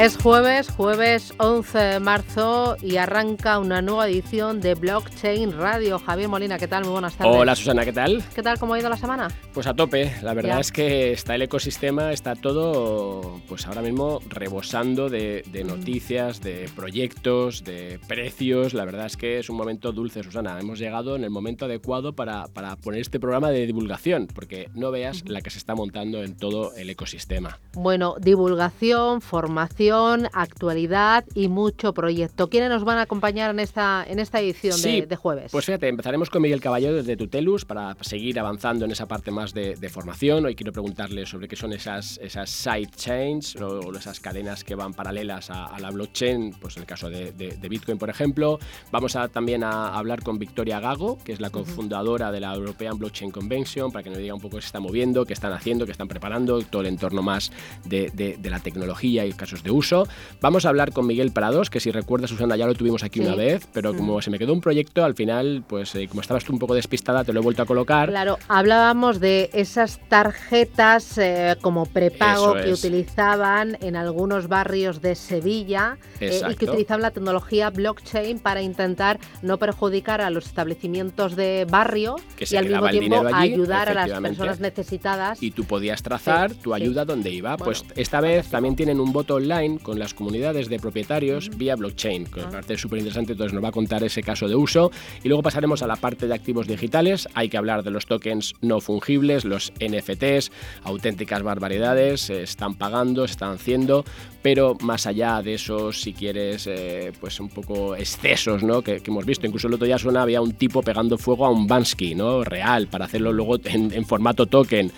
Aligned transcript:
Es 0.00 0.16
jueves, 0.16 0.70
jueves 0.70 1.34
11 1.36 1.78
de 1.78 2.00
marzo 2.00 2.74
y 2.80 2.96
arranca 2.96 3.58
una 3.58 3.82
nueva 3.82 4.08
edición 4.08 4.58
de 4.62 4.74
Blockchain 4.74 5.52
Radio. 5.52 5.98
Javier 5.98 6.26
Molina, 6.26 6.58
¿qué 6.58 6.66
tal? 6.66 6.84
Muy 6.84 6.92
buenas 6.92 7.16
tardes. 7.16 7.36
Hola 7.36 7.54
Susana, 7.54 7.84
¿qué 7.84 7.92
tal? 7.92 8.24
¿Qué 8.34 8.42
tal? 8.42 8.58
¿Cómo 8.58 8.72
ha 8.72 8.80
ido 8.80 8.88
la 8.88 8.96
semana? 8.96 9.28
Pues 9.52 9.66
a 9.66 9.74
tope. 9.74 10.10
La 10.22 10.32
verdad 10.32 10.58
es 10.60 10.72
que 10.72 11.12
está 11.12 11.34
el 11.34 11.42
ecosistema, 11.42 12.14
está 12.14 12.34
todo, 12.34 13.42
pues 13.46 13.66
ahora 13.66 13.82
mismo 13.82 14.20
rebosando 14.26 15.10
de, 15.10 15.44
noticias, 15.66 16.40
de 16.40 16.70
proyectos, 16.74 17.62
de 17.62 18.00
precios. 18.08 18.72
La 18.72 18.86
verdad 18.86 19.04
es 19.04 19.18
que 19.18 19.38
es 19.38 19.50
un 19.50 19.58
momento 19.58 19.92
dulce, 19.92 20.22
Susana. 20.22 20.58
Hemos 20.58 20.78
llegado 20.78 21.14
en 21.14 21.24
el 21.24 21.30
momento 21.30 21.66
adecuado 21.66 22.14
para, 22.14 22.46
para 22.46 22.76
poner 22.76 23.02
este 23.02 23.20
programa 23.20 23.50
de 23.50 23.66
divulgación, 23.66 24.28
porque 24.34 24.70
no 24.74 24.90
veas 24.90 25.28
la 25.28 25.42
que 25.42 25.50
se 25.50 25.58
está 25.58 25.74
montando 25.74 26.24
en 26.24 26.38
todo 26.38 26.74
el 26.74 26.88
ecosistema. 26.88 27.58
Bueno, 27.74 28.14
divulgación, 28.18 29.20
formación 29.20 29.89
actualidad 30.32 31.24
y 31.34 31.48
mucho 31.48 31.92
proyecto. 31.92 32.48
¿Quiénes 32.48 32.70
nos 32.70 32.84
van 32.84 32.98
a 32.98 33.02
acompañar 33.02 33.50
en 33.50 33.60
esta, 33.60 34.04
en 34.06 34.18
esta 34.18 34.40
edición 34.40 34.80
de, 34.80 35.16
jueves? 35.16 35.50
Pues 35.50 35.64
fíjate, 35.64 35.88
empezaremos 35.88 36.30
con 36.30 36.42
Miguel 36.42 36.60
Caballero 36.60 36.94
desde 36.94 37.16
Tutelus 37.16 37.64
para 37.64 37.96
seguir 38.00 38.38
avanzando 38.38 38.84
en 38.84 38.92
esa 38.92 39.06
parte 39.06 39.30
más 39.30 39.52
de, 39.52 39.90
formación. 39.90 40.46
Hoy 40.46 40.54
quiero 40.54 40.72
preguntarle 40.72 41.26
sobre 41.26 41.48
qué 41.48 41.56
son 41.56 41.72
esas, 41.72 42.18
esas 42.22 42.48
side 42.50 42.90
chains 42.94 43.56
o 43.56 43.92
esas 43.96 44.20
cadenas 44.20 44.62
que 44.62 44.76
van 44.76 44.94
paralelas 44.94 45.50
a, 45.50 45.78
la 45.80 45.90
blockchain, 45.90 46.54
pues 46.60 46.76
en 46.76 46.82
el 46.82 46.86
caso 46.86 47.10
de, 47.10 47.68
Bitcoin, 47.68 47.98
por 47.98 48.10
ejemplo. 48.10 48.58
Vamos 48.92 49.16
a, 49.16 49.28
también 49.28 49.64
a 49.64 49.96
hablar 49.96 50.22
con 50.22 50.38
Victoria 50.38 50.78
Gago, 50.78 51.18
que 51.24 51.32
es 51.32 51.40
la 51.40 51.50
cofundadora 51.50 52.30
de 52.30 52.40
la 52.40 52.54
European 52.54 52.98
Blockchain 52.98 53.32
Convention, 53.32 53.90
para 53.90 54.04
que 54.04 54.10
nos 54.10 54.18
diga 54.18 54.34
un 54.34 54.40
poco 54.40 54.56
qué 54.56 54.62
se 54.62 54.66
está 54.66 54.80
moviendo, 54.80 55.24
qué 55.24 55.32
están 55.32 55.52
haciendo, 55.52 55.84
qué 55.86 55.92
están 55.92 56.08
preparando, 56.08 56.62
todo 56.62 56.82
el 56.82 56.88
entorno 56.88 57.22
más 57.22 57.50
de, 57.84 58.38
la 58.42 58.60
tecnología 58.60 59.26
y 59.26 59.32
casos 59.32 59.62
de 59.62 59.70
uso 59.70 59.79
uso. 59.80 60.06
Vamos 60.40 60.64
a 60.64 60.68
hablar 60.68 60.92
con 60.92 61.06
Miguel 61.06 61.32
Prados, 61.32 61.70
que 61.70 61.80
si 61.80 61.90
recuerdas, 61.90 62.30
Susana, 62.30 62.56
ya 62.56 62.66
lo 62.66 62.74
tuvimos 62.74 63.02
aquí 63.02 63.20
una 63.20 63.34
vez, 63.34 63.66
pero 63.72 63.94
como 63.94 64.18
mm. 64.18 64.22
se 64.22 64.30
me 64.30 64.38
quedó 64.38 64.52
un 64.52 64.60
proyecto, 64.60 65.04
al 65.04 65.14
final, 65.14 65.64
pues 65.66 65.94
eh, 65.94 66.06
como 66.08 66.20
estabas 66.20 66.44
tú 66.44 66.52
un 66.52 66.58
poco 66.58 66.74
despistada, 66.74 67.24
te 67.24 67.32
lo 67.32 67.40
he 67.40 67.42
vuelto 67.42 67.62
a 67.62 67.66
colocar. 67.66 68.08
Claro, 68.08 68.38
hablábamos 68.48 69.20
de 69.20 69.50
esas 69.52 69.98
tarjetas 70.08 71.18
eh, 71.18 71.56
como 71.60 71.86
prepago 71.86 72.54
que 72.54 72.72
utilizaban 72.72 73.76
en 73.80 73.96
algunos 73.96 74.48
barrios 74.48 75.00
de 75.00 75.14
Sevilla 75.14 75.98
eh, 76.20 76.40
y 76.50 76.54
que 76.54 76.66
utilizaban 76.66 77.02
la 77.02 77.10
tecnología 77.10 77.70
blockchain 77.70 78.38
para 78.38 78.62
intentar 78.62 79.18
no 79.42 79.58
perjudicar 79.58 80.20
a 80.20 80.30
los 80.30 80.46
establecimientos 80.46 81.36
de 81.36 81.66
barrio 81.68 82.16
y 82.38 82.56
al 82.56 82.68
mismo 82.68 82.88
tiempo 82.88 83.22
ayudar 83.32 83.88
a 83.88 83.94
las 83.94 84.20
personas 84.20 84.60
necesitadas. 84.60 85.42
Y 85.42 85.50
tú 85.50 85.64
podías 85.64 86.02
trazar 86.02 86.54
tu 86.54 86.74
ayuda 86.74 87.04
donde 87.04 87.30
iba. 87.30 87.56
pues 87.56 87.84
esta 87.96 88.20
vez 88.20 88.48
también 88.48 88.76
tienen 88.76 89.00
un 89.00 89.12
voto 89.12 89.36
online 89.36 89.69
con 89.78 89.98
las 89.98 90.14
comunidades 90.14 90.68
de 90.68 90.78
propietarios 90.78 91.50
vía 91.56 91.76
blockchain, 91.76 92.24
que 92.24 92.40
me 92.40 92.46
ah. 92.46 92.50
parece 92.50 92.76
súper 92.78 92.98
interesante, 92.98 93.32
entonces 93.32 93.52
nos 93.52 93.62
va 93.62 93.68
a 93.68 93.72
contar 93.72 94.02
ese 94.04 94.22
caso 94.22 94.48
de 94.48 94.54
uso. 94.54 94.90
Y 95.22 95.28
luego 95.28 95.42
pasaremos 95.42 95.82
a 95.82 95.86
la 95.86 95.96
parte 95.96 96.26
de 96.26 96.34
activos 96.34 96.66
digitales, 96.66 97.28
hay 97.34 97.48
que 97.48 97.56
hablar 97.56 97.82
de 97.82 97.90
los 97.90 98.06
tokens 98.06 98.54
no 98.60 98.80
fungibles, 98.80 99.44
los 99.44 99.72
NFTs, 99.80 100.50
auténticas 100.84 101.42
barbaridades, 101.42 102.22
se 102.22 102.42
están 102.42 102.74
pagando, 102.74 103.26
se 103.26 103.32
están 103.32 103.54
haciendo, 103.54 104.04
pero 104.42 104.76
más 104.80 105.06
allá 105.06 105.42
de 105.42 105.54
esos, 105.54 106.00
si 106.00 106.12
quieres, 106.12 106.66
eh, 106.66 107.12
pues 107.20 107.40
un 107.40 107.48
poco 107.48 107.96
excesos 107.96 108.62
¿no? 108.62 108.82
que, 108.82 109.02
hemos 109.04 109.26
visto, 109.26 109.46
incluso 109.46 109.68
el 109.68 109.74
otro 109.74 109.86
día 109.86 109.98
suena, 109.98 110.22
había 110.22 110.40
un 110.40 110.52
tipo 110.52 110.82
pegando 110.82 111.18
fuego 111.18 111.46
a 111.46 111.50
un 111.50 111.66
Bansky, 111.66 112.14
¿no? 112.14 112.44
real, 112.44 112.86
para 112.86 113.04
hacerlo 113.04 113.32
luego 113.32 113.56
en 113.64 114.04
formato 114.06 114.46
token. 114.46 114.92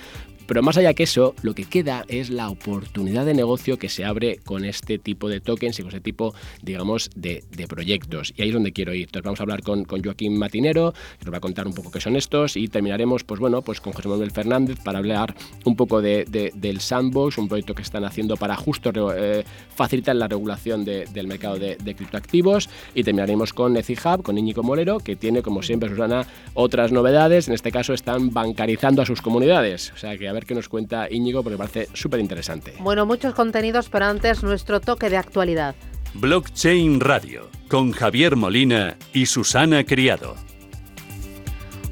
Pero 0.53 0.63
más 0.63 0.77
allá 0.77 0.93
que 0.93 1.05
eso, 1.05 1.35
lo 1.41 1.55
que 1.55 1.65
queda 1.65 2.05
es 2.09 2.29
la 2.29 2.51
oportunidad 2.51 3.25
de 3.25 3.33
negocio 3.33 3.79
que 3.79 3.89
se 3.89 4.05
abre 4.05 4.39
con 4.45 4.67
este 4.67 4.99
tipo 4.99 5.31
de 5.31 5.41
tokens 5.41 5.79
y 5.79 5.83
con 5.83 5.89
este 5.89 6.03
tipo, 6.03 6.35
digamos, 6.61 7.09
de, 7.17 7.43
proyectos. 7.67 8.35
Y 8.37 8.43
ahí 8.43 8.49
es 8.49 8.55
donde 8.55 8.75
quiero 8.75 8.93
ir. 8.93 9.05
Entonces 9.05 9.23
vamos 9.25 9.41
a 9.41 9.45
hablar 9.45 9.63
con, 9.63 9.87
Joaquín 9.87 10.37
Matinero, 10.37 10.93
que 10.93 11.25
nos 11.25 11.33
va 11.33 11.39
a 11.39 11.41
contar 11.41 11.67
un 11.67 11.73
poco 11.73 11.91
qué 11.91 12.03
son 12.03 12.17
estos, 12.17 12.59
y 12.59 12.69
terminaremos, 12.69 13.25
pues 13.25 13.41
bueno, 13.41 13.63
pues 13.63 13.81
con 13.81 13.95
José 13.95 14.09
Manuel 14.09 14.31
Fernández 14.31 14.79
para 14.85 14.99
hablar 14.99 15.35
un 15.65 15.75
poco 15.75 16.03
de, 16.03 16.27
del 16.55 16.81
Sandbox, 16.81 17.39
un 17.39 17.49
proyecto 17.49 17.75
que 17.75 17.81
están 17.81 18.05
haciendo 18.05 18.37
para 18.37 18.55
justo 18.55 18.93
eh, 19.17 19.45
facilitar 19.75 20.17
la 20.17 20.29
regulación 20.29 20.85
del 20.85 21.27
mercado 21.29 21.57
de, 21.59 21.95
criptoactivos. 21.97 22.69
Y 22.95 23.05
terminaremos 23.05 23.55
con 23.55 23.75
Hub, 23.75 24.23
con 24.23 24.37
Íñigo 24.37 24.63
Molero, 24.63 24.99
que 24.99 25.17
tiene, 25.17 25.41
como 25.41 25.63
siempre, 25.63 25.89
Susana, 25.89 26.27
otras 26.53 26.93
novedades. 26.93 27.49
En 27.49 27.55
este 27.55 27.73
caso 27.73 27.95
están 27.95 28.35
bancarizando 28.35 29.01
a 29.01 29.07
sus 29.07 29.23
comunidades. 29.23 29.95
O 29.95 29.97
sea 29.97 30.19
que 30.19 30.29
a 30.29 30.33
ver 30.35 30.42
qué 30.47 30.55
nos 30.55 30.69
cuenta 30.69 31.09
Íñigo, 31.11 31.43
porque 31.43 31.55
me 31.55 31.67
parece 31.67 31.89
súper 31.95 32.21
interesante. 32.21 32.75
Bueno, 32.81 33.07
muchos 33.07 33.35
contenidos, 33.35 33.89
pero 33.89 34.07
antes 34.07 34.43
nuestro 34.43 34.81
toque 34.81 35.11
de 35.11 35.17
actualidad. 35.17 35.75
Blockchain 36.15 37.01
Radio, 37.01 37.49
con 37.69 37.93
Javier 37.93 38.37
Molina 38.37 38.97
y 39.13 39.27
Susana 39.27 39.85
Criado. 39.85 40.37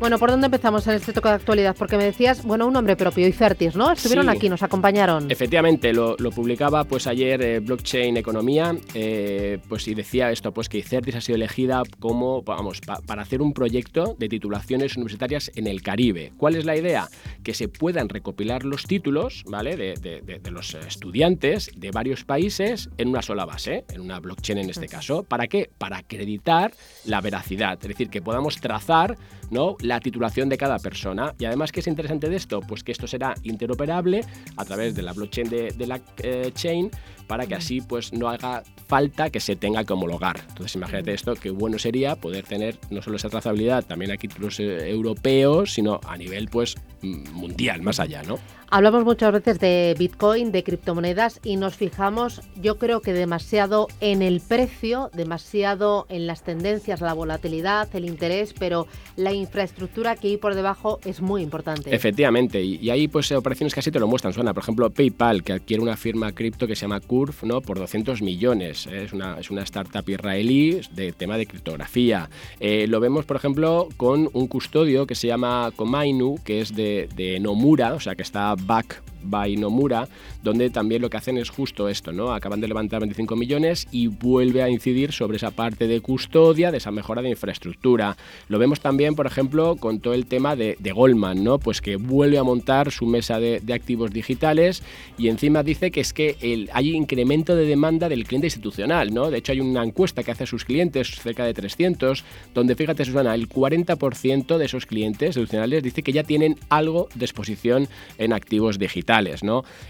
Bueno, 0.00 0.19
¿por 0.19 0.31
dónde 0.31 0.47
empezamos 0.47 0.87
en 0.87 0.94
este 0.94 1.12
toque 1.12 1.28
de 1.28 1.34
actualidad? 1.34 1.77
Porque 1.78 1.99
me 1.99 2.05
decías, 2.05 2.43
bueno, 2.43 2.66
un 2.66 2.72
nombre 2.72 2.97
propio, 2.97 3.28
Icertis, 3.28 3.77
¿no? 3.77 3.93
Estuvieron 3.93 4.31
aquí, 4.31 4.49
nos 4.49 4.62
acompañaron. 4.62 5.31
Efectivamente, 5.31 5.93
lo, 5.93 6.16
publicaba 6.34 6.84
pues 6.84 7.06
ayer 7.06 7.43
eh, 7.43 7.61
Blockchain 7.61 8.16
Economía, 8.16 8.75
eh, 8.94 9.59
pues 9.69 9.87
y 9.89 9.94
decía 9.94 10.31
esto, 10.31 10.53
pues 10.53 10.71
que 10.71 10.78
Icertis 10.78 11.16
ha 11.16 11.21
sido 11.21 11.37
elegida 11.37 11.83
como, 11.99 12.41
vamos, 12.41 12.81
para 12.81 13.21
hacer 13.21 13.43
un 13.43 13.53
proyecto 13.53 14.16
de 14.19 14.31
titulaciones 14.31 14.97
universitarias 14.97 15.53
en 15.55 15.66
el 15.66 15.83
Caribe. 15.83 16.33
¿Cuál 16.39 16.56
es 16.56 16.65
la 16.65 16.77
idea? 16.77 17.06
Que 17.43 17.53
se 17.53 17.69
puedan 17.69 18.09
recopilar 18.09 18.65
los 18.65 18.84
títulos, 18.84 19.44
¿vale? 19.49 19.77
De, 19.77 19.93
de 20.22 20.50
los 20.50 20.72
estudiantes 20.77 21.72
de 21.77 21.91
varios 21.91 22.25
países 22.25 22.89
en 22.97 23.09
una 23.09 23.21
sola 23.21 23.44
base, 23.44 23.84
en 23.93 24.00
una 24.00 24.19
blockchain 24.19 24.60
en 24.60 24.71
este 24.71 24.89
caso. 24.89 25.25
¿Para 25.25 25.47
qué? 25.47 25.69
Para 25.77 25.99
acreditar 25.99 26.72
la 27.05 27.21
veracidad, 27.21 27.78
es 27.83 27.89
decir, 27.89 28.09
que 28.09 28.22
podamos 28.22 28.56
trazar, 28.62 29.19
¿no? 29.50 29.77
la 29.81 30.00
titulación 30.00 30.49
de 30.49 30.56
cada 30.56 30.78
persona. 30.78 31.34
Y 31.38 31.44
además, 31.44 31.72
¿qué 31.72 31.81
es 31.81 31.87
interesante 31.87 32.28
de 32.28 32.37
esto? 32.37 32.61
Pues 32.61 32.84
que 32.84 32.93
esto 32.93 33.06
será 33.06 33.34
interoperable 33.43 34.25
a 34.56 34.65
través 34.65 34.94
de 34.94 35.03
la 35.03 35.12
blockchain 35.12 35.49
de, 35.49 35.87
la 35.87 36.00
eh, 36.22 36.50
chain 36.55 36.91
para 37.27 37.47
que 37.47 37.55
así 37.55 37.81
pues 37.81 38.12
no 38.12 38.28
haga 38.28 38.65
falta 38.89 39.31
que 39.31 39.39
se 39.39 39.55
tenga 39.55 39.84
que 39.84 39.93
homologar. 39.93 40.41
Entonces 40.49 40.75
imagínate 40.75 41.15
esto, 41.15 41.34
qué 41.34 41.50
bueno 41.50 41.78
sería 41.78 42.16
poder 42.16 42.44
tener 42.44 42.78
no 42.91 43.03
solo 43.03 43.16
esa 43.16 43.28
trazabilidad 43.28 43.84
también 43.84 44.10
a 44.10 44.16
títulos 44.16 44.59
eh, 44.59 44.91
europeos, 44.91 45.75
sino 45.75 46.00
a 46.06 46.16
nivel 46.16 46.49
pues 46.49 46.75
mundial, 47.03 47.83
más 47.83 48.00
allá, 48.00 48.22
¿no? 48.25 48.39
Hablamos 48.73 49.05
muchas 49.05 49.33
veces 49.33 49.59
de 49.59 49.97
Bitcoin, 49.99 50.53
de 50.53 50.63
criptomonedas 50.63 51.41
y 51.43 51.57
nos 51.57 51.75
fijamos, 51.75 52.41
yo 52.55 52.79
creo 52.79 53.01
que 53.01 53.13
demasiado 53.13 53.89
en 54.01 54.23
el 54.23 54.41
precio, 54.41 55.11
demasiado 55.13 56.07
en 56.09 56.29
las 56.29 56.45
tendencias, 56.45 57.01
la 57.01 57.13
volatilidad, 57.13 57.89
el 57.97 58.05
interés, 58.05 58.55
pero 58.57 58.87
la 59.17 59.33
infraestructura 59.33 60.15
que 60.15 60.29
hay 60.29 60.37
por 60.37 60.55
debajo 60.55 61.01
es 61.05 61.21
muy 61.21 61.43
importante. 61.43 61.93
Efectivamente, 61.93 62.63
y, 62.63 62.89
ahí 62.91 63.09
pues 63.09 63.33
operaciones 63.33 63.75
casi 63.75 63.91
te 63.91 63.99
lo 63.99 64.07
muestran, 64.07 64.33
suena, 64.33 64.55
por 64.55 64.63
ejemplo, 64.63 64.89
PayPal, 64.89 65.43
que 65.43 65.55
adquiere 65.55 65.83
una 65.83 65.97
firma 65.97 66.31
cripto 66.31 66.69
que 66.69 66.77
se 66.77 66.83
llama 66.83 67.01
Curve, 67.01 67.35
¿no? 67.43 67.63
Por 67.63 67.77
200 67.81 68.23
millones, 68.23 68.87
es, 68.87 69.13
una, 69.13 69.41
es 69.41 69.51
una 69.51 69.63
startup 69.65 70.09
israelí 70.09 70.81
de 70.93 71.11
tema 71.11 71.37
de 71.39 71.47
criptografía. 71.47 72.31
Eh, 72.61 72.87
lo 72.87 73.01
vemos, 73.01 73.25
por 73.25 73.34
ejemplo, 73.34 73.89
con 73.97 74.31
un 74.33 74.47
custodio 74.47 75.09
que 75.09 75.16
se 75.16 75.27
llama 75.27 75.73
Komainu, 75.75 76.39
que 76.45 76.61
es 76.61 76.73
de, 76.77 77.09
de 77.16 77.41
Nomura, 77.41 77.95
o 77.95 78.01
sea, 78.01 78.15
que 78.15 78.23
está 78.23 78.55
back 78.66 79.01
by 79.22 79.57
Nomura, 79.57 80.09
donde 80.43 80.71
también 80.71 81.03
lo 81.03 81.11
que 81.11 81.17
hacen 81.17 81.39
es 81.39 81.51
justo 81.51 81.89
esto, 81.89 82.13
¿no? 82.13 82.33
Acaban 82.33 82.61
de 82.61 82.69
levantar 82.69 83.01
25 83.01 83.37
millones 83.37 83.87
y 83.91 84.07
vuelve 84.07 84.63
a 84.63 84.69
incidir 84.69 85.13
sobre 85.13 85.37
esa 85.37 85.51
parte 85.51 85.87
de 85.87 86.01
custodia, 86.01 86.71
de 86.71 86.78
esa 86.78 86.91
mejora 86.91 87.22
de 87.22 87.31
infraestructura. 87.31 88.17
Lo 88.49 88.59
vemos 88.59 88.81
también, 88.81 89.15
por 89.15 89.27
ejemplo, 89.27 89.77
con 89.77 90.01
todo 90.01 90.15
el 90.15 90.27
tema 90.27 90.57
de, 90.57 90.77
Goldman, 90.91 91.45
¿no? 91.45 91.59
Pues 91.59 91.81
que 91.81 91.97
vuelve 91.97 92.39
a 92.39 92.43
montar 92.43 92.91
su 92.91 93.07
mesa 93.07 93.39
de, 93.39 93.63
activos 93.72 94.11
digitales 94.11 94.83
y 95.17 95.28
encima 95.28 95.63
dice 95.63 95.93
que 95.93 96.01
es 96.01 96.13
que 96.13 96.69
hay 96.73 96.91
incremento 96.91 97.55
de 97.55 97.65
demanda 97.65 98.09
del 98.09 98.25
cliente 98.25 98.49
institucional, 98.49 99.15
¿no? 99.15 99.31
De 99.31 99.39
hecho, 99.39 99.53
hay 99.53 99.61
una 99.61 99.84
encuesta 99.84 100.23
que 100.23 100.33
hace 100.33 100.45
a 100.45 100.47
sus 100.47 100.65
clientes, 100.65 101.09
cerca 101.21 101.45
de 101.45 101.55
300, 101.55 102.25
donde, 102.53 102.75
fíjate, 102.75 103.05
Susana, 103.05 103.34
el 103.34 103.49
40% 103.49 104.59
de 104.59 104.65
esos 104.65 104.87
clientes 104.87 105.28
institucionales 105.37 105.83
dice 105.83 106.03
que 106.03 106.13
ya 106.13 106.25
tienen 106.25 106.57
algo 106.69 107.09
de 107.15 107.25
exposición 107.25 107.89
en 108.19 108.33
activos 108.33 108.78
digitales. 108.78 109.09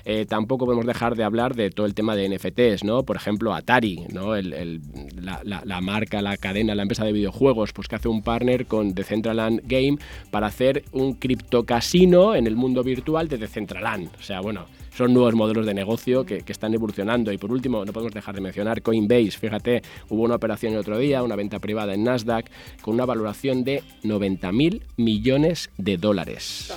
Eh, 0.05 0.27
tampoco 0.27 0.67
podemos 0.67 0.87
dejar 0.87 1.17
de 1.17 1.25
hablar 1.25 1.55
de 1.55 1.71
todo 1.71 1.87
el 1.87 1.95
tema 1.95 2.17
de 2.17 2.29
NFTs, 2.29 2.85
¿no? 2.85 3.03
Por 3.05 3.17
ejemplo, 3.17 3.55
Atari, 3.55 4.07
¿no? 4.13 4.35
la, 4.35 5.81
marca, 5.81 6.23
la 6.23 6.37
cadena, 6.37 6.75
la 6.75 6.83
empresa 6.83 7.05
de 7.05 7.13
videojuegos, 7.13 7.73
pues 7.73 7.89
que 7.89 7.97
hace 7.97 8.09
un 8.09 8.23
partner 8.23 8.67
con 8.67 8.95
Decentraland 8.95 9.61
Game 9.65 9.99
para 10.31 10.47
hacer 10.47 10.85
un 10.93 11.15
criptocasino 11.15 12.35
en 12.35 12.47
el 12.47 12.57
mundo 12.57 12.83
virtual 12.83 13.29
de 13.29 13.39
Decentraland. 13.39 14.09
O 14.19 14.23
sea, 14.23 14.41
bueno, 14.41 14.67
son 14.95 15.15
nuevos 15.15 15.35
modelos 15.35 15.67
de 15.67 15.75
negocio 15.75 16.25
que, 16.25 16.45
están 16.51 16.75
evolucionando. 16.75 17.33
Y 17.33 17.39
por 17.39 17.53
último, 17.53 17.85
no 17.85 17.93
podemos 17.93 18.13
dejar 18.13 18.35
de 18.35 18.41
mencionar 18.41 18.83
Coinbase. 18.83 19.31
Fíjate, 19.31 19.83
hubo 20.09 20.25
una 20.25 20.35
operación 20.35 20.73
el 20.73 20.81
otro 20.81 20.99
día, 20.99 21.23
una 21.23 21.37
venta 21.37 21.61
privada 21.61 21.95
en 21.95 22.03
Nasdaq, 22.03 22.51
con 22.83 22.95
una 22.95 23.07
valoración 23.07 23.63
de 23.63 23.85
90.000 24.03 24.83
millones 24.97 25.71
de 25.79 25.97
dólares. 25.97 26.73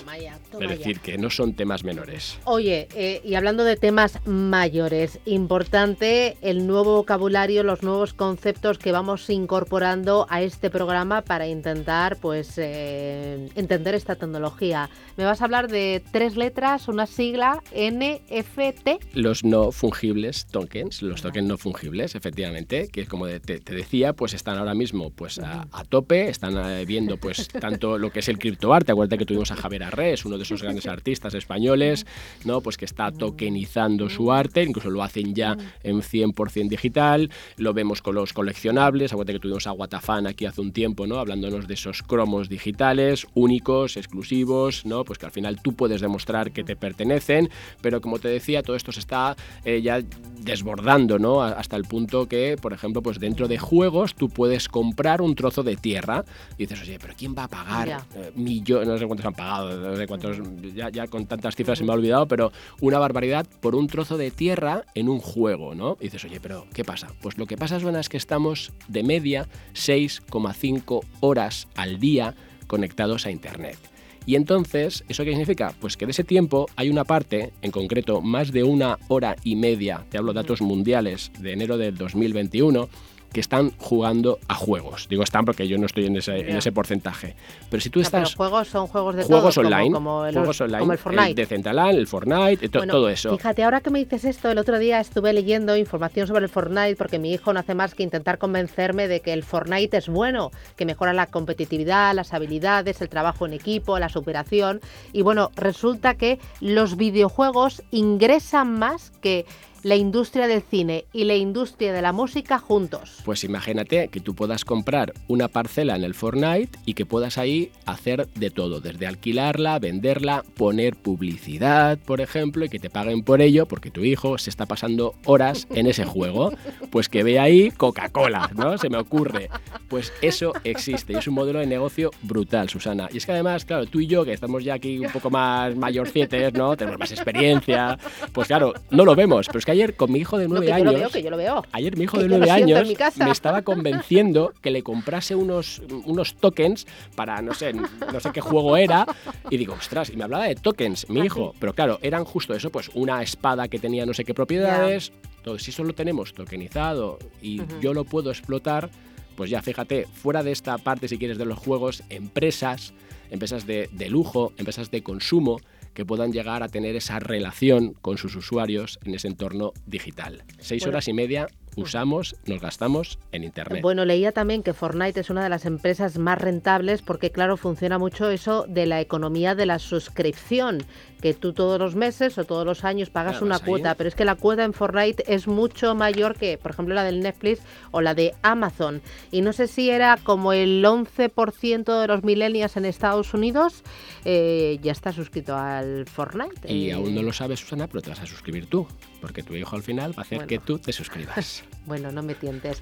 es 0.59 0.69
decir, 0.69 0.99
que 0.99 1.17
no 1.17 1.31
son 1.31 1.53
temas 1.53 1.83
menores. 1.83 2.37
Oye, 2.45 2.87
eh, 2.95 3.21
y 3.25 3.33
hablando 3.33 3.63
de 3.63 3.77
temas 3.77 4.19
mayores, 4.27 5.19
importante 5.25 6.37
el 6.41 6.67
nuevo 6.67 6.97
vocabulario, 6.97 7.63
los 7.63 7.81
nuevos 7.81 8.13
conceptos 8.13 8.77
que 8.77 8.91
vamos 8.91 9.29
incorporando 9.29 10.27
a 10.29 10.43
este 10.43 10.69
programa 10.69 11.23
para 11.23 11.47
intentar 11.47 12.17
pues 12.17 12.53
eh, 12.57 13.49
entender 13.55 13.95
esta 13.95 14.15
tecnología. 14.15 14.89
Me 15.17 15.25
vas 15.25 15.41
a 15.41 15.45
hablar 15.45 15.67
de 15.67 16.03
tres 16.11 16.35
letras, 16.35 16.87
una 16.87 17.07
sigla, 17.07 17.63
N 17.71 18.02
NFT. 18.03 19.15
Los 19.15 19.43
no 19.43 19.71
fungibles 19.71 20.45
tokens, 20.47 21.01
los 21.01 21.21
tokens 21.21 21.47
no 21.47 21.57
fungibles, 21.57 22.15
efectivamente, 22.15 22.89
que 22.89 23.05
como 23.05 23.27
te, 23.27 23.59
decía, 23.59 24.13
pues 24.13 24.33
están 24.33 24.57
ahora 24.57 24.73
mismo 24.73 25.09
pues 25.09 25.39
a, 25.39 25.65
tope, 25.87 26.29
están 26.29 26.57
eh, 26.57 26.85
viendo 26.85 27.17
pues 27.17 27.47
tanto 27.61 27.97
lo 27.97 28.11
que 28.11 28.19
es 28.19 28.27
el 28.27 28.39
criptoarte, 28.39 28.91
acuérdate 28.91 29.17
que 29.17 29.25
tuvimos 29.25 29.51
a 29.51 29.55
Javier 29.55 29.83
Arrés, 29.83 30.25
uno 30.25 30.37
de 30.37 30.43
esos 30.43 30.61
grandes 30.63 30.87
artistas 30.87 31.33
españoles, 31.33 32.05
¿no? 32.43 32.61
Pues 32.61 32.77
que 32.77 32.85
está 32.85 33.11
tokenizando 33.11 34.09
su 34.09 34.31
arte, 34.31 34.63
incluso 34.63 34.89
lo 34.89 35.03
hacen 35.03 35.33
ya 35.33 35.55
en 35.83 36.01
100% 36.01 36.67
digital, 36.67 37.29
lo 37.57 37.73
vemos 37.73 38.01
con 38.01 38.15
los 38.15 38.33
coleccionables, 38.33 39.13
acuérdate 39.13 39.33
que 39.33 39.39
tuvimos 39.39 39.67
a 39.67 39.71
Guatafán 39.71 40.27
aquí 40.27 40.45
hace 40.45 40.61
un 40.61 40.73
tiempo, 40.73 41.07
¿no? 41.07 41.19
Hablándonos 41.19 41.67
de 41.67 41.75
esos 41.75 42.03
cromos 42.03 42.49
digitales, 42.49 43.27
únicos, 43.33 43.97
exclusivos, 43.97 44.85
¿no? 44.85 45.05
Pues 45.05 45.19
que 45.19 45.25
al 45.25 45.31
final 45.31 45.61
tú 45.61 45.73
puedes 45.73 46.01
demostrar 46.01 46.51
que 46.51 46.63
te 46.63 46.75
pertenecen, 46.75 47.49
pero 47.81 47.92
como 48.01 48.19
te 48.19 48.27
decía, 48.27 48.63
todo 48.63 48.75
esto 48.75 48.91
se 48.91 48.99
está 48.99 49.35
eh, 49.65 49.81
ya 49.81 50.01
desbordando, 50.39 51.19
¿no? 51.19 51.41
Hasta 51.41 51.75
el 51.75 51.83
punto 51.83 52.27
que, 52.27 52.57
por 52.61 52.73
ejemplo, 52.73 53.01
pues 53.01 53.19
dentro 53.19 53.47
de 53.47 53.57
juegos 53.57 54.15
tú 54.15 54.29
puedes 54.29 54.67
comprar 54.67 55.21
un 55.21 55.35
trozo 55.35 55.63
de 55.63 55.75
tierra 55.75 56.25
y 56.57 56.65
dices, 56.65 56.81
oye, 56.81 56.99
pero 56.99 57.13
¿quién 57.17 57.33
va 57.37 57.45
a 57.45 57.47
pagar 57.47 58.05
eh, 58.15 58.31
millones? 58.35 58.87
No 58.87 58.97
sé 58.97 59.05
cuántos 59.05 59.25
han 59.25 59.33
pagado, 59.33 59.77
no 59.77 59.95
sé 59.95 60.07
cuántos, 60.07 60.37
ya, 60.73 61.07
con 61.07 61.25
tantas 61.25 61.55
cifras 61.55 61.77
se 61.77 61.83
me 61.83 61.91
ha 61.91 61.95
olvidado, 61.95 62.27
pero 62.27 62.51
una 62.81 62.99
barbaridad 62.99 63.45
por 63.61 63.75
un 63.75 63.87
trozo 63.87 64.17
de 64.17 64.31
tierra 64.31 64.85
en 64.95 65.09
un 65.09 65.19
juego, 65.19 65.75
¿no? 65.75 65.97
Y 65.99 66.05
dices, 66.05 66.25
oye, 66.25 66.39
pero 66.41 66.67
¿qué 66.73 66.83
pasa? 66.83 67.07
Pues 67.21 67.37
lo 67.37 67.45
que 67.45 67.57
pasa, 67.57 67.77
es 67.77 68.09
que 68.09 68.17
estamos 68.17 68.71
de 68.87 69.03
media 69.03 69.47
6,5 69.73 71.05
horas 71.19 71.67
al 71.75 71.99
día 71.99 72.35
conectados 72.67 73.25
a 73.25 73.31
Internet. 73.31 73.77
Y 74.25 74.35
entonces, 74.35 75.03
¿eso 75.09 75.23
qué 75.23 75.31
significa? 75.31 75.73
Pues 75.79 75.97
que 75.97 76.05
de 76.05 76.11
ese 76.11 76.23
tiempo 76.23 76.67
hay 76.75 76.89
una 76.89 77.03
parte, 77.03 77.51
en 77.61 77.71
concreto 77.71 78.21
más 78.21 78.51
de 78.51 78.63
una 78.63 78.97
hora 79.09 79.35
y 79.43 79.55
media, 79.55 80.05
te 80.09 80.17
hablo 80.17 80.31
de 80.31 80.41
datos 80.41 80.61
mundiales 80.61 81.31
de 81.39 81.51
enero 81.51 81.77
del 81.77 81.97
2021, 81.97 82.87
que 83.33 83.39
están 83.39 83.71
jugando 83.77 84.39
a 84.47 84.53
juegos. 84.53 85.07
Digo 85.09 85.23
están 85.23 85.43
porque 85.43 85.67
yo 85.67 85.77
no 85.77 85.87
estoy 85.87 86.05
en 86.05 86.17
ese, 86.17 86.39
en 86.39 86.55
ese 86.55 86.71
porcentaje. 86.71 87.35
Pero 87.69 87.81
si 87.81 87.89
tú 87.89 87.99
estás... 87.99 88.29
Pero 88.29 88.37
juegos 88.37 88.67
son 88.67 88.87
juegos 88.87 89.15
de 89.15 89.23
juegos 89.23 89.55
todo, 89.55 89.65
online, 89.65 89.91
como, 89.91 90.25
el, 90.25 90.35
juegos 90.35 90.61
online, 90.61 90.93
el 90.93 90.97
Fortnite. 90.99 91.33
de 91.33 91.45
Centraland, 91.47 91.97
el 91.97 92.07
Fortnite, 92.07 92.69
todo 92.69 93.09
eso. 93.09 93.35
Fíjate, 93.35 93.63
ahora 93.63 93.81
que 93.81 93.89
me 93.89 93.99
dices 93.99 94.23
esto, 94.25 94.51
el 94.51 94.59
otro 94.59 94.77
día 94.77 94.99
estuve 94.99 95.33
leyendo 95.33 95.75
información 95.75 96.27
sobre 96.27 96.45
el 96.45 96.49
Fortnite 96.49 96.95
porque 96.95 97.17
mi 97.17 97.33
hijo 97.33 97.51
no 97.53 97.59
hace 97.59 97.73
más 97.73 97.95
que 97.95 98.03
intentar 98.03 98.37
convencerme 98.37 99.07
de 99.07 99.19
que 99.19 99.33
el 99.33 99.43
Fortnite 99.43 99.97
es 99.97 100.07
bueno, 100.07 100.51
que 100.75 100.85
mejora 100.85 101.11
la 101.11 101.25
competitividad, 101.25 102.13
las 102.13 102.33
habilidades, 102.33 103.01
el 103.01 103.09
trabajo 103.09 103.47
en 103.47 103.53
equipo, 103.53 103.97
la 103.97 104.09
superación. 104.09 104.79
Y 105.11 105.23
bueno, 105.23 105.49
resulta 105.55 106.13
que 106.13 106.39
los 106.61 106.97
videojuegos 106.97 107.81
ingresan 107.89 108.77
más 108.77 109.11
que 109.21 109.45
la 109.83 109.95
industria 109.95 110.47
del 110.47 110.61
cine 110.61 111.05
y 111.11 111.25
la 111.25 111.35
industria 111.35 111.91
de 111.91 112.01
la 112.01 112.13
música 112.13 112.57
juntos. 112.57 113.19
Pues 113.25 113.43
imagínate 113.43 114.07
que 114.07 114.21
tú 114.21 114.33
puedas 114.33 114.63
comprar 114.63 115.13
una 115.27 115.49
parcela 115.49 115.95
en 115.95 116.03
el 116.03 116.13
Fortnite 116.13 116.79
y 116.85 116.93
que 116.93 117.05
puedas 117.05 117.37
ahí 117.37 117.71
hacer 117.85 118.27
de 118.29 118.49
todo, 118.49 118.79
desde 118.79 119.07
alquilarla, 119.07 119.79
venderla, 119.79 120.43
poner 120.55 120.95
publicidad, 120.95 121.99
por 121.99 122.21
ejemplo, 122.21 122.65
y 122.65 122.69
que 122.69 122.79
te 122.79 122.89
paguen 122.89 123.23
por 123.23 123.41
ello 123.41 123.65
porque 123.65 123.91
tu 123.91 124.05
hijo 124.05 124.37
se 124.37 124.49
está 124.49 124.65
pasando 124.65 125.15
horas 125.25 125.67
en 125.71 125.87
ese 125.87 126.05
juego. 126.05 126.53
Pues 126.89 127.09
que 127.09 127.23
ve 127.23 127.39
ahí 127.39 127.71
Coca-Cola, 127.71 128.51
¿no? 128.55 128.77
Se 128.77 128.89
me 128.89 128.97
ocurre. 128.97 129.49
Pues 129.89 130.13
eso 130.21 130.53
existe 130.63 131.13
y 131.13 131.17
es 131.17 131.27
un 131.27 131.35
modelo 131.35 131.59
de 131.59 131.67
negocio 131.67 132.11
brutal, 132.21 132.69
Susana. 132.69 133.09
Y 133.11 133.17
es 133.17 133.25
que 133.25 133.33
además, 133.33 133.65
claro, 133.65 133.85
tú 133.85 133.99
y 133.99 134.07
yo, 134.07 134.23
que 134.23 134.31
estamos 134.31 134.63
ya 134.63 134.75
aquí 134.75 134.99
un 134.99 135.11
poco 135.11 135.29
más 135.29 135.75
mayorcietes, 135.75 136.53
¿no? 136.53 136.77
Tenemos 136.77 136.99
más 136.99 137.11
experiencia, 137.11 137.97
pues 138.31 138.47
claro, 138.47 138.73
no 138.89 139.03
lo 139.03 139.15
vemos, 139.15 139.47
pero 139.47 139.59
es 139.59 139.65
que 139.65 139.72
ayer 139.73 139.95
con 139.95 140.11
mi 140.11 140.19
hijo 140.19 140.37
de 140.37 140.47
nueve 140.47 140.71
años. 140.71 140.85
Yo 140.85 140.91
lo 140.93 140.99
veo, 140.99 141.09
que 141.09 141.23
yo 141.23 141.29
lo 141.29 141.37
veo. 141.37 141.63
Ayer 141.71 141.97
mi 141.97 142.05
hijo 142.05 142.17
de 142.19 142.27
nueve 142.27 142.49
años 142.49 142.87
me 143.17 143.31
estaba 143.31 143.61
convenciendo 143.61 144.53
que 144.61 144.71
le 144.71 144.83
comprase 144.83 145.35
unos, 145.35 145.81
unos 146.05 146.35
tokens 146.35 146.87
para 147.15 147.41
no 147.41 147.53
sé, 147.53 147.73
no 147.73 148.19
sé 148.19 148.31
qué 148.31 148.41
juego 148.41 148.77
era. 148.77 149.05
Y 149.49 149.57
digo, 149.57 149.73
ostras, 149.73 150.09
y 150.09 150.15
me 150.15 150.23
hablaba 150.23 150.45
de 150.45 150.55
tokens, 150.55 151.09
mi 151.09 151.21
hijo. 151.21 151.53
Pero 151.59 151.73
claro, 151.73 151.99
eran 152.01 152.23
justo 152.23 152.53
eso, 152.53 152.71
pues 152.71 152.89
una 152.93 153.21
espada 153.21 153.67
que 153.67 153.79
tenía 153.79 154.05
no 154.05 154.13
sé 154.13 154.23
qué 154.23 154.33
propiedades. 154.33 155.11
Todo, 155.43 155.59
si 155.59 155.71
eso 155.71 155.83
lo 155.83 155.93
tenemos 155.93 156.33
tokenizado 156.33 157.19
y 157.41 157.61
yo 157.81 157.93
lo 157.93 158.05
puedo 158.05 158.29
explotar, 158.29 158.89
pues 159.35 159.49
ya 159.49 159.61
fíjate, 159.61 160.07
fuera 160.13 160.41
de 160.41 160.51
esta 160.51 160.77
parte, 160.77 161.07
si 161.07 161.17
quieres, 161.17 161.37
de 161.37 161.45
los 161.45 161.59
juegos, 161.59 162.03
empresas, 162.09 162.93
empresas 163.29 163.65
de, 163.65 163.89
de 163.91 164.09
lujo, 164.09 164.53
empresas 164.57 164.89
de 164.89 165.03
consumo, 165.03 165.59
que 165.93 166.05
puedan 166.05 166.31
llegar 166.31 166.63
a 166.63 166.67
tener 166.67 166.95
esa 166.95 167.19
relación 167.19 167.93
con 168.01 168.17
sus 168.17 168.35
usuarios 168.35 168.99
en 169.05 169.15
ese 169.15 169.27
entorno 169.27 169.73
digital. 169.85 170.43
Seis 170.59 170.85
horas 170.85 171.07
y 171.07 171.13
media 171.13 171.47
usamos, 171.75 172.35
nos 172.45 172.61
gastamos 172.61 173.19
en 173.31 173.43
Internet. 173.43 173.81
Bueno, 173.81 174.05
leía 174.05 174.31
también 174.31 174.63
que 174.63 174.73
Fortnite 174.73 175.19
es 175.19 175.29
una 175.29 175.43
de 175.43 175.49
las 175.49 175.65
empresas 175.65 176.17
más 176.17 176.39
rentables 176.39 177.01
porque, 177.01 177.31
claro, 177.31 177.57
funciona 177.57 177.97
mucho 177.97 178.29
eso 178.29 178.65
de 178.67 178.85
la 178.85 179.01
economía 179.01 179.55
de 179.55 179.65
la 179.65 179.79
suscripción, 179.79 180.83
que 181.23 181.33
tú 181.33 181.53
todos 181.53 181.79
los 181.79 181.95
meses 181.95 182.37
o 182.37 182.43
todos 182.43 182.65
los 182.65 182.83
años 182.83 183.09
pagas 183.09 183.41
una 183.41 183.57
cuota, 183.57 183.95
pero 183.95 184.09
es 184.09 184.13
que 184.13 184.25
la 184.25 184.35
cuota 184.35 184.65
en 184.65 184.73
Fortnite 184.73 185.23
es 185.33 185.47
mucho 185.47 185.95
mayor 185.95 186.35
que, 186.35 186.57
por 186.57 186.71
ejemplo, 186.71 186.93
la 186.93 187.05
del 187.05 187.21
Netflix 187.21 187.61
o 187.91 188.01
la 188.01 188.13
de 188.13 188.35
Amazon. 188.41 189.01
Y 189.31 189.39
no 189.39 189.53
sé 189.53 189.69
si 189.69 189.89
era 189.89 190.17
como 190.17 190.51
el 190.51 190.83
11% 190.83 192.01
de 192.01 192.07
los 192.07 192.25
millennials 192.25 192.75
en 192.75 192.83
Estados 192.83 193.33
Unidos 193.33 193.83
eh, 194.25 194.79
ya 194.81 194.91
está 194.91 195.13
suscrito 195.13 195.55
al 195.55 196.05
Fortnite. 196.07 196.69
Y 196.69 196.91
aún 196.91 197.15
no 197.15 197.23
lo 197.23 197.31
sabes, 197.31 197.61
Susana, 197.61 197.87
pero 197.87 198.01
te 198.01 198.09
vas 198.09 198.19
a 198.19 198.25
suscribir 198.25 198.65
tú, 198.65 198.85
porque 199.21 199.43
tu 199.43 199.55
hijo 199.55 199.77
al 199.77 199.83
final 199.83 200.11
va 200.11 200.23
a 200.23 200.25
hacer 200.25 200.45
que 200.45 200.59
tú 200.59 200.77
te 200.77 200.91
suscribas. 200.91 201.63
Bueno, 201.85 202.13
no 202.13 202.23
me 202.23 202.33
tientes. 202.33 202.81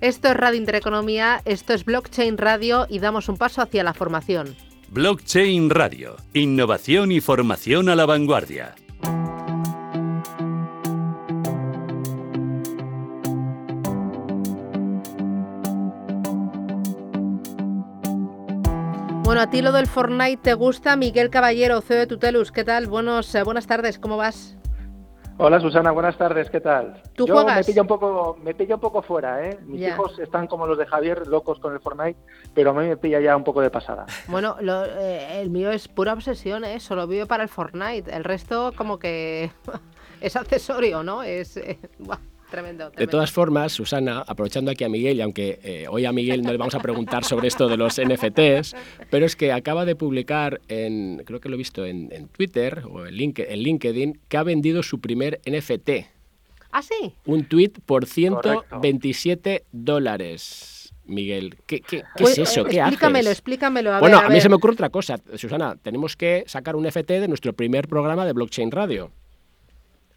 Esto 0.00 0.26
es 0.26 0.36
Radio 0.36 0.58
Intereconomía, 0.58 1.42
esto 1.44 1.74
es 1.74 1.84
Blockchain 1.84 2.36
Radio 2.38 2.88
y 2.88 2.98
damos 2.98 3.28
un 3.28 3.36
paso 3.36 3.62
hacia 3.62 3.84
la 3.84 3.94
formación. 3.94 4.56
Blockchain 4.94 5.70
Radio, 5.70 6.16
innovación 6.34 7.12
y 7.12 7.22
formación 7.22 7.88
a 7.88 7.96
la 7.96 8.04
vanguardia. 8.04 8.74
Bueno, 19.22 19.40
a 19.40 19.48
ti 19.48 19.62
lo 19.62 19.72
del 19.72 19.86
Fortnite 19.86 20.36
te 20.36 20.52
gusta. 20.52 20.94
Miguel 20.96 21.30
Caballero, 21.30 21.80
CEO 21.80 21.96
de 21.96 22.06
Tutelus, 22.06 22.52
¿qué 22.52 22.62
tal? 22.62 22.86
Buenos, 22.86 23.34
eh, 23.34 23.42
buenas 23.44 23.66
tardes, 23.66 23.98
¿cómo 23.98 24.18
vas? 24.18 24.58
Hola 25.44 25.58
Susana, 25.58 25.90
buenas 25.90 26.16
tardes, 26.16 26.48
¿qué 26.50 26.60
tal? 26.60 27.02
¿Tú 27.16 27.26
Yo 27.26 27.34
juegas? 27.34 27.56
me 27.56 27.64
pilla 27.64 27.82
un 27.82 27.88
poco, 27.88 28.38
me 28.44 28.54
pilla 28.54 28.76
un 28.76 28.80
poco 28.80 29.02
fuera, 29.02 29.44
¿eh? 29.44 29.58
Mis 29.66 29.82
hijos 29.82 30.16
están 30.20 30.46
como 30.46 30.68
los 30.68 30.78
de 30.78 30.86
Javier, 30.86 31.26
locos 31.26 31.58
con 31.58 31.72
el 31.72 31.80
Fortnite, 31.80 32.16
pero 32.54 32.70
a 32.70 32.74
mí 32.74 32.86
me 32.86 32.96
pilla 32.96 33.18
ya 33.18 33.36
un 33.36 33.42
poco 33.42 33.60
de 33.60 33.68
pasada. 33.68 34.06
Bueno, 34.28 34.56
eh, 34.60 35.40
el 35.40 35.50
mío 35.50 35.72
es 35.72 35.88
pura 35.88 36.12
obsesión, 36.12 36.64
¿eh? 36.64 36.78
Solo 36.78 37.08
vivo 37.08 37.26
para 37.26 37.42
el 37.42 37.48
Fortnite. 37.48 38.14
El 38.14 38.22
resto 38.22 38.72
como 38.76 39.00
que 39.00 39.50
es 40.20 40.36
accesorio, 40.36 41.02
¿no? 41.02 41.24
Es 41.24 41.56
eh, 41.56 41.80
Tremendo, 42.52 42.90
De 42.90 43.06
todas 43.06 43.32
formas, 43.32 43.72
Susana, 43.72 44.22
aprovechando 44.26 44.70
aquí 44.70 44.84
a 44.84 44.88
Miguel, 44.90 45.16
y 45.16 45.22
aunque 45.22 45.58
eh, 45.62 45.86
hoy 45.88 46.04
a 46.04 46.12
Miguel 46.12 46.42
no 46.42 46.52
le 46.52 46.58
vamos 46.58 46.74
a 46.74 46.80
preguntar 46.80 47.24
sobre 47.24 47.48
esto 47.48 47.66
de 47.66 47.78
los 47.78 47.98
NFTs, 47.98 48.76
pero 49.08 49.24
es 49.24 49.36
que 49.36 49.52
acaba 49.52 49.86
de 49.86 49.96
publicar, 49.96 50.60
en, 50.68 51.22
creo 51.24 51.40
que 51.40 51.48
lo 51.48 51.54
he 51.54 51.58
visto 51.58 51.86
en, 51.86 52.10
Twitter 52.28 52.82
o 52.90 53.06
en 53.06 53.14
LinkedIn, 53.14 54.20
que 54.28 54.36
ha 54.36 54.42
vendido 54.42 54.82
su 54.82 55.00
primer 55.00 55.40
NFT. 55.46 55.90
¿Ah, 56.72 56.82
sí? 56.82 57.14
Un 57.24 57.44
tweet 57.44 57.72
por 57.86 58.04
127 58.04 59.64
dólares. 59.72 60.92
Miguel? 61.06 61.56
¿Qué, 61.64 61.80
qué, 61.80 62.04
pues, 62.18 62.36
es 62.36 62.50
eso? 62.50 62.64
¿Qué 62.64 62.80
explícamelo, 62.80 63.30
explícamelo. 63.30 63.98
bueno, 63.98 64.18
a, 64.18 64.28
mí 64.28 64.42
se 64.42 64.50
me 64.50 64.56
ocurre 64.56 64.74
otra 64.74 64.90
cosa. 64.90 65.18
Susana, 65.36 65.76
tenemos 65.76 66.16
que 66.16 66.44
sacar 66.46 66.76
un 66.76 66.84
FT 66.84 67.18
de 67.18 67.28
nuestro 67.28 67.54
primer 67.54 67.88
programa 67.88 68.26
de 68.26 68.34
Blockchain 68.34 68.70
Radio. 68.70 69.10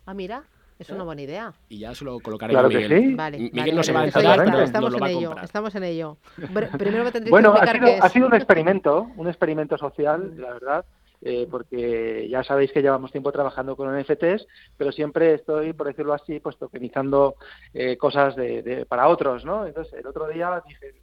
Ah, 0.05 0.13
mira. 0.13 0.43
Es 0.77 0.89
una 0.89 1.03
buena 1.03 1.21
idea. 1.21 1.53
Y 1.69 1.79
ya 1.79 1.95
se 1.95 2.03
lo 2.03 2.19
colocaré 2.19 2.57
a 2.57 2.63
Miguel. 2.63 3.17
Miguel 3.53 3.75
no 3.75 3.83
se 3.83 3.93
va 3.93 4.01
a 4.01 4.05
enterar, 4.05 4.43
pero 4.43 4.61
estamos 4.61 4.91
lo 4.91 4.99
va 4.99 5.09
en 5.09 5.17
ello, 5.17 5.35
Estamos 5.41 5.75
en 5.75 5.83
ello. 5.83 6.17
Primero 6.77 7.03
me 7.05 7.29
bueno, 7.29 7.53
que 7.53 7.59
ha 7.59 7.71
sido, 7.71 8.03
ha 8.03 8.09
sido 8.09 8.27
un 8.27 8.35
experimento, 8.35 9.07
un 9.15 9.27
experimento 9.27 9.77
social, 9.77 10.33
la 10.37 10.53
verdad. 10.53 10.85
Eh, 11.21 11.47
porque 11.49 12.27
ya 12.29 12.43
sabéis 12.43 12.71
que 12.71 12.81
llevamos 12.81 13.11
tiempo 13.11 13.31
trabajando 13.31 13.75
con 13.75 13.89
NFTs, 13.99 14.45
pero 14.77 14.91
siempre 14.91 15.33
estoy, 15.33 15.73
por 15.73 15.87
decirlo 15.87 16.13
así, 16.13 16.39
pues 16.39 16.57
tokenizando 16.57 17.35
eh, 17.73 17.97
cosas 17.97 18.35
de, 18.35 18.85
para 18.87 19.07
otros, 19.07 19.43
¿no? 19.43 19.65
Entonces, 19.65 19.93
el 19.93 20.05
otro 20.05 20.27
día 20.27 20.61
dije, 20.67 20.93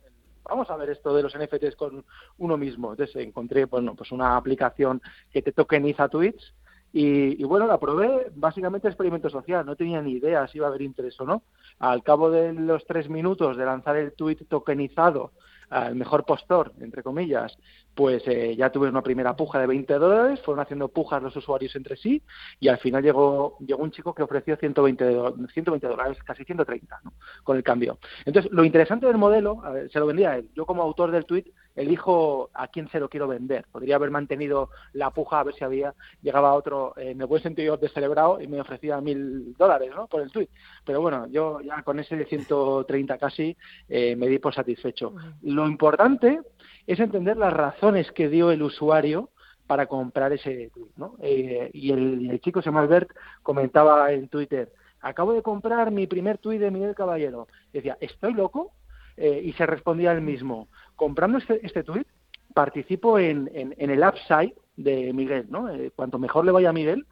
vamos 0.45 0.71
a 0.71 0.77
ver 0.77 0.91
esto 0.91 1.15
de 1.15 1.23
los 1.23 1.37
NFTs 1.37 1.77
con 1.77 2.05
uno 2.39 2.57
mismo. 2.57 2.93
Entonces 2.93 3.17
encontré, 3.17 3.65
bueno, 3.65 3.95
pues 3.95 4.13
una 4.13 4.37
aplicación 4.37 5.01
que 5.33 5.43
te 5.43 5.51
tokeniza 5.51 6.09
tweets 6.09 6.55
y, 6.93 7.43
bueno, 7.45 7.67
la 7.67 7.81
probé 7.81 8.31
básicamente 8.35 8.89
experimento 8.89 9.31
social, 9.31 9.65
no 9.65 9.77
tenía 9.77 10.03
ni 10.03 10.13
idea 10.13 10.47
si 10.47 10.59
iba 10.59 10.67
a 10.67 10.71
haber 10.71 10.83
interés 10.83 11.19
o 11.21 11.25
no. 11.25 11.43
Al 11.79 12.03
cabo 12.03 12.31
de 12.31 12.53
los 12.53 12.85
tres 12.87 13.09
minutos 13.09 13.57
de 13.57 13.65
lanzar 13.65 13.97
el 13.97 14.13
tweet 14.13 14.45
tokenizado 14.49 15.33
al 15.71 15.95
mejor 15.95 16.27
postor, 16.27 16.73
entre 16.81 17.03
comillas, 17.03 17.57
pues 17.95 18.23
eh, 18.27 18.55
ya 18.57 18.71
tuve 18.71 18.91
una 18.91 19.01
primera 19.01 19.35
puja 19.35 19.59
de 19.59 19.67
20 19.67 19.95
dólares, 19.95 20.41
fueron 20.45 20.63
haciendo 20.63 20.89
pujas 20.89 21.23
los 21.23 21.35
usuarios 21.35 21.75
entre 21.77 21.97
sí 21.97 22.23
y 22.61 22.69
al 22.69 22.77
final 22.77 23.03
llegó, 23.03 23.57
llegó 23.61 23.83
un 23.83 23.91
chico 23.91 24.15
que 24.15 24.23
ofreció 24.23 24.57
120, 24.57 25.05
120 25.51 25.87
dólares, 25.87 26.19
casi 26.25 26.45
130, 26.45 27.01
¿no? 27.05 27.15
con 27.43 27.57
el 27.57 27.63
cambio. 27.63 27.99
Entonces, 28.27 28.53
lo 28.53 28.67
interesante 28.67 29.07
del 29.07 29.17
modelo, 29.17 29.63
se 29.91 29.99
lo 29.99 30.07
vendía 30.07 30.33
a 30.33 30.37
él. 30.37 30.51
Yo 30.55 30.67
como 30.67 30.83
autor 30.83 31.11
del 31.11 31.25
tweet 31.25 31.47
elijo 31.77 32.51
a 32.55 32.69
quién 32.69 32.89
se 32.89 33.01
lo 33.01 33.09
quiero 33.09 33.29
vender. 33.29 33.67
Podría 33.71 33.97
haber 33.97 34.11
mantenido 34.11 34.71
la 34.93 35.11
puja 35.11 35.41
a 35.41 35.45
ver 35.45 35.55
si 35.55 35.65
había 35.65 35.95
llegaba 36.23 36.55
otro, 36.55 36.95
en 36.97 37.21
el 37.21 37.27
buen 37.27 37.43
sentido, 37.43 37.77
descelebrado 37.77 38.41
y 38.41 38.47
me 38.47 38.61
ofrecía 38.61 39.01
mil 39.01 39.55
dólares 39.57 39.91
¿no? 39.95 40.07
por 40.07 40.23
el 40.23 40.31
tweet. 40.31 40.49
Pero 40.85 41.01
bueno, 41.01 41.27
yo 41.29 41.61
ya 41.61 41.83
con 41.83 41.99
ese 41.99 42.25
130 42.25 43.19
casi 43.19 43.57
eh, 43.89 44.17
me 44.17 44.29
di 44.29 44.39
por 44.39 44.55
satisfecho. 44.55 45.15
Lo 45.43 45.67
importante 45.67 46.41
es 46.87 47.01
entender 47.01 47.37
las 47.37 47.53
razones 47.53 48.11
que 48.13 48.29
dio 48.29 48.51
el 48.51 48.63
usuario 48.63 49.31
para 49.67 49.87
comprar 49.87 50.33
ese 50.33 50.71
tweet. 50.75 50.91
¿no? 50.97 51.17
Eh, 51.21 51.71
y, 51.73 51.93
el, 51.93 52.41
chico, 52.41 52.61
se 52.61 52.67
llama 52.67 52.81
Albert, 52.81 53.11
comentaba 53.43 54.13
en 54.13 54.29
Twitter, 54.29 54.73
acabo 55.01 55.33
de 55.33 55.43
comprar 55.43 55.91
mi 55.91 56.07
primer 56.07 56.39
tweet 56.39 56.59
de 56.59 56.71
Miguel 56.71 56.95
Caballero. 56.95 57.49
Decía, 57.73 57.97
¿estoy 58.01 58.35
loco? 58.35 58.73
Eh, 59.17 59.43
y 59.45 59.53
se 59.53 59.67
respondía 59.67 60.13
él 60.13 60.23
mismo, 60.23 60.69
comprando 60.97 61.39
este, 61.39 61.65
este 61.65 61.83
tweet, 61.83 62.07
participo 62.55 63.19
en, 63.19 63.51
en, 63.55 63.91
el 63.91 64.03
upside 64.03 64.55
de 64.77 65.13
Miguel, 65.13 65.47
¿no? 65.49 65.69
Eh, 65.71 65.91
cuanto 65.95 66.19
mejor 66.19 66.45
le 66.45 66.53
vaya 66.53 66.71
a 66.71 66.75
Miguel, 66.75 67.07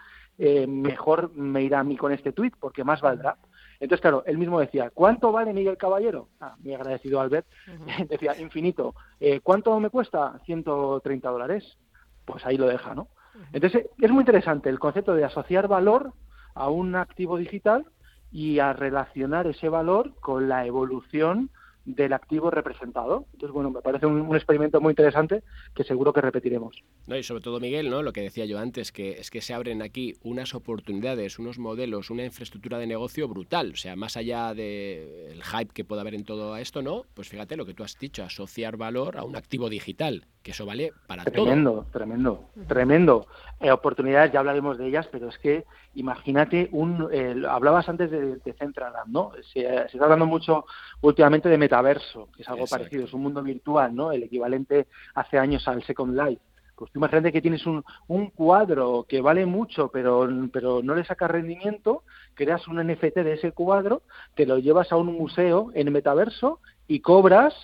mejor 0.68 1.34
me 1.34 1.62
irá 1.62 1.80
a 1.80 1.84
mí 1.84 1.98
con 1.98 2.12
este 2.12 2.32
tweet, 2.32 2.52
porque 2.58 2.82
más 2.82 3.02
valdrá. 3.02 3.36
Entonces, 3.80 4.02
claro, 4.02 4.22
él 4.26 4.36
mismo 4.36 4.60
decía, 4.60 4.90
¿cuánto 4.90 5.32
vale 5.32 5.54
Miguel 5.54 5.78
Caballero? 5.78 6.28
Ah, 6.38 6.54
muy 6.58 6.74
agradecido 6.74 7.18
Albert. 7.20 7.46
decía, 8.08 8.38
infinito. 8.38 8.94
Eh, 9.18 9.40
¿Cuánto 9.40 9.78
me 9.80 9.88
cuesta? 9.88 10.38
130 10.44 11.30
dólares. 11.30 11.78
Pues 12.26 12.44
ahí 12.44 12.58
lo 12.58 12.66
deja, 12.66 12.94
¿no? 12.94 13.08
Entonces, 13.52 13.86
es 13.98 14.10
muy 14.10 14.20
interesante 14.20 14.68
el 14.68 14.78
concepto 14.78 15.14
de 15.14 15.24
asociar 15.24 15.66
valor 15.66 16.12
a 16.54 16.68
un 16.68 16.94
activo 16.94 17.38
digital 17.38 17.86
y 18.30 18.58
a 18.58 18.74
relacionar 18.74 19.46
ese 19.46 19.70
valor 19.70 20.14
con 20.20 20.48
la 20.48 20.66
evolución 20.66 21.50
del 21.84 22.12
activo 22.12 22.50
representado. 22.50 23.26
Entonces, 23.32 23.52
bueno, 23.52 23.70
me 23.70 23.80
parece 23.80 24.06
un, 24.06 24.34
experimento 24.34 24.80
muy 24.80 24.92
interesante 24.92 25.42
que 25.74 25.84
seguro 25.84 26.12
que 26.12 26.20
repetiremos. 26.20 26.82
No, 27.06 27.16
y 27.16 27.22
sobre 27.22 27.42
todo, 27.42 27.60
Miguel, 27.60 27.90
¿no? 27.90 28.02
lo 28.02 28.12
que 28.12 28.22
decía 28.22 28.44
yo 28.44 28.58
antes, 28.58 28.92
que 28.92 29.12
es 29.12 29.30
que 29.30 29.40
se 29.40 29.54
abren 29.54 29.82
aquí 29.82 30.14
unas 30.22 30.54
oportunidades, 30.54 31.38
unos 31.38 31.58
modelos, 31.58 32.10
una 32.10 32.24
infraestructura 32.24 32.78
de 32.78 32.86
negocio 32.86 33.28
brutal. 33.28 33.72
O 33.72 33.76
sea, 33.76 33.96
más 33.96 34.16
allá 34.16 34.54
del 34.54 35.42
hype 35.42 35.72
que 35.72 35.84
pueda 35.84 36.02
haber 36.02 36.14
en 36.14 36.24
todo 36.24 36.56
esto, 36.56 36.82
¿no? 36.82 37.04
Pues 37.14 37.28
fíjate 37.28 37.56
lo 37.56 37.66
que 37.66 37.74
tú 37.74 37.82
has 37.82 37.98
dicho, 37.98 38.22
asociar 38.22 38.76
valor 38.76 39.16
a 39.16 39.24
un 39.24 39.36
activo 39.36 39.68
digital, 39.68 40.26
que 40.42 40.52
eso 40.52 40.64
vale 40.64 40.92
para 41.06 41.24
todo. 41.24 41.44
Tremendo, 41.44 41.86
tremendo, 41.92 42.50
tremendo. 42.66 43.26
Eh, 43.60 43.70
oportunidades, 43.70 44.32
ya 44.32 44.40
hablaremos 44.40 44.78
de 44.78 44.88
ellas, 44.88 45.06
pero 45.12 45.28
es 45.28 45.38
que 45.38 45.64
imagínate 45.94 46.68
un... 46.72 47.08
hablabas 47.46 47.88
antes 47.88 48.10
de, 48.10 48.36
de 48.36 48.52
Centraland, 48.54 49.12
¿no? 49.12 49.32
Se, 49.52 49.60
se, 49.60 49.84
está 49.84 50.04
hablando 50.04 50.26
mucho 50.26 50.64
últimamente 51.02 51.48
de 51.48 51.58
metaverso, 51.58 52.28
que 52.34 52.42
es 52.42 52.48
algo 52.48 52.66
parecido, 52.66 53.04
es 53.04 53.12
un 53.12 53.22
mundo 53.22 53.42
virtual, 53.42 53.94
¿no? 53.94 54.12
El 54.12 54.22
equivalente 54.22 54.86
hace 55.14 55.38
años 55.38 55.66
al 55.68 55.82
Second 55.84 56.16
Life. 56.16 56.40
Pues 56.80 56.90
tú 56.92 56.98
imagínate 56.98 57.30
que 57.30 57.42
tienes 57.42 57.66
un, 57.66 57.84
un 58.08 58.30
cuadro 58.30 59.04
que 59.06 59.20
vale 59.20 59.44
mucho, 59.44 59.90
pero, 59.92 60.26
pero 60.50 60.82
no 60.82 60.94
le 60.94 61.04
sacas 61.04 61.30
rendimiento, 61.30 62.04
creas 62.32 62.66
un 62.68 62.78
NFT 62.78 63.16
de 63.16 63.34
ese 63.34 63.52
cuadro, 63.52 64.00
te 64.34 64.46
lo 64.46 64.56
llevas 64.56 64.90
a 64.90 64.96
un 64.96 65.08
museo 65.08 65.70
en 65.74 65.92
metaverso 65.92 66.60
y 66.88 67.00
cobras 67.00 67.54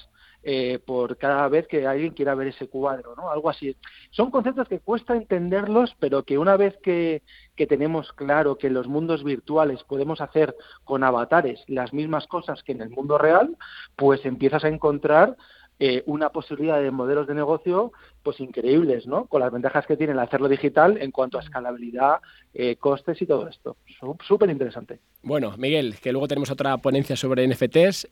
eh, 0.48 0.78
por 0.78 1.16
cada 1.16 1.48
vez 1.48 1.66
que 1.66 1.88
alguien 1.88 2.12
quiera 2.12 2.36
ver 2.36 2.46
ese 2.46 2.68
cuadro, 2.68 3.16
¿no? 3.16 3.32
Algo 3.32 3.50
así. 3.50 3.74
Son 4.10 4.30
conceptos 4.30 4.68
que 4.68 4.78
cuesta 4.78 5.16
entenderlos, 5.16 5.96
pero 5.98 6.22
que 6.22 6.38
una 6.38 6.56
vez 6.56 6.78
que, 6.84 7.22
tenemos 7.68 8.12
claro 8.12 8.56
que 8.56 8.68
en 8.68 8.74
los 8.74 8.86
mundos 8.86 9.24
virtuales 9.24 9.82
podemos 9.82 10.20
hacer 10.20 10.54
con 10.84 11.02
avatares 11.02 11.64
las 11.66 11.92
mismas 11.92 12.28
cosas 12.28 12.62
que 12.62 12.70
en 12.70 12.82
el 12.82 12.90
mundo 12.90 13.18
real, 13.18 13.56
pues 13.96 14.24
empiezas 14.24 14.62
a 14.62 14.68
encontrar 14.68 15.36
eh, 15.80 16.04
una 16.06 16.28
posibilidad 16.28 16.80
de 16.80 16.92
modelos 16.92 17.26
de 17.26 17.34
negocio 17.34 17.90
pues 18.22 18.38
increíbles, 18.38 19.04
¿no? 19.08 19.26
Con 19.26 19.40
las 19.40 19.50
ventajas 19.50 19.84
que 19.84 19.96
tiene 19.96 20.12
el 20.12 20.18
hacerlo 20.20 20.48
digital 20.48 20.96
en 21.00 21.10
cuanto 21.10 21.38
a 21.38 21.42
escalabilidad, 21.42 22.20
eh, 22.54 22.76
costes 22.76 23.20
y 23.20 23.26
todo 23.26 23.48
esto. 23.48 23.78
Súper 24.24 24.48
interesante. 24.48 25.00
Bueno, 25.22 25.56
Miguel, 25.58 25.96
que 26.00 26.12
luego 26.12 26.28
tenemos 26.28 26.52
otra 26.52 26.78
ponencia 26.78 27.16
sobre 27.16 27.48
NFTs. 27.48 28.06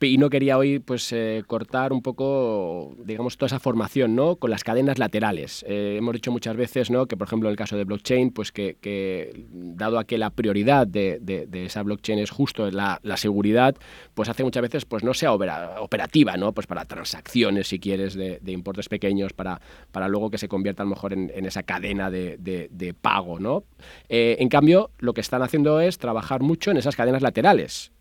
Y 0.00 0.18
no 0.18 0.30
quería 0.30 0.56
hoy 0.56 0.78
pues 0.78 1.12
eh, 1.12 1.42
cortar 1.46 1.92
un 1.92 2.02
poco 2.02 2.94
digamos 3.04 3.36
toda 3.36 3.48
esa 3.48 3.60
formación 3.60 4.14
no 4.14 4.36
con 4.36 4.50
las 4.50 4.64
cadenas 4.64 4.98
laterales. 4.98 5.64
Eh, 5.68 5.96
hemos 5.98 6.14
dicho 6.14 6.32
muchas 6.32 6.56
veces 6.56 6.90
no 6.90 7.06
que 7.06 7.16
por 7.16 7.26
ejemplo 7.26 7.48
en 7.48 7.52
el 7.52 7.56
caso 7.56 7.76
de 7.76 7.84
blockchain 7.84 8.30
pues 8.30 8.52
que, 8.52 9.46
dado 9.52 9.98
a 9.98 10.04
que 10.04 10.18
la 10.18 10.30
prioridad 10.30 10.86
de, 10.86 11.48
esa 11.52 11.82
blockchain 11.82 12.18
es 12.18 12.30
justo 12.30 12.70
la, 12.70 13.00
seguridad 13.16 13.76
pues 14.14 14.28
hace 14.28 14.44
muchas 14.44 14.62
veces 14.62 14.84
pues 14.86 15.04
no 15.04 15.12
sea 15.12 15.32
operativa 15.32 16.36
no 16.36 16.52
pues 16.52 16.66
para 16.66 16.86
transacciones 16.86 17.68
si 17.68 17.78
quieres 17.78 18.14
de, 18.14 18.40
importes 18.46 18.88
pequeños 18.88 19.32
para 19.34 19.60
para 19.92 20.08
luego 20.08 20.30
que 20.30 20.38
se 20.38 20.48
convierta 20.48 20.82
a 20.82 20.86
lo 20.86 20.90
mejor 20.90 21.12
en, 21.12 21.30
esa 21.44 21.62
cadena 21.62 22.10
de, 22.10 22.94
pago 23.00 23.38
no 23.38 23.64
eh, 24.08 24.36
en 24.38 24.48
cambio 24.48 24.90
lo 24.98 25.12
que 25.12 25.20
están 25.20 25.42
haciendo 25.42 25.80
es 25.80 25.98
trabajar 25.98 26.40
mucho 26.40 26.70
en 26.70 26.78
esas 26.78 26.96
cadenas 26.96 27.22
laterales 27.22 27.92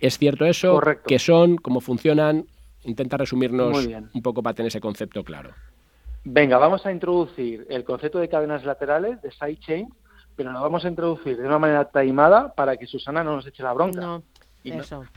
¿Es 0.00 0.18
cierto 0.18 0.44
eso? 0.44 0.80
¿Qué 1.06 1.18
son? 1.18 1.56
¿Cómo 1.56 1.80
funcionan? 1.80 2.46
Intenta 2.84 3.16
resumirnos 3.16 3.86
un 4.14 4.22
poco 4.22 4.42
para 4.42 4.54
tener 4.54 4.68
ese 4.68 4.80
concepto 4.80 5.24
claro. 5.24 5.50
Venga, 6.24 6.58
vamos 6.58 6.84
a 6.84 6.92
introducir 6.92 7.66
el 7.70 7.84
concepto 7.84 8.18
de 8.18 8.28
cadenas 8.28 8.64
laterales, 8.64 9.20
de 9.22 9.30
sidechain, 9.30 9.88
pero 10.36 10.52
lo 10.52 10.60
vamos 10.60 10.84
a 10.84 10.88
introducir 10.88 11.36
de 11.36 11.46
una 11.46 11.58
manera 11.58 11.84
taimada 11.86 12.54
para 12.54 12.76
que 12.76 12.86
Susana 12.86 13.24
no 13.24 13.36
nos 13.36 13.46
eche 13.46 13.62
la 13.62 13.72
bronca. 13.72 14.20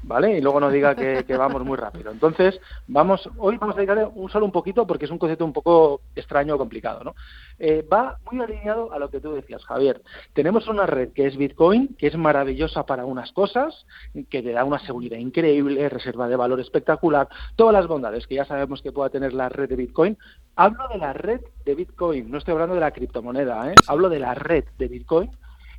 ¿Vale? 0.03 0.37
Y 0.37 0.41
luego 0.41 0.59
nos 0.59 0.73
diga 0.73 0.95
que, 0.95 1.23
vamos 1.37 1.63
muy 1.63 1.77
rápido. 1.77 2.11
Entonces, 2.11 2.59
vamos, 2.87 3.29
hoy 3.37 3.57
vamos 3.57 3.75
a 3.75 3.77
dedicarle 3.77 4.05
un 4.05 4.29
solo 4.29 4.45
un 4.45 4.51
poquito 4.51 4.85
porque 4.85 5.05
es 5.05 5.11
un 5.11 5.17
concepto 5.17 5.45
un 5.45 5.53
poco 5.53 6.01
extraño 6.15 6.55
o 6.55 6.57
complicado, 6.57 7.03
¿no? 7.03 7.15
Eh, 7.59 7.85
va 7.91 8.17
muy 8.29 8.41
alineado 8.41 8.91
a 8.91 8.99
lo 8.99 9.09
que 9.09 9.19
tú 9.19 9.33
decías, 9.33 9.63
Javier. 9.65 10.01
Tenemos 10.33 10.67
una 10.67 10.85
red 10.85 11.09
que 11.13 11.27
es 11.27 11.37
Bitcoin, 11.37 11.95
que 11.95 12.07
es 12.07 12.17
maravillosa 12.17 12.85
para 12.85 13.05
unas 13.05 13.31
cosas, 13.31 13.85
que 14.29 14.41
te 14.41 14.51
da 14.51 14.63
una 14.63 14.79
seguridad 14.79 15.17
increíble, 15.17 15.87
reserva 15.89 16.27
de 16.27 16.35
valor 16.35 16.59
espectacular, 16.59 17.29
todas 17.55 17.73
las 17.73 17.87
bondades 17.87 18.27
que 18.27 18.35
ya 18.35 18.45
sabemos 18.45 18.81
que 18.81 18.91
pueda 18.91 19.09
tener 19.09 19.33
la 19.33 19.49
red 19.49 19.69
de 19.69 19.75
Bitcoin. 19.75 20.17
Hablo 20.55 20.87
de 20.89 20.97
la 20.97 21.13
red 21.13 21.41
de 21.65 21.75
Bitcoin, 21.75 22.29
no 22.29 22.37
estoy 22.37 22.53
hablando 22.53 22.75
de 22.75 22.81
la 22.81 22.91
criptomoneda, 22.91 23.71
¿eh? 23.71 23.75
hablo 23.87 24.09
de 24.09 24.19
la 24.19 24.33
red 24.33 24.65
de 24.77 24.87
Bitcoin, 24.87 25.31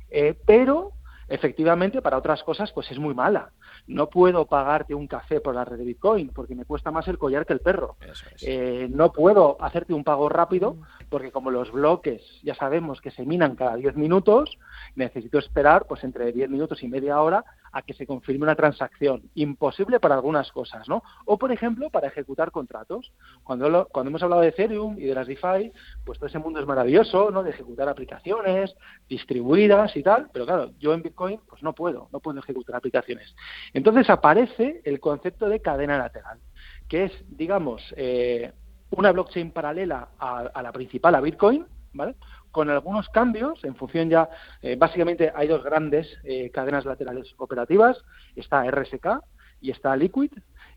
eh, 0.09 0.35
pero 0.45 0.91
efectivamente 1.27 2.01
para 2.01 2.17
otras 2.17 2.43
cosas 2.43 2.71
pues 2.71 2.89
es 2.91 2.99
muy 2.99 3.13
mala. 3.13 3.51
No 3.87 4.09
puedo 4.09 4.45
pagarte 4.45 4.93
un 4.93 5.07
café 5.07 5.39
por 5.41 5.55
la 5.55 5.65
red 5.65 5.77
de 5.77 5.85
Bitcoin 5.85 6.29
porque 6.29 6.55
me 6.55 6.65
cuesta 6.65 6.91
más 6.91 7.07
el 7.07 7.17
collar 7.17 7.45
que 7.45 7.53
el 7.53 7.59
perro. 7.59 7.97
Eh, 8.41 8.87
no 8.89 9.11
puedo 9.11 9.57
hacerte 9.61 9.93
un 9.93 10.03
pago 10.03 10.29
rápido 10.29 10.77
porque 11.09 11.31
como 11.31 11.51
los 11.51 11.71
bloques 11.71 12.21
ya 12.43 12.55
sabemos 12.55 13.01
que 13.01 13.11
se 13.11 13.25
minan 13.25 13.55
cada 13.55 13.75
10 13.75 13.95
minutos, 13.95 14.57
necesito 14.95 15.39
esperar 15.39 15.85
pues 15.87 16.03
entre 16.03 16.31
10 16.31 16.49
minutos 16.49 16.83
y 16.83 16.87
media 16.87 17.21
hora 17.21 17.43
a 17.73 17.81
que 17.81 17.93
se 17.93 18.07
confirme 18.07 18.43
una 18.43 18.55
transacción. 18.55 19.29
Imposible 19.35 19.99
para 19.99 20.15
algunas 20.15 20.51
cosas, 20.51 20.87
¿no? 20.87 21.03
O, 21.25 21.37
por 21.37 21.51
ejemplo, 21.51 21.89
para 21.89 22.07
ejecutar 22.07 22.51
contratos. 22.51 23.11
Cuando, 23.43 23.87
cuando 23.91 24.09
hemos 24.09 24.23
hablado 24.23 24.41
de 24.41 24.49
Ethereum 24.49 24.97
y 24.97 25.05
de 25.05 25.15
las 25.15 25.27
DeFi, 25.27 25.73
pues 26.05 26.19
todo 26.19 26.27
ese 26.27 26.39
mundo 26.39 26.59
es 26.59 26.67
maravilloso, 26.67 27.31
¿no? 27.31 27.43
De 27.43 27.49
ejecutar 27.49 27.89
aplicaciones 27.89 28.75
distribuidas 29.09 29.95
y 29.95 30.03
tal, 30.03 30.29
pero 30.31 30.45
claro, 30.45 30.71
yo 30.79 30.93
en 30.93 31.01
Bitcoin 31.01 31.39
pues 31.47 31.63
no 31.63 31.73
puedo, 31.73 32.09
no 32.11 32.19
puedo 32.19 32.39
ejecutar 32.39 32.75
aplicaciones. 32.75 33.35
Entonces 33.73 34.09
aparece 34.09 34.81
el 34.83 34.99
concepto 34.99 35.49
de 35.49 35.59
cadena 35.59 35.97
lateral, 35.97 36.39
que 36.87 37.05
es, 37.05 37.11
digamos, 37.27 37.81
eh, 37.97 38.53
una 38.91 39.11
blockchain 39.11 39.51
paralela 39.51 40.09
a, 40.19 40.61
la 40.61 40.71
principal, 40.71 41.15
a 41.15 41.21
Bitcoin, 41.21 41.65
¿vale? 41.93 42.15
Con 42.53 42.69
algunos 42.69 43.09
cambios 43.09 43.63
en 43.63 43.75
función 43.75 44.11
ya, 44.11 44.29
eh, 44.61 44.75
básicamente 44.77 45.33
hay 45.35 45.47
dos 45.47 45.63
grandes 45.63 46.07
eh, 46.23 46.51
cadenas 46.51 46.85
laterales 46.85 47.33
operativas, 47.37 47.97
está 48.35 48.63
RSK 48.69 49.23
y 49.59 49.71
está 49.71 49.95
Liquid, 49.95 50.31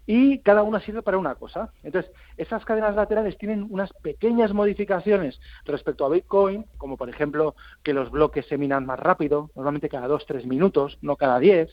y 0.06 0.38
cada 0.38 0.62
una 0.62 0.80
sirve 0.80 1.02
para 1.02 1.18
una 1.18 1.34
cosa. 1.34 1.70
Entonces, 1.82 2.10
esas 2.38 2.64
cadenas 2.64 2.94
laterales 2.94 3.36
tienen 3.36 3.66
unas 3.68 3.92
pequeñas 3.92 4.54
modificaciones 4.54 5.38
respecto 5.66 6.06
a 6.06 6.08
Bitcoin, 6.08 6.64
como 6.78 6.96
por 6.96 7.10
ejemplo 7.10 7.56
que 7.82 7.92
los 7.92 8.10
bloques 8.10 8.46
se 8.46 8.56
minan 8.56 8.86
más 8.86 8.98
rápido, 8.98 9.50
normalmente 9.54 9.90
cada 9.90 10.08
dos, 10.08 10.24
tres 10.24 10.46
minutos, 10.46 10.96
no 11.02 11.16
cada 11.16 11.38
diez, 11.38 11.70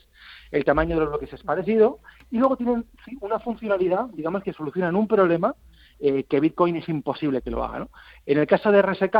el 0.51 0.65
tamaño 0.65 0.95
de 0.95 1.01
los 1.01 1.11
bloques 1.11 1.31
es 1.31 1.43
parecido, 1.43 1.99
y 2.29 2.39
luego 2.39 2.57
tienen 2.57 2.85
una 3.21 3.39
funcionalidad, 3.39 4.07
digamos 4.07 4.43
que 4.43 4.51
solucionan 4.51 4.97
un 4.97 5.07
problema 5.07 5.55
eh, 6.01 6.25
que 6.25 6.41
Bitcoin 6.41 6.75
es 6.75 6.89
imposible 6.89 7.41
que 7.41 7.51
lo 7.51 7.63
haga. 7.63 7.79
¿no? 7.79 7.89
En 8.25 8.37
el 8.37 8.47
caso 8.47 8.69
de 8.71 8.81
RSK, 8.81 9.15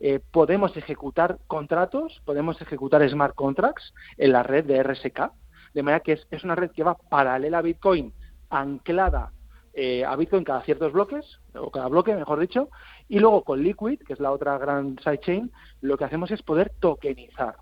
eh, 0.00 0.20
podemos 0.30 0.76
ejecutar 0.76 1.38
contratos, 1.46 2.22
podemos 2.24 2.60
ejecutar 2.60 3.08
smart 3.08 3.34
contracts 3.34 3.92
en 4.16 4.32
la 4.32 4.42
red 4.42 4.64
de 4.64 4.82
RSK, 4.82 5.32
de 5.74 5.82
manera 5.82 6.00
que 6.00 6.20
es, 6.30 6.44
una 6.44 6.54
red 6.54 6.70
que 6.70 6.84
va 6.84 6.96
paralela 6.96 7.58
a 7.58 7.62
Bitcoin, 7.62 8.12
anclada 8.50 9.32
eh, 9.74 10.04
a 10.04 10.16
Bitcoin 10.16 10.44
cada 10.44 10.62
ciertos 10.62 10.92
bloques, 10.92 11.40
o 11.54 11.70
cada 11.70 11.88
bloque, 11.88 12.14
mejor 12.14 12.40
dicho, 12.40 12.68
y 13.08 13.18
luego 13.18 13.44
con 13.44 13.62
Liquid, 13.62 14.00
que 14.00 14.12
es 14.12 14.20
la 14.20 14.32
otra 14.32 14.58
gran 14.58 14.98
sidechain, 14.98 15.52
lo 15.80 15.96
que 15.96 16.04
hacemos 16.04 16.30
es 16.30 16.42
poder 16.42 16.72
tokenizar. 16.80 17.56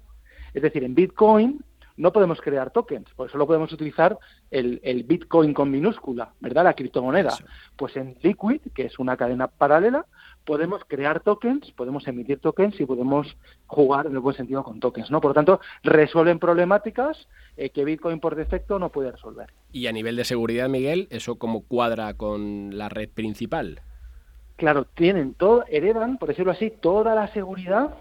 Es 0.55 0.63
decir, 0.63 0.85
en 0.85 0.95
Bitcoin 0.95 1.61
no 1.97 2.13
podemos 2.13 2.41
crear 2.41 2.71
tokens, 2.71 3.13
por 3.15 3.29
eso 3.29 3.39
lo 3.39 3.47
podemos 3.47 3.73
utilizar 3.73 4.19
el, 4.51 5.05
Bitcoin 5.07 5.55
con 5.55 5.71
minúscula, 5.71 6.33
¿verdad? 6.41 6.65
La 6.65 6.75
criptomoneda. 6.75 7.35
Pues 7.77 7.97
en 7.97 8.17
Liquid, 8.23 8.61
que 8.75 8.87
es 8.87 8.99
una 8.99 9.17
cadena 9.17 9.49
paralela, 9.49 10.07
podemos 10.47 10.83
crear 10.87 11.21
tokens, 11.21 11.71
podemos 11.73 12.07
emitir 12.09 12.41
tokens 12.41 12.81
y 12.81 12.87
podemos 12.87 13.37
jugar 13.67 14.07
en 14.07 14.13
el 14.13 14.21
buen 14.21 14.37
sentido 14.37 14.65
con 14.65 14.81
tokens, 14.81 15.11
¿no? 15.11 15.21
Por 15.21 15.31
lo 15.31 15.35
tanto, 15.35 15.61
resuelven 15.83 16.39
problemáticas 16.39 17.29
eh, 17.57 17.71
que 17.71 17.85
Bitcoin 17.85 18.21
por 18.21 18.37
defecto 18.37 18.79
no 18.79 18.91
puede 18.91 19.13
resolver. 19.13 19.53
Y 19.73 19.89
a 19.89 19.93
nivel 19.93 20.17
de 20.17 20.25
seguridad, 20.25 20.69
Miguel, 20.69 21.09
¿eso 21.11 21.37
cómo 21.37 21.63
cuadra 21.63 22.15
con 22.15 22.79
la 22.79 22.89
red 22.89 23.11
principal? 23.11 23.83
Claro, 24.57 24.87
tienen 24.95 25.35
todo, 25.35 25.65
heredan, 25.69 26.17
por 26.17 26.31
decirlo 26.31 26.53
así, 26.53 26.71
toda 26.71 27.15
la 27.15 27.29
seguridad 27.35 27.95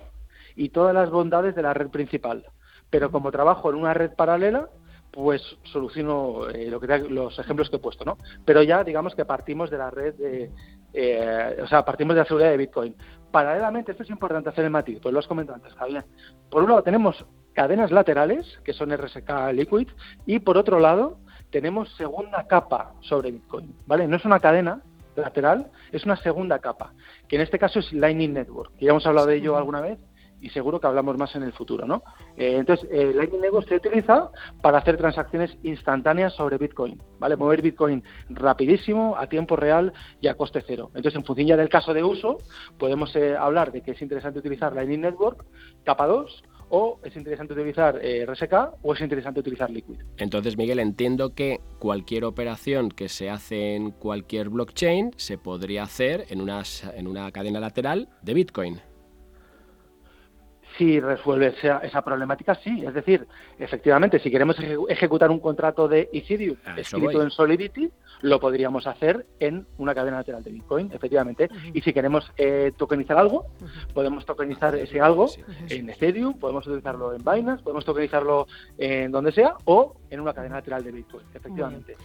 y 0.55 0.69
todas 0.69 0.93
las 0.93 1.09
bondades 1.09 1.53
de 1.53 1.63
la 1.63 1.73
red 1.73 1.89
principal 1.89 2.45
pero 2.89 3.11
como 3.11 3.31
trabajo 3.31 3.69
en 3.69 3.75
una 3.75 3.93
red 3.93 4.11
paralela, 4.11 4.69
pues 5.11 5.41
soluciono 5.63 6.49
eh, 6.49 6.69
lo 6.69 6.79
que 6.79 6.87
los 7.09 7.37
ejemplos 7.39 7.69
que 7.69 7.77
he 7.77 7.79
puesto, 7.79 8.05
¿no? 8.05 8.17
Pero 8.45 8.63
ya 8.63 8.83
digamos 8.83 9.15
que 9.15 9.25
partimos 9.25 9.69
de 9.69 9.77
la 9.77 9.89
red 9.89 10.13
de, 10.15 10.51
eh, 10.95 11.57
o 11.61 11.67
sea, 11.67 11.83
partimos 11.83 12.15
de 12.15 12.21
la 12.21 12.25
seguridad 12.25 12.51
de 12.51 12.57
Bitcoin. 12.57 12.95
Paralelamente, 13.31 13.91
esto 13.91 14.03
es 14.03 14.09
importante 14.09 14.49
hacer 14.49 14.63
el 14.63 14.71
matiz, 14.71 14.99
pues 15.01 15.13
lo 15.13 15.19
has 15.19 15.27
comentado 15.27 15.57
antes, 15.57 15.73
Javier. 15.73 16.05
Por 16.49 16.63
un 16.63 16.69
lado 16.69 16.83
tenemos 16.83 17.25
cadenas 17.53 17.91
laterales, 17.91 18.59
que 18.63 18.73
son 18.73 18.95
RSK 18.95 19.51
Liquid, 19.53 19.89
y 20.25 20.39
por 20.39 20.57
otro 20.57 20.79
lado 20.79 21.19
tenemos 21.49 21.93
segunda 21.95 22.47
capa 22.47 22.93
sobre 23.01 23.31
Bitcoin, 23.31 23.75
¿vale? 23.85 24.07
No 24.07 24.15
es 24.15 24.25
una 24.25 24.39
cadena 24.39 24.81
lateral, 25.15 25.69
es 25.91 26.05
una 26.05 26.15
segunda 26.17 26.59
capa, 26.59 26.93
que 27.27 27.35
en 27.35 27.41
este 27.41 27.59
caso 27.59 27.79
es 27.79 27.91
Lightning 27.91 28.33
Network, 28.33 28.73
que 28.77 28.85
ya 28.85 28.91
hemos 28.91 29.05
hablado 29.05 29.27
de 29.27 29.35
ello 29.35 29.57
alguna 29.57 29.81
vez, 29.81 29.99
y 30.45 30.49
seguro 30.49 30.79
que 30.79 30.85
hablamos 30.85 31.17
más 31.17 31.35
en 31.35 31.41
el 31.41 31.53
futuro, 31.53 31.87
¿no? 31.87 32.03
Eh, 32.37 32.57
entonces, 32.57 32.87
eh, 32.91 33.11
Lightning 33.15 33.41
Network 33.41 33.67
se 33.67 33.77
utiliza 33.77 34.29
para 34.61 34.77
hacer 34.77 34.95
transacciones 34.95 35.57
instantáneas 35.63 36.33
sobre 36.35 36.59
Bitcoin, 36.59 37.01
¿vale? 37.17 37.35
Mover 37.35 37.63
Bitcoin 37.63 38.03
rapidísimo, 38.29 39.15
a 39.17 39.27
tiempo 39.27 39.55
real 39.55 39.91
y 40.21 40.27
a 40.27 40.35
coste 40.35 40.63
cero. 40.65 40.91
Entonces, 40.93 41.15
en 41.15 41.25
función 41.25 41.47
ya 41.47 41.57
del 41.57 41.69
caso 41.69 41.95
de 41.95 42.03
uso, 42.03 42.37
podemos 42.77 43.15
eh, 43.15 43.35
hablar 43.35 43.71
de 43.71 43.81
que 43.81 43.91
es 43.91 44.01
interesante 44.03 44.37
utilizar 44.37 44.75
Lightning 44.75 45.01
Network, 45.01 45.43
capa 45.83 46.05
2, 46.05 46.43
o 46.69 46.99
es 47.03 47.15
interesante 47.15 47.53
utilizar 47.53 47.95
RSK 47.95 48.53
o 48.83 48.93
es 48.93 49.01
interesante 49.01 49.39
utilizar 49.39 49.69
Liquid. 49.69 49.97
Entonces, 50.17 50.57
Miguel, 50.57 50.79
entiendo 50.79 51.33
que 51.33 51.59
cualquier 51.79 52.23
operación 52.25 52.89
que 52.89 53.09
se 53.09 53.29
hace 53.31 53.75
en 53.75 53.91
cualquier 53.91 54.49
blockchain 54.49 55.11
se 55.15 55.37
podría 55.37 55.83
hacer 55.83 56.25
en, 56.29 56.41
unas, 56.41 56.83
en 56.95 57.07
una 57.07 57.31
cadena 57.31 57.59
lateral 57.59 58.09
de 58.21 58.33
Bitcoin 58.33 58.81
si 60.77 60.99
resuelve 60.99 61.53
esa, 61.61 62.01
problemática, 62.01 62.55
sí. 62.55 62.83
Es 62.85 62.93
decir, 62.93 63.27
efectivamente, 63.59 64.19
si 64.19 64.29
queremos 64.29 64.57
ejecutar 64.89 65.31
un 65.31 65.39
contrato 65.39 65.87
de 65.87 66.09
Ethereum 66.11 66.57
escrito 66.75 67.21
en 67.21 67.31
Solidity, 67.31 67.91
lo 68.21 68.39
podríamos 68.39 68.87
hacer 68.87 69.25
en 69.39 69.65
una 69.77 69.93
cadena 69.93 70.17
lateral 70.17 70.43
de 70.43 70.51
Bitcoin, 70.51 70.91
efectivamente. 70.93 71.49
Y 71.73 71.81
si 71.81 71.93
queremos 71.93 72.31
eh, 72.37 72.71
tokenizar 72.77 73.17
algo, 73.17 73.47
podemos 73.93 74.25
tokenizar 74.25 74.75
ese 74.75 74.99
algo 74.99 75.29
en 75.69 75.89
Ethereum, 75.89 76.37
podemos 76.37 76.65
utilizarlo 76.67 77.13
en 77.13 77.23
Binance, 77.23 77.63
podemos 77.63 77.85
tokenizarlo 77.85 78.47
en 78.77 79.11
donde 79.11 79.31
sea 79.31 79.55
o 79.65 79.95
en 80.09 80.19
una 80.19 80.33
cadena 80.33 80.55
lateral 80.55 80.83
de 80.83 80.91
Bitcoin, 80.91 81.25
efectivamente. 81.33 81.95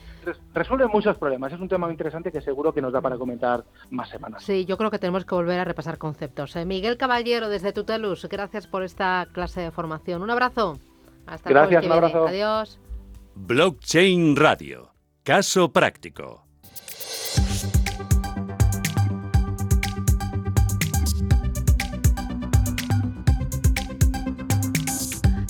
Resuelve 0.53 0.87
muchos 0.89 1.17
problemas. 1.17 1.53
Es 1.53 1.61
un 1.61 1.69
tema 1.69 1.87
muy 1.87 1.95
interesante 1.95 2.31
que 2.31 2.41
seguro 2.41 2.73
que 2.73 2.83
nos 2.83 2.93
da 2.93 3.01
para 3.01 3.17
comentar 3.17 3.65
más 3.91 4.09
semanas. 4.09 4.43
Sí, 4.43 4.65
yo 4.65 4.77
creo 4.77 4.91
que 4.91 4.99
tenemos 4.99 5.25
que 5.25 5.35
volver 5.35 5.59
a 5.61 5.65
repasar 5.65 5.99
conceptos. 5.99 6.57
¿eh? 6.57 6.65
Miguel 6.65 6.97
Caballero, 6.97 7.49
desde 7.49 7.73
Tutelus, 7.73 8.27
gracias 8.29 8.60
por 8.67 8.83
esta 8.83 9.27
clase 9.33 9.61
de 9.61 9.71
formación. 9.71 10.23
Un 10.23 10.31
abrazo. 10.31 10.79
Hasta 11.27 11.51
Gracias, 11.51 11.85
un 11.85 11.93
abrazo. 11.93 12.27
Adiós. 12.27 12.79
Blockchain 13.35 14.37
Radio. 14.37 14.93
Caso 15.23 15.73
práctico. 15.73 16.45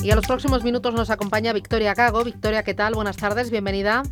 Y 0.03 0.11
a 0.11 0.17
los 0.17 0.27
próximos 0.27 0.65
minutos 0.65 0.95
nos 0.95 1.11
acompaña 1.11 1.53
Victoria 1.53 1.93
Gago. 1.95 2.25
Victoria, 2.25 2.63
¿qué 2.63 2.73
tal? 2.73 2.95
Buenas 2.95 3.19
tardes, 3.19 3.51
bienvenida. 3.51 4.03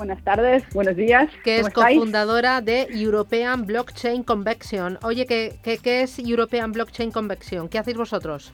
Buenas 0.00 0.24
tardes, 0.24 0.64
buenos 0.72 0.96
días. 0.96 1.28
Que 1.44 1.60
es 1.60 1.68
cofundadora 1.68 2.62
de 2.62 2.88
European 2.90 3.66
Blockchain 3.66 4.22
Convection. 4.22 4.98
Oye, 5.02 5.26
¿qué, 5.26 5.58
¿qué, 5.62 6.00
es 6.00 6.18
European 6.18 6.72
Blockchain 6.72 7.10
Convection? 7.10 7.68
¿Qué 7.68 7.78
hacéis 7.78 7.98
vosotros? 7.98 8.50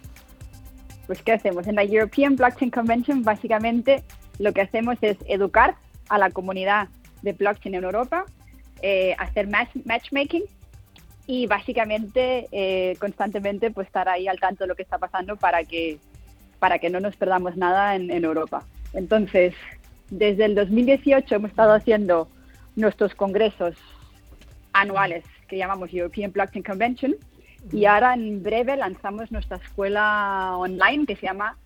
Pues, 1.06 1.22
¿qué 1.22 1.30
hacemos? 1.30 1.68
En 1.68 1.76
la 1.76 1.84
European 1.84 2.34
Blockchain 2.34 2.72
Convention, 2.72 3.22
básicamente, 3.22 4.02
lo 4.40 4.52
que 4.52 4.62
hacemos 4.62 4.98
es 5.02 5.18
educar 5.28 5.76
a 6.08 6.18
la 6.18 6.30
comunidad 6.30 6.88
de 7.22 7.32
blockchain 7.32 7.76
en 7.76 7.84
Europa, 7.84 8.26
eh, 8.82 9.14
hacer 9.16 9.46
matchmaking 9.46 10.42
y 11.28 11.46
básicamente 11.46 12.48
eh, 12.50 12.96
constantemente 12.98 13.70
pues 13.70 13.86
estar 13.86 14.08
ahí 14.08 14.26
al 14.26 14.40
tanto 14.40 14.64
de 14.64 14.68
lo 14.68 14.74
que 14.74 14.82
está 14.82 14.98
pasando 14.98 15.36
para 15.36 15.62
que 15.62 16.00
para 16.58 16.80
que 16.80 16.90
no 16.90 16.98
nos 16.98 17.14
perdamos 17.14 17.56
nada 17.56 17.94
en, 17.94 18.10
Europa. 18.10 18.64
Entonces, 18.94 19.54
desde 20.10 20.44
el 20.44 20.54
2018 20.54 21.34
hemos 21.34 21.50
estado 21.50 21.72
haciendo 21.72 22.28
nuestros 22.74 23.14
congresos 23.14 23.74
anuales 24.72 25.24
que 25.48 25.56
llamamos 25.56 25.92
European 25.92 26.32
Blockchain 26.32 26.62
Convention 26.62 27.14
y 27.72 27.84
ahora 27.86 28.14
en 28.14 28.42
breve 28.42 28.76
lanzamos 28.76 29.32
nuestra 29.32 29.56
escuela 29.56 30.56
online 30.56 31.06
que 31.06 31.16
se 31.16 31.26
llama 31.26 31.56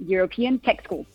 European 0.00 0.58
Tech 0.58 0.82
School. 0.84 1.06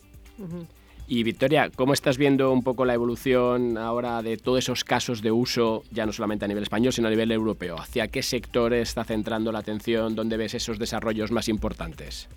Y 1.07 1.23
Victoria, 1.23 1.69
¿cómo 1.75 1.91
estás 1.91 2.17
viendo 2.17 2.53
un 2.53 2.63
poco 2.63 2.85
la 2.85 2.93
evolución 2.93 3.77
ahora 3.77 4.21
de 4.21 4.37
todos 4.37 4.59
esos 4.59 4.85
casos 4.85 5.21
de 5.21 5.31
uso, 5.31 5.83
ya 5.91 6.05
no 6.05 6.13
solamente 6.13 6.45
a 6.45 6.47
nivel 6.47 6.63
español, 6.63 6.93
sino 6.93 7.07
a 7.07 7.11
nivel 7.11 7.31
europeo? 7.31 7.77
¿Hacia 7.77 8.07
qué 8.07 8.23
sectores 8.23 8.89
está 8.89 9.03
centrando 9.03 9.51
la 9.51 9.59
atención? 9.59 10.15
¿Dónde 10.15 10.37
ves 10.37 10.53
esos 10.53 10.79
desarrollos 10.79 11.31
más 11.31 11.49
importantes? 11.49 12.29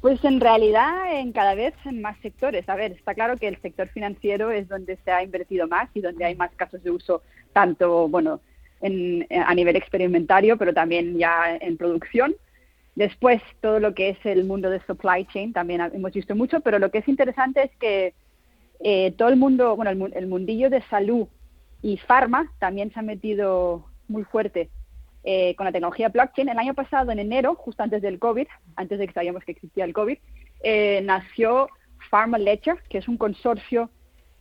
Pues 0.00 0.24
en 0.24 0.40
realidad 0.40 1.18
en 1.18 1.32
cada 1.32 1.54
vez 1.54 1.74
en 1.84 2.00
más 2.00 2.18
sectores. 2.20 2.68
A 2.68 2.74
ver, 2.74 2.92
está 2.92 3.14
claro 3.14 3.36
que 3.36 3.48
el 3.48 3.60
sector 3.60 3.88
financiero 3.88 4.50
es 4.50 4.66
donde 4.68 4.96
se 5.04 5.10
ha 5.10 5.22
invertido 5.22 5.68
más 5.68 5.90
y 5.94 6.00
donde 6.00 6.24
hay 6.24 6.34
más 6.34 6.50
casos 6.56 6.82
de 6.82 6.90
uso, 6.90 7.22
tanto 7.52 8.08
bueno 8.08 8.40
a 8.82 9.54
nivel 9.54 9.76
experimentario, 9.76 10.56
pero 10.56 10.72
también 10.72 11.18
ya 11.18 11.54
en 11.60 11.76
producción. 11.76 12.34
Después, 12.94 13.42
todo 13.60 13.78
lo 13.78 13.94
que 13.94 14.10
es 14.10 14.18
el 14.24 14.44
mundo 14.44 14.70
de 14.70 14.80
supply 14.86 15.26
chain 15.26 15.52
también 15.52 15.80
hemos 15.92 16.12
visto 16.12 16.34
mucho, 16.34 16.60
pero 16.60 16.78
lo 16.78 16.90
que 16.90 16.98
es 16.98 17.08
interesante 17.08 17.64
es 17.64 17.70
que 17.76 18.14
eh, 18.80 19.12
todo 19.18 19.28
el 19.28 19.36
mundo, 19.36 19.76
bueno, 19.76 20.06
el, 20.12 20.26
mundillo 20.26 20.70
de 20.70 20.82
salud 20.88 21.28
y 21.82 21.98
farma 21.98 22.50
también 22.58 22.90
se 22.92 22.98
ha 22.98 23.02
metido 23.02 23.84
muy 24.08 24.24
fuerte 24.24 24.70
eh, 25.24 25.54
con 25.56 25.66
la 25.66 25.72
tecnología 25.72 26.08
blockchain. 26.08 26.48
El 26.48 26.58
año 26.58 26.74
pasado, 26.74 27.10
en 27.12 27.18
enero, 27.18 27.54
justo 27.54 27.82
antes 27.82 28.02
del 28.02 28.18
COVID, 28.18 28.46
antes 28.76 28.98
de 28.98 29.06
que 29.06 29.12
sabíamos 29.12 29.44
que 29.44 29.52
existía 29.52 29.84
el 29.84 29.92
COVID, 29.92 30.18
eh, 30.62 31.00
nació 31.02 31.68
Pharma 32.10 32.38
Ledger, 32.38 32.78
que 32.88 32.98
es 32.98 33.08
un 33.08 33.16
consorcio 33.16 33.90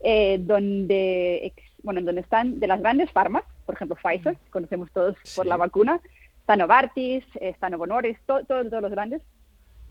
eh, 0.01 0.37
donde, 0.39 1.53
bueno, 1.83 2.01
donde 2.01 2.21
están 2.21 2.59
de 2.59 2.67
las 2.67 2.79
grandes 2.79 3.11
farmas, 3.11 3.43
por 3.65 3.75
ejemplo 3.75 3.97
Pfizer, 4.01 4.37
conocemos 4.49 4.89
todos 4.91 5.17
por 5.35 5.45
la 5.45 5.57
vacuna, 5.57 5.99
está 6.39 6.55
Novartis, 6.55 7.25
está 7.41 7.69
Novo 7.69 7.85
todos, 8.25 8.47
todos 8.47 8.81
los 8.81 8.91
grandes, 8.91 9.21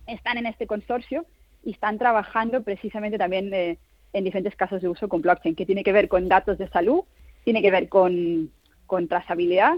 están 0.06 0.38
en 0.38 0.46
este 0.46 0.66
consorcio 0.66 1.26
y 1.62 1.72
están 1.72 1.98
trabajando 1.98 2.62
precisamente 2.62 3.18
también 3.18 3.52
eh, 3.52 3.78
en 4.14 4.24
diferentes 4.24 4.56
casos 4.56 4.80
de 4.80 4.88
uso 4.88 5.08
con 5.08 5.20
blockchain, 5.20 5.54
que 5.54 5.66
tiene 5.66 5.84
que 5.84 5.92
ver 5.92 6.08
con 6.08 6.28
datos 6.28 6.56
de 6.56 6.68
salud, 6.68 7.02
tiene 7.44 7.60
que 7.60 7.70
ver 7.70 7.88
con, 7.88 8.50
con 8.86 9.06
trazabilidad 9.06 9.74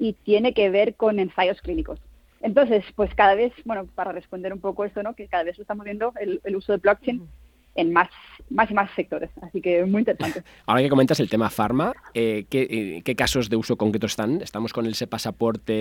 y 0.00 0.14
tiene 0.14 0.54
que 0.54 0.70
ver 0.70 0.96
con 0.96 1.20
ensayos 1.20 1.60
clínicos. 1.60 2.00
Entonces, 2.40 2.84
pues 2.96 3.14
cada 3.14 3.34
vez, 3.34 3.52
bueno, 3.66 3.86
para 3.94 4.12
responder 4.12 4.52
un 4.52 4.60
poco 4.60 4.86
esto, 4.86 5.02
¿no? 5.02 5.14
Que 5.14 5.28
cada 5.28 5.44
vez 5.44 5.58
estamos 5.58 5.84
viendo 5.84 6.14
el, 6.18 6.56
uso 6.56 6.72
de 6.72 6.78
blockchain 6.78 7.28
en 7.74 7.92
más, 7.92 8.08
más 8.48 8.70
y 8.70 8.74
más 8.74 8.90
sectores. 8.96 9.30
Así 9.42 9.60
que 9.60 9.84
muy 9.84 10.00
interesante. 10.00 10.42
Ahora 10.66 10.80
que 10.80 10.88
comentas 10.88 11.20
el 11.20 11.28
tema 11.28 11.50
farma, 11.50 11.92
eh, 12.14 12.46
eh, 12.50 13.02
¿qué, 13.04 13.14
casos 13.14 13.50
de 13.50 13.56
uso 13.56 13.76
concreto 13.76 14.06
están? 14.06 14.40
¿Estamos 14.40 14.72
con 14.72 14.86
ese 14.86 15.06
pasaporte 15.06 15.74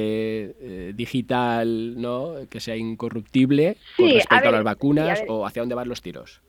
eh, 0.59 0.91
digital, 0.93 1.99
¿no? 1.99 2.33
Que 2.49 2.59
sea 2.59 2.75
incorruptible 2.75 3.77
con 3.95 4.09
respecto 4.09 4.49
a, 4.49 4.51
las 4.51 4.63
vacunas 4.65 5.23
o 5.29 5.45
hacia 5.45 5.61
dónde 5.61 5.75
van 5.75 5.87
los 5.87 6.01
tiros? 6.01 6.41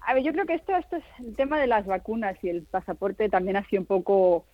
A 0.00 0.14
ver, 0.14 0.22
yo 0.22 0.32
creo 0.32 0.46
que 0.46 0.54
esto, 0.54 0.74
esto 0.74 0.96
es 0.96 1.04
el 1.18 1.36
tema 1.36 1.60
de 1.60 1.66
las 1.66 1.84
vacunas 1.84 2.42
y 2.42 2.48
el 2.48 2.62
pasaporte 2.62 3.28
también 3.28 3.58
ha 3.58 3.68
sido 3.68 3.82
un 3.82 3.86
poco... 3.86 4.46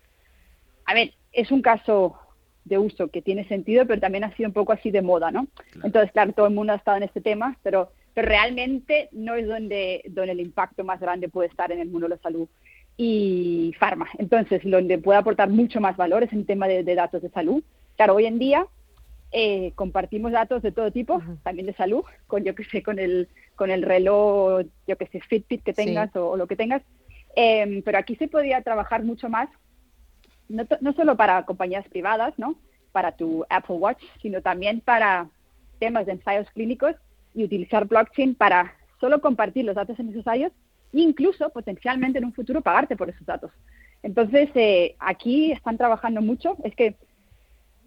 A 0.84 0.94
ver, 0.94 1.14
es 1.32 1.50
un 1.50 1.62
caso 1.62 2.18
de 2.64 2.78
uso 2.78 3.08
que 3.08 3.22
tiene 3.22 3.46
sentido, 3.46 3.86
pero 3.86 4.00
también 4.00 4.24
ha 4.24 4.34
sido 4.36 4.48
un 4.48 4.54
poco 4.54 4.72
así 4.72 4.90
de 4.90 5.02
moda, 5.02 5.30
¿no? 5.30 5.46
Entonces, 5.82 6.12
claro, 6.12 6.32
todo 6.32 6.46
el 6.46 6.54
mundo 6.54 6.72
ha 6.72 6.76
estado 6.76 6.96
en 6.96 7.02
este 7.02 7.20
tema, 7.20 7.56
pero, 7.62 7.90
pero 8.14 8.28
realmente 8.28 9.08
no 9.12 9.34
es 9.34 9.46
donde, 9.46 10.02
donde 10.08 10.32
el 10.32 10.40
impacto 10.40 10.84
más 10.84 11.00
grande 11.00 11.28
puede 11.28 11.48
estar 11.48 11.70
en 11.72 11.80
el 11.80 11.88
mundo 11.88 12.06
de 12.08 12.16
la 12.16 12.22
salud 12.22 12.48
y 12.96 13.74
farma. 13.78 14.08
Entonces, 14.18 14.62
donde 14.64 14.98
puede 14.98 15.18
aportar 15.18 15.48
mucho 15.48 15.80
más 15.80 15.96
valor 15.96 16.22
es 16.22 16.32
en 16.32 16.46
tema 16.46 16.68
de, 16.68 16.82
datos 16.94 17.22
de 17.22 17.30
salud. 17.30 17.62
Claro, 17.96 18.14
hoy 18.14 18.26
en 18.26 18.38
día 18.38 18.66
eh, 19.32 19.72
compartimos 19.74 20.32
datos 20.32 20.62
de 20.62 20.72
todo 20.72 20.90
tipo, 20.90 21.20
también 21.42 21.66
de 21.66 21.74
salud, 21.74 22.04
con 22.26 22.44
yo 22.44 22.54
que 22.54 22.64
sé, 22.64 22.82
con 22.82 22.98
el 22.98 23.28
con 23.56 23.70
el 23.70 23.82
reloj, 23.82 24.64
yo 24.86 24.96
que 24.96 25.06
sé, 25.06 25.20
Fitbit 25.20 25.62
que 25.62 25.72
tengas 25.72 26.14
o, 26.16 26.36
lo 26.36 26.46
que 26.46 26.56
tengas. 26.56 26.82
Em, 27.36 27.82
pero 27.82 27.98
aquí 27.98 28.16
se 28.16 28.28
podría 28.28 28.62
trabajar 28.62 29.04
mucho 29.04 29.28
más, 29.28 29.48
no, 30.48 30.64
no 30.80 30.92
solo 30.92 31.16
para 31.16 31.44
compañías 31.44 31.86
privadas, 31.88 32.34
¿no? 32.36 32.56
Para 32.92 33.12
tu 33.12 33.44
Apple 33.48 33.76
Watch, 33.76 34.02
sino 34.22 34.42
también 34.42 34.80
para 34.80 35.28
temas 35.78 36.06
de 36.06 36.12
ensayos 36.12 36.48
clínicos 36.50 36.94
y 37.34 37.44
utilizar 37.44 37.86
blockchain 37.86 38.34
para 38.34 38.74
solo 39.00 39.20
compartir 39.20 39.64
los 39.64 39.74
datos 39.74 39.98
necesarios 39.98 40.52
e 40.92 41.00
incluso 41.00 41.50
potencialmente 41.50 42.18
en 42.18 42.24
un 42.24 42.32
futuro 42.32 42.60
pagarte 42.60 42.96
por 42.96 43.10
esos 43.10 43.26
datos. 43.26 43.50
Entonces, 44.02 44.50
eh, 44.54 44.96
aquí 44.98 45.52
están 45.52 45.76
trabajando 45.76 46.20
mucho. 46.20 46.56
Es 46.62 46.74
que 46.76 46.94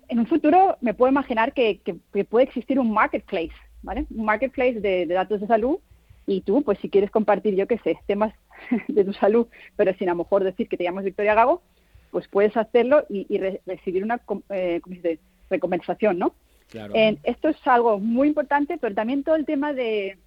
en 0.10 0.20
un 0.20 0.28
futuro 0.28 0.78
me 0.82 0.94
puedo 0.94 1.12
imaginar 1.12 1.54
que, 1.54 1.80
que 1.80 2.26
puede 2.26 2.46
existir 2.46 2.80
un 2.80 2.92
marketplace 2.92 3.54
un 3.84 4.26
marketplace 4.26 4.80
de, 4.80 5.06
datos 5.06 5.42
de 5.42 5.48
salud 5.48 5.80
y 6.26 6.42
tú, 6.42 6.62
pues 6.64 6.78
si 6.80 6.90
quieres 6.90 7.10
compartir, 7.10 7.56
yo 7.56 7.68
qué 7.68 7.78
sé, 7.80 7.98
temas 8.06 8.34
de 8.88 9.06
tu 9.06 9.14
salud, 9.14 9.48
pero 9.76 9.94
sin 9.94 10.10
a 10.10 10.14
lo 10.14 10.20
mejor 10.20 10.44
decir 10.44 10.68
que 10.68 10.78
te 10.78 10.84
llamas 10.84 11.06
Victoria 11.06 11.36
Gago, 11.36 11.62
pues 12.12 12.28
puedes 12.28 12.56
hacerlo 12.58 13.06
y, 13.10 13.26
recibir 13.66 14.04
una 14.04 14.20
eh, 14.50 14.82
recompensación, 15.50 16.20
¿no? 16.20 16.34
esto 17.24 17.48
es 17.48 17.56
algo 17.66 17.98
muy 18.00 18.28
importante, 18.28 18.78
pero 18.78 18.94
también 18.94 19.24
todo 19.24 19.36
el 19.36 19.46
tema 19.46 19.72
de, 19.74 20.18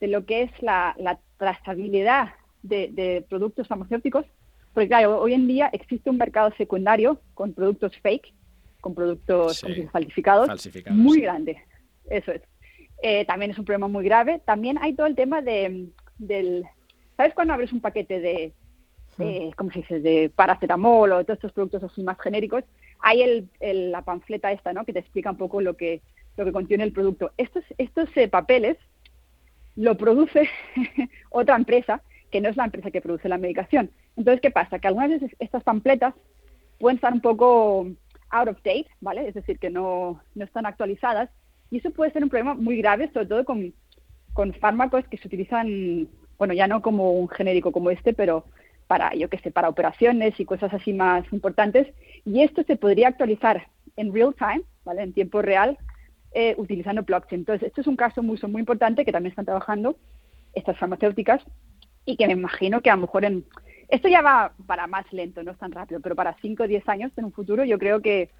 de 0.00 0.06
lo 0.06 0.26
que 0.26 0.42
es 0.42 0.50
la, 0.60 0.94
trazabilidad 1.38 2.30
de, 2.62 3.24
productos 3.28 3.68
farmacéuticos, 3.68 4.26
porque 4.72 4.88
claro, 4.88 5.20
hoy 5.20 5.34
en 5.34 5.46
día 5.46 5.68
existe 5.72 6.10
un 6.10 6.18
mercado 6.18 6.52
secundario 6.56 7.20
con 7.34 7.54
productos 7.54 7.96
fake, 8.02 8.32
con 8.80 8.94
productos 8.94 9.64
falsificados, 9.90 10.48
muy 10.90 11.20
grande. 11.20 11.58
Eso 12.08 12.32
es. 12.32 12.42
Eh, 13.02 13.24
también 13.24 13.50
es 13.50 13.58
un 13.58 13.64
problema 13.64 13.88
muy 13.88 14.04
grave. 14.04 14.40
También 14.44 14.78
hay 14.80 14.94
todo 14.94 15.06
el 15.06 15.16
tema 15.16 15.42
de, 15.42 15.88
del... 16.18 16.64
¿Sabes 17.16 17.34
cuando 17.34 17.54
abres 17.54 17.72
un 17.72 17.80
paquete 17.80 18.20
de, 18.20 18.52
¿cómo 19.56 19.70
se 19.70 19.80
dice?, 19.80 20.00
de 20.00 20.30
paracetamol 20.34 21.12
o 21.12 21.24
todos 21.24 21.38
estos 21.38 21.52
productos 21.52 21.82
así 21.84 22.02
más 22.02 22.18
genéricos? 22.20 22.64
Hay 23.00 23.22
el, 23.22 23.90
la 23.90 24.02
panfleta 24.02 24.52
esta, 24.52 24.72
¿no?, 24.72 24.84
que 24.84 24.92
te 24.92 25.00
explica 25.00 25.30
un 25.30 25.36
poco 25.36 25.60
lo 25.60 25.76
que, 25.76 26.02
lo 26.36 26.44
que 26.44 26.52
contiene 26.52 26.84
el 26.84 26.92
producto. 26.92 27.32
Estos, 27.36 27.64
estos 27.78 28.08
eh, 28.16 28.28
papeles 28.28 28.76
lo 29.76 29.96
produce 29.96 30.48
otra 31.30 31.56
empresa 31.56 32.02
que 32.30 32.40
no 32.40 32.48
es 32.48 32.56
la 32.56 32.64
empresa 32.64 32.90
que 32.90 33.00
produce 33.00 33.28
la 33.28 33.38
medicación. 33.38 33.90
Entonces, 34.16 34.40
¿qué 34.40 34.50
pasa? 34.50 34.78
Que 34.78 34.88
algunas 34.88 35.10
veces 35.10 35.30
estas 35.38 35.62
panfletas 35.62 36.14
pueden 36.78 36.96
estar 36.96 37.12
un 37.12 37.20
poco 37.20 37.86
out 38.30 38.48
of 38.48 38.56
date, 38.56 38.88
¿vale? 39.00 39.28
Es 39.28 39.34
decir, 39.34 39.58
que 39.58 39.70
no, 39.70 40.20
no 40.34 40.44
están 40.44 40.66
actualizadas 40.66 41.30
y 41.70 41.78
eso 41.78 41.90
puede 41.90 42.12
ser 42.12 42.22
un 42.22 42.30
problema 42.30 42.54
muy 42.54 42.78
grave, 42.78 43.10
sobre 43.12 43.26
todo 43.26 43.44
con, 43.44 43.72
con 44.32 44.52
fármacos 44.54 45.06
que 45.08 45.18
se 45.18 45.28
utilizan, 45.28 46.08
bueno, 46.38 46.54
ya 46.54 46.66
no 46.66 46.82
como 46.82 47.12
un 47.12 47.28
genérico 47.28 47.72
como 47.72 47.90
este, 47.90 48.12
pero 48.12 48.44
para, 48.86 49.14
yo 49.14 49.28
qué 49.28 49.38
sé, 49.38 49.50
para 49.50 49.68
operaciones 49.68 50.38
y 50.38 50.44
cosas 50.44 50.72
así 50.72 50.92
más 50.92 51.24
importantes. 51.32 51.88
Y 52.24 52.42
esto 52.42 52.62
se 52.64 52.76
podría 52.76 53.08
actualizar 53.08 53.68
en 53.96 54.12
real 54.12 54.34
time, 54.34 54.62
¿vale? 54.84 55.02
En 55.02 55.12
tiempo 55.12 55.42
real, 55.42 55.78
eh, 56.32 56.54
utilizando 56.58 57.02
blockchain. 57.02 57.40
Entonces, 57.40 57.68
esto 57.68 57.80
es 57.80 57.86
un 57.86 57.96
caso 57.96 58.22
muy, 58.22 58.38
muy 58.48 58.60
importante 58.60 59.04
que 59.04 59.12
también 59.12 59.30
están 59.30 59.46
trabajando 59.46 59.96
estas 60.54 60.78
farmacéuticas 60.78 61.42
y 62.04 62.16
que 62.16 62.26
me 62.26 62.34
imagino 62.34 62.80
que 62.80 62.90
a 62.90 62.94
lo 62.96 63.02
mejor 63.02 63.24
en... 63.24 63.44
Esto 63.88 64.08
ya 64.08 64.20
va 64.20 64.52
para 64.66 64.86
más 64.86 65.10
lento, 65.12 65.42
no 65.42 65.52
es 65.52 65.58
tan 65.58 65.70
rápido, 65.70 66.00
pero 66.00 66.16
para 66.16 66.36
5 66.40 66.64
o 66.64 66.66
10 66.66 66.88
años 66.88 67.12
en 67.16 67.24
un 67.24 67.32
futuro 67.32 67.64
yo 67.64 67.78
creo 67.78 68.02
que 68.02 68.30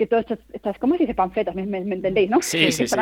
que 0.00 0.06
todas 0.06 0.22
estas, 0.22 0.38
estas 0.54 0.78
¿cómo 0.78 0.94
se 0.94 1.02
dice 1.02 1.12
panfletas? 1.12 1.54
¿Me, 1.54 1.62
entendéis, 1.62 2.30
no? 2.30 2.40
Sí, 2.40 2.72
sí, 2.72 2.86
sí. 2.88 2.96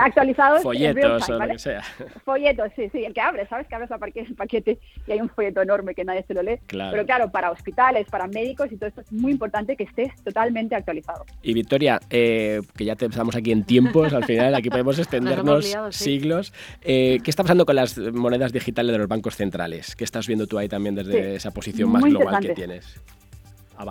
Actualizados 0.00 0.62
Folletos 0.62 1.28
o 1.28 1.32
lo 1.32 1.48
que 1.48 1.58
sea. 1.58 1.82
Folletos, 2.24 2.70
sí, 2.76 2.88
sí. 2.92 3.04
El 3.04 3.12
que 3.12 3.20
abre, 3.20 3.48
¿sabes? 3.48 3.66
Que 3.66 3.74
abres 3.74 3.90
el 4.14 4.36
paquete 4.36 4.78
y 5.08 5.10
hay 5.10 5.20
un 5.20 5.28
folleto 5.28 5.60
enorme 5.60 5.92
que 5.92 6.04
nadie 6.04 6.22
se 6.22 6.32
lo 6.32 6.44
lee. 6.44 6.60
Pero 6.68 7.04
claro, 7.04 7.32
para 7.32 7.50
hospitales, 7.50 8.06
para 8.08 8.28
médicos 8.28 8.70
y 8.70 8.76
todo 8.76 8.90
esto 8.90 9.00
es 9.00 9.10
muy 9.10 9.32
importante 9.32 9.74
que 9.74 9.82
esté 9.82 10.12
totalmente 10.22 10.76
actualizado. 10.76 11.26
Y 11.42 11.52
Victoria, 11.52 11.98
eh, 12.10 12.60
que 12.76 12.84
ya 12.84 12.92
estamos 12.92 13.34
aquí 13.34 13.50
en 13.50 13.64
tiempos, 13.64 14.12
al 14.12 14.24
final 14.24 14.54
aquí 14.54 14.70
podemos 14.70 14.98
extendernos 15.00 15.76
siglos. 15.90 16.52
Eh, 16.82 17.18
¿Qué 17.24 17.30
está 17.30 17.42
pasando 17.42 17.66
con 17.66 17.74
las 17.74 17.98
monedas 17.98 18.52
digitales 18.52 18.92
de 18.92 18.98
los 18.98 19.08
bancos 19.08 19.34
centrales? 19.34 19.96
¿Qué 19.96 20.04
estás 20.04 20.28
viendo 20.28 20.46
tú 20.46 20.58
ahí 20.58 20.68
también 20.68 20.94
desde 20.94 21.34
esa 21.34 21.50
posición 21.50 21.90
más 21.90 22.04
global 22.04 22.40
que 22.40 22.54
tienes? 22.54 23.00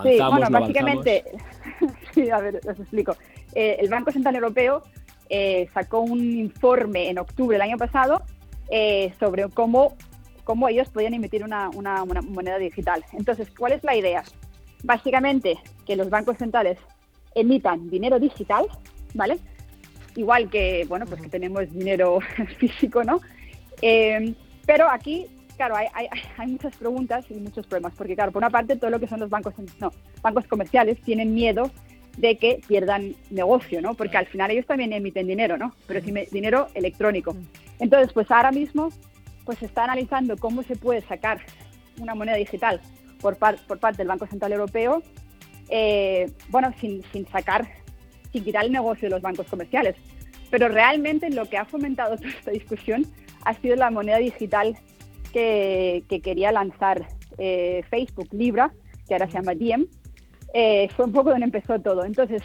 Sí, 0.02 0.18
bueno, 0.18 0.46
básicamente, 0.50 1.24
sí, 2.14 2.30
a 2.30 2.38
ver, 2.38 2.60
os 2.68 2.78
explico. 2.78 3.16
Eh, 3.54 3.76
el 3.80 3.88
Banco 3.88 4.12
Central 4.12 4.36
Europeo 4.36 4.82
eh, 5.28 5.68
sacó 5.72 6.00
un 6.00 6.20
informe 6.20 7.08
en 7.08 7.18
octubre 7.18 7.54
del 7.54 7.62
año 7.62 7.76
pasado 7.76 8.22
eh, 8.70 9.12
sobre 9.18 9.48
cómo, 9.48 9.96
cómo 10.44 10.68
ellos 10.68 10.88
podían 10.88 11.14
emitir 11.14 11.44
una, 11.44 11.68
una, 11.70 12.04
moneda 12.04 12.58
digital. 12.58 13.04
Entonces, 13.12 13.50
¿cuál 13.56 13.72
es 13.72 13.84
la 13.84 13.96
idea? 13.96 14.22
Básicamente, 14.82 15.58
que 15.86 15.96
los 15.96 16.10
bancos 16.10 16.38
centrales 16.38 16.78
emitan 17.34 17.88
dinero 17.90 18.18
digital, 18.18 18.66
¿vale? 19.14 19.38
Igual 20.16 20.50
que, 20.50 20.84
bueno, 20.88 21.06
pues 21.06 21.20
que 21.20 21.28
tenemos 21.28 21.70
dinero 21.72 22.18
físico, 22.58 23.04
¿no? 23.04 23.20
pero 24.66 24.90
aquí 24.90 25.26
claro, 25.60 25.76
hay, 25.76 25.88
hay, 26.38 26.46
muchas 26.48 26.74
preguntas 26.76 27.26
y 27.28 27.34
muchos 27.34 27.66
problemas, 27.66 27.92
porque 27.96 28.14
claro, 28.14 28.32
por 28.32 28.40
una 28.40 28.50
parte 28.50 28.76
todo 28.76 28.90
lo 28.90 28.98
que 28.98 29.06
son 29.06 29.20
los 29.20 29.28
bancos, 29.28 29.52
no, 29.78 29.92
bancos 30.22 30.46
comerciales 30.46 31.00
tienen 31.02 31.34
miedo 31.34 31.70
de 32.16 32.38
que 32.38 32.60
pierdan 32.66 33.14
negocio, 33.30 33.82
¿no? 33.82 33.94
Porque 33.94 34.16
al 34.16 34.26
final 34.26 34.50
ellos 34.50 34.66
también 34.66 34.92
emiten 34.92 35.26
dinero, 35.26 35.58
¿no? 35.58 35.74
Pero 35.86 36.00
es 36.00 36.30
dinero 36.30 36.68
electrónico. 36.74 37.36
Entonces, 37.78 38.12
pues 38.12 38.30
ahora 38.30 38.50
mismo, 38.50 38.88
pues 39.44 39.58
se 39.58 39.66
está 39.66 39.84
analizando 39.84 40.36
cómo 40.38 40.62
se 40.62 40.76
puede 40.76 41.02
sacar 41.02 41.40
una 41.98 42.14
moneda 42.14 42.36
digital 42.36 42.80
por, 43.20 43.36
por 43.36 43.78
parte 43.78 43.98
del 43.98 44.08
Banco 44.08 44.26
Central 44.26 44.52
Europeo, 44.52 45.02
eh, 45.68 46.30
bueno, 46.48 46.72
sin, 46.80 47.02
sin 47.12 47.26
sacar, 47.28 47.68
sin 48.32 48.44
quitar 48.44 48.64
el 48.64 48.72
negocio 48.72 49.08
de 49.08 49.10
los 49.10 49.22
bancos 49.22 49.46
comerciales. 49.46 49.94
Pero 50.50 50.68
realmente 50.68 51.30
lo 51.30 51.48
que 51.48 51.58
ha 51.58 51.64
fomentado 51.66 52.16
toda 52.16 52.30
esta 52.30 52.50
discusión 52.50 53.06
ha 53.44 53.54
sido 53.54 53.76
la 53.76 53.90
moneda 53.90 54.18
digital 54.18 54.76
que, 55.30 56.04
quería 56.22 56.52
lanzar 56.52 57.08
eh, 57.38 57.82
Facebook 57.90 58.28
Libra, 58.32 58.72
que 59.06 59.14
ahora 59.14 59.26
se 59.26 59.34
llama 59.34 59.54
Diem, 59.54 59.86
eh, 60.54 60.88
fue 60.96 61.06
un 61.06 61.12
poco 61.12 61.30
donde 61.30 61.46
empezó 61.46 61.80
todo. 61.80 62.04
Entonces, 62.04 62.42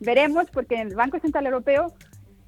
veremos, 0.00 0.46
porque 0.52 0.80
el 0.80 0.94
Banco 0.94 1.18
Central 1.20 1.46
Europeo 1.46 1.92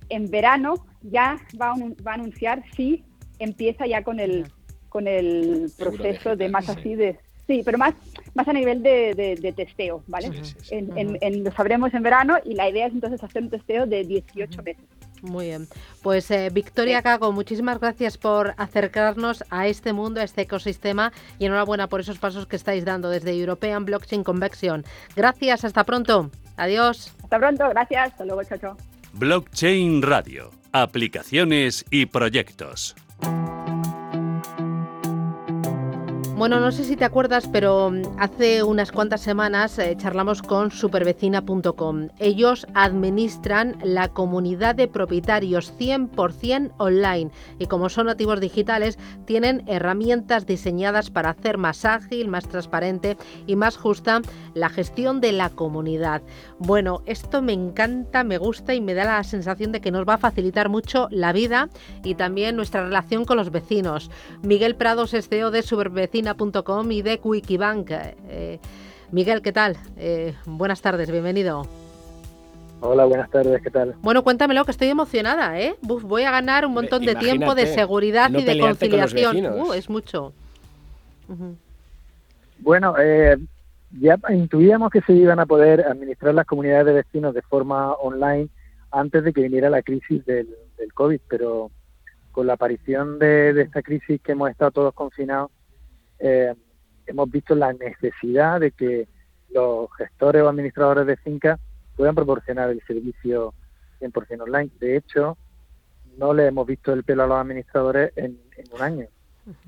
en 0.09 0.31
verano 0.31 0.75
ya 1.03 1.39
va 1.61 1.73
a, 1.73 2.13
anunciar 2.15 2.63
si 2.77 3.05
empieza 3.39 3.87
ya 3.87 4.03
con 4.03 4.21
el, 4.21 4.47
con 4.89 5.09
el 5.09 5.71
proceso 5.79 6.37
de, 6.37 6.49
más 6.49 6.69
así 6.69 6.95
de... 6.95 7.19
Sí, 7.47 7.61
pero 7.63 7.77
más, 7.77 7.95
más 8.35 8.49
a 8.49 8.55
nivel 8.55 8.83
de, 8.83 9.53
testeo, 9.55 10.03
¿vale? 10.07 10.31
en, 10.71 11.45
lo 11.45 11.53
sabremos 11.53 11.93
en 11.93 12.03
verano 12.03 12.39
y 12.43 12.55
la 12.55 12.71
idea 12.71 12.87
es 12.87 12.95
entonces 12.95 13.23
hacer 13.23 13.43
un 13.43 13.51
testeo 13.51 13.87
de 13.87 14.05
18 14.05 14.63
meses. 14.63 14.85
Muy 15.25 15.47
bien. 15.47 15.69
Pues 16.03 16.31
eh, 16.31 16.51
Victoria 16.53 17.03
Cago, 17.03 17.33
muchísimas 17.33 17.81
gracias 17.81 18.19
por 18.19 18.55
acercarnos 18.59 19.43
a 19.49 19.67
este 19.67 19.95
mundo, 19.95 20.21
a 20.21 20.25
este 20.25 20.43
ecosistema 20.43 21.13
y 21.39 21.47
enhorabuena 21.47 21.89
por 21.89 22.01
esos 22.01 22.19
pasos 22.19 22.47
que 22.47 22.57
estáis 22.57 22.85
dando 22.85 23.09
desde 23.09 23.33
European 23.33 23.87
Blockchain 23.87 24.23
Convection. 24.23 24.85
Gracias, 25.17 25.65
hasta 25.65 25.85
pronto. 25.85 26.31
Adiós. 26.57 27.13
Hasta 27.23 27.39
pronto, 27.39 27.69
gracias. 27.71 28.13
Hasta 28.13 28.25
luego, 28.27 28.43
chao. 28.45 28.77
Blockchain 29.15 30.03
Radio, 30.03 30.51
aplicaciones 30.73 31.85
y 31.91 32.07
proyectos. 32.07 32.95
Bueno, 36.37 36.59
no 36.59 36.73
sé 36.73 36.85
si 36.85 36.97
te 36.97 37.05
acuerdas, 37.05 37.49
pero 37.51 37.93
mm, 37.93 38.03
hace 38.19 38.65
unas 38.65 38.91
cuantas 38.91 39.21
semanas 39.21 39.79
eh, 39.79 39.95
charlamos 39.97 40.43
con 40.43 40.73
supervecina.com. 40.73 42.09
Ellos 42.19 42.67
administran 42.75 43.77
la 43.85 44.09
comunidad 44.09 44.75
de 44.75 44.89
propietarios 44.89 45.73
100% 45.79 46.73
online 46.79 47.31
y 47.61 47.67
como 47.67 47.89
son 47.89 48.07
nativos 48.07 48.41
digitales, 48.41 48.99
tienen 49.27 49.63
herramientas 49.69 50.45
diseñadas 50.45 51.09
para 51.09 51.31
hacer 51.31 51.57
más 51.57 51.85
ágil, 51.85 52.27
más 52.27 52.49
transparente 52.49 53.17
y 53.47 53.55
más 53.55 53.77
justa 53.77 54.21
la 54.55 54.71
gestión 54.71 55.21
de 55.21 55.31
la 55.31 55.51
comunidad. 55.51 56.21
Bueno, 56.59 57.03
esto 57.07 57.43
me 57.43 57.53
encanta, 57.53 58.25
me 58.25 58.39
gusta 58.39 58.75
y 58.75 58.81
me 58.81 58.95
da 58.95 59.05
la 59.05 59.23
sensación 59.23 59.71
de 59.71 59.81
que 59.81 59.93
nos 59.93 60.05
va 60.07 60.15
a 60.15 60.19
facilitar 60.19 60.69
mucho 60.69 61.07
la 61.13 61.33
vida 61.33 61.69
y 62.03 62.17
también 62.17 62.57
nuestra 62.57 62.83
relación 62.83 63.25
con 63.25 63.37
los 63.37 63.53
vecinos. 63.53 64.11
Miguel 64.43 64.75
Prados 64.75 65.15
es 65.15 65.29
CEO 65.29 65.53
de 65.53 65.63
Supervecina 65.63 66.24
y 66.91 67.03
de 67.03 67.21
Wikibank. 67.23 67.91
Eh, 68.29 68.59
Miguel, 69.13 69.43
¿qué 69.43 69.53
tal? 69.53 69.77
Eh, 69.97 70.35
buenas 70.47 70.81
tardes, 70.81 71.11
bienvenido. 71.11 71.67
Hola, 72.81 73.05
buenas 73.05 73.31
tardes, 73.31 73.63
¿qué 73.63 73.71
tal? 73.71 73.95
Bueno, 74.01 74.23
cuéntamelo, 74.25 74.65
que 74.65 74.71
estoy 74.71 74.89
emocionada, 74.89 75.61
¿eh? 75.61 75.77
voy 75.83 76.23
a 76.23 76.31
ganar 76.31 76.67
un 76.67 76.73
montón 76.73 77.05
de 77.05 77.15
tiempo 77.15 77.55
de 77.55 77.67
seguridad 77.67 78.31
y 78.31 78.43
de 78.43 78.59
conciliación. 78.59 79.47
Uh, 79.47 79.73
es 79.75 79.89
mucho. 79.91 80.33
Bueno, 82.59 82.95
eh, 82.99 83.37
ya 84.01 84.19
intuíamos 84.31 84.91
que 84.91 85.03
se 85.03 85.13
iban 85.13 85.41
a 85.41 85.47
poder 85.47 85.87
administrar 85.87 86.35
las 86.35 86.47
comunidades 86.47 86.87
de 86.87 86.93
vecinos 86.95 87.35
de 87.35 87.43
forma 87.43 87.93
online 87.93 88.49
antes 88.91 89.25
de 89.25 89.33
que 89.33 89.43
viniera 89.43 89.69
la 89.71 89.83
crisis 89.83 90.25
del, 90.25 90.49
del 90.79 90.93
COVID, 90.95 91.21
pero 91.29 91.71
con 92.33 92.47
la 92.47 92.55
aparición 92.55 93.19
de, 93.19 93.53
de, 93.53 93.63
esta 93.63 93.83
crisis 93.83 94.21
que 94.21 94.33
hemos 94.33 94.51
estado 94.51 94.71
todos 94.71 94.95
confinados, 94.95 95.51
eh, 96.19 96.55
hemos 97.07 97.31
visto 97.31 97.55
la 97.55 97.73
necesidad 97.73 98.61
de 98.61 98.71
que 98.71 99.09
los 99.51 99.89
gestores 99.97 100.43
o 100.43 100.49
administradores 100.49 101.07
de 101.07 101.17
fincas 101.17 101.61
puedan 101.97 102.15
proporcionar 102.15 102.71
el 102.71 102.83
servicio 102.87 103.55
100% 104.01 104.43
online. 104.43 104.71
De 104.81 104.97
hecho, 104.97 105.37
no 106.19 106.35
le 106.35 106.47
hemos 106.47 106.67
visto 106.67 106.93
el 106.93 107.05
pelo 107.05 107.25
a 107.25 107.27
los 107.27 107.39
administradores 107.39 108.13
en, 108.17 108.39
un 108.73 108.83
año 108.83 109.07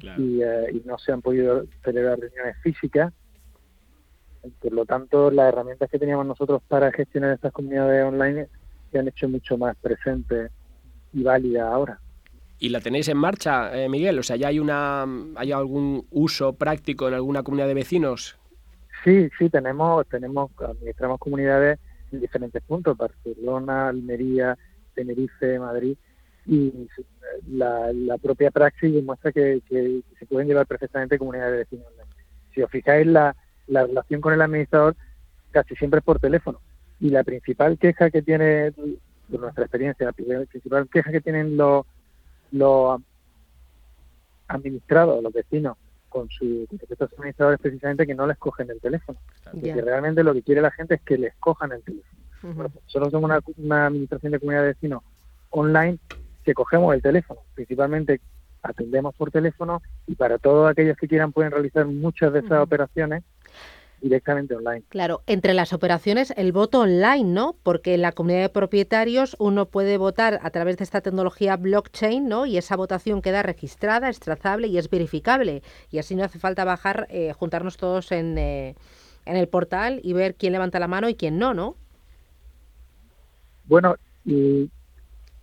eh, 0.02 0.70
y, 0.72 0.82
no 0.86 0.98
se 0.98 1.12
han 1.12 1.22
podido 1.22 1.64
celebrar 1.84 2.18
reuniones 2.18 2.56
físicas. 2.62 3.12
Por 4.60 4.72
lo 4.72 4.84
tanto, 4.84 5.30
las 5.30 5.52
herramientas 5.52 5.90
que 5.90 5.98
teníamos 5.98 6.26
nosotros 6.26 6.62
para 6.68 6.92
gestionar 6.92 7.32
estas 7.32 7.52
comunidades 7.52 8.04
online 8.04 8.48
se 8.90 8.98
han 8.98 9.08
hecho 9.08 9.28
mucho 9.28 9.58
más 9.58 9.76
presentes 9.76 10.50
y 11.12 11.22
válidas 11.22 11.64
ahora. 11.64 12.00
¿Y 12.58 12.70
la 12.70 12.80
tenéis 12.80 13.08
en 13.08 13.18
marcha, 13.18 13.76
eh, 13.76 13.88
Miguel? 13.88 14.18
O 14.18 14.22
sea, 14.22 14.36
¿ya 14.36 14.48
hay, 14.48 14.58
una, 14.58 15.04
hay 15.36 15.52
algún 15.52 16.06
uso 16.10 16.54
práctico 16.54 17.08
en 17.08 17.14
alguna 17.14 17.42
comunidad 17.42 17.68
de 17.68 17.74
vecinos? 17.74 18.38
Sí, 19.04 19.28
sí, 19.38 19.50
tenemos, 19.50 20.06
tenemos, 20.08 20.50
administramos 20.58 21.18
comunidades 21.18 21.78
en 22.12 22.20
diferentes 22.20 22.62
puntos, 22.62 22.96
Barcelona, 22.96 23.88
Almería, 23.88 24.56
Tenerife, 24.94 25.58
Madrid, 25.58 25.96
y 26.46 26.72
la, 27.48 27.92
propia 28.22 28.50
praxis 28.50 28.94
demuestra 28.94 29.32
que, 29.32 29.60
se 29.68 30.26
pueden 30.26 30.48
llevar 30.48 30.66
perfectamente 30.66 31.18
comunidades 31.18 31.52
de 31.52 31.58
vecinos. 31.58 31.86
Si 32.54 32.62
os 32.62 32.70
fijáis, 32.70 33.06
la, 33.06 33.36
la 33.66 33.86
relación 33.86 34.20
con 34.20 34.32
el 34.32 34.40
administrador 34.40 34.96
casi 35.50 35.74
siempre 35.76 35.98
es 35.98 36.04
por 36.04 36.20
teléfono. 36.20 36.60
Y 37.00 37.10
la 37.10 37.24
principal 37.24 37.78
queja 37.78 38.10
que 38.10 38.22
tiene, 38.22 38.72
por 39.30 39.40
nuestra 39.40 39.64
experiencia, 39.64 40.06
la 40.06 40.12
principal 40.46 40.88
queja 40.88 41.12
que 41.12 41.20
tienen 41.20 41.56
los 41.56 41.84
los 42.52 43.00
administrados, 44.48 45.22
los 45.22 45.32
vecinos, 45.32 45.76
con 46.08 46.28
sus 46.30 46.66
administradores 47.18 47.60
precisamente 47.60 48.06
que 48.06 48.14
no 48.14 48.26
les 48.26 48.38
cogen 48.38 48.70
el 48.70 48.80
teléfono. 48.80 49.18
Porque 49.50 49.74
realmente 49.82 50.22
lo 50.22 50.32
que 50.32 50.42
quiere 50.42 50.60
la 50.60 50.70
gente 50.70 50.94
es 50.94 51.02
que 51.02 51.18
les 51.18 51.34
cojan 51.36 51.72
el 51.72 51.82
teléfono. 51.82 52.16
Pues 52.40 52.56
nosotros 52.56 53.10
somos 53.10 53.30
una, 53.30 53.40
una, 53.56 53.86
administración 53.86 54.32
de 54.32 54.38
comunidad 54.38 54.62
de 54.62 54.68
vecinos 54.68 55.02
online 55.50 55.98
que 56.44 56.54
cogemos 56.54 56.94
el 56.94 57.02
teléfono. 57.02 57.40
Principalmente 57.54 58.20
atendemos 58.62 59.14
por 59.14 59.30
teléfono 59.30 59.82
y 60.06 60.14
para 60.14 60.38
todos 60.38 60.70
aquellos 60.70 60.96
que 60.96 61.08
quieran 61.08 61.32
pueden 61.32 61.52
realizar 61.52 61.86
muchas 61.86 62.32
de 62.32 62.40
esas 62.40 62.62
operaciones 62.62 63.22
directamente 64.00 64.54
online. 64.54 64.82
Claro, 64.88 65.22
entre 65.26 65.54
las 65.54 65.72
operaciones 65.72 66.32
el 66.36 66.52
voto 66.52 66.80
online, 66.80 67.24
¿no? 67.24 67.56
Porque 67.62 67.94
en 67.94 68.02
la 68.02 68.12
comunidad 68.12 68.42
de 68.42 68.48
propietarios 68.48 69.36
uno 69.38 69.66
puede 69.66 69.98
votar 69.98 70.38
a 70.42 70.50
través 70.50 70.76
de 70.76 70.84
esta 70.84 71.00
tecnología 71.00 71.56
blockchain, 71.56 72.28
¿no? 72.28 72.46
Y 72.46 72.56
esa 72.58 72.76
votación 72.76 73.22
queda 73.22 73.42
registrada, 73.42 74.08
es 74.08 74.20
trazable 74.20 74.68
y 74.68 74.78
es 74.78 74.90
verificable. 74.90 75.62
Y 75.90 75.98
así 75.98 76.14
no 76.14 76.24
hace 76.24 76.38
falta 76.38 76.64
bajar, 76.64 77.06
eh, 77.10 77.32
juntarnos 77.32 77.76
todos 77.76 78.12
en, 78.12 78.38
eh, 78.38 78.74
en 79.24 79.36
el 79.36 79.48
portal 79.48 80.00
y 80.02 80.12
ver 80.12 80.34
quién 80.34 80.52
levanta 80.52 80.78
la 80.78 80.88
mano 80.88 81.08
y 81.08 81.14
quién 81.14 81.38
no, 81.38 81.54
¿no? 81.54 81.76
Bueno, 83.64 83.96
y 84.24 84.70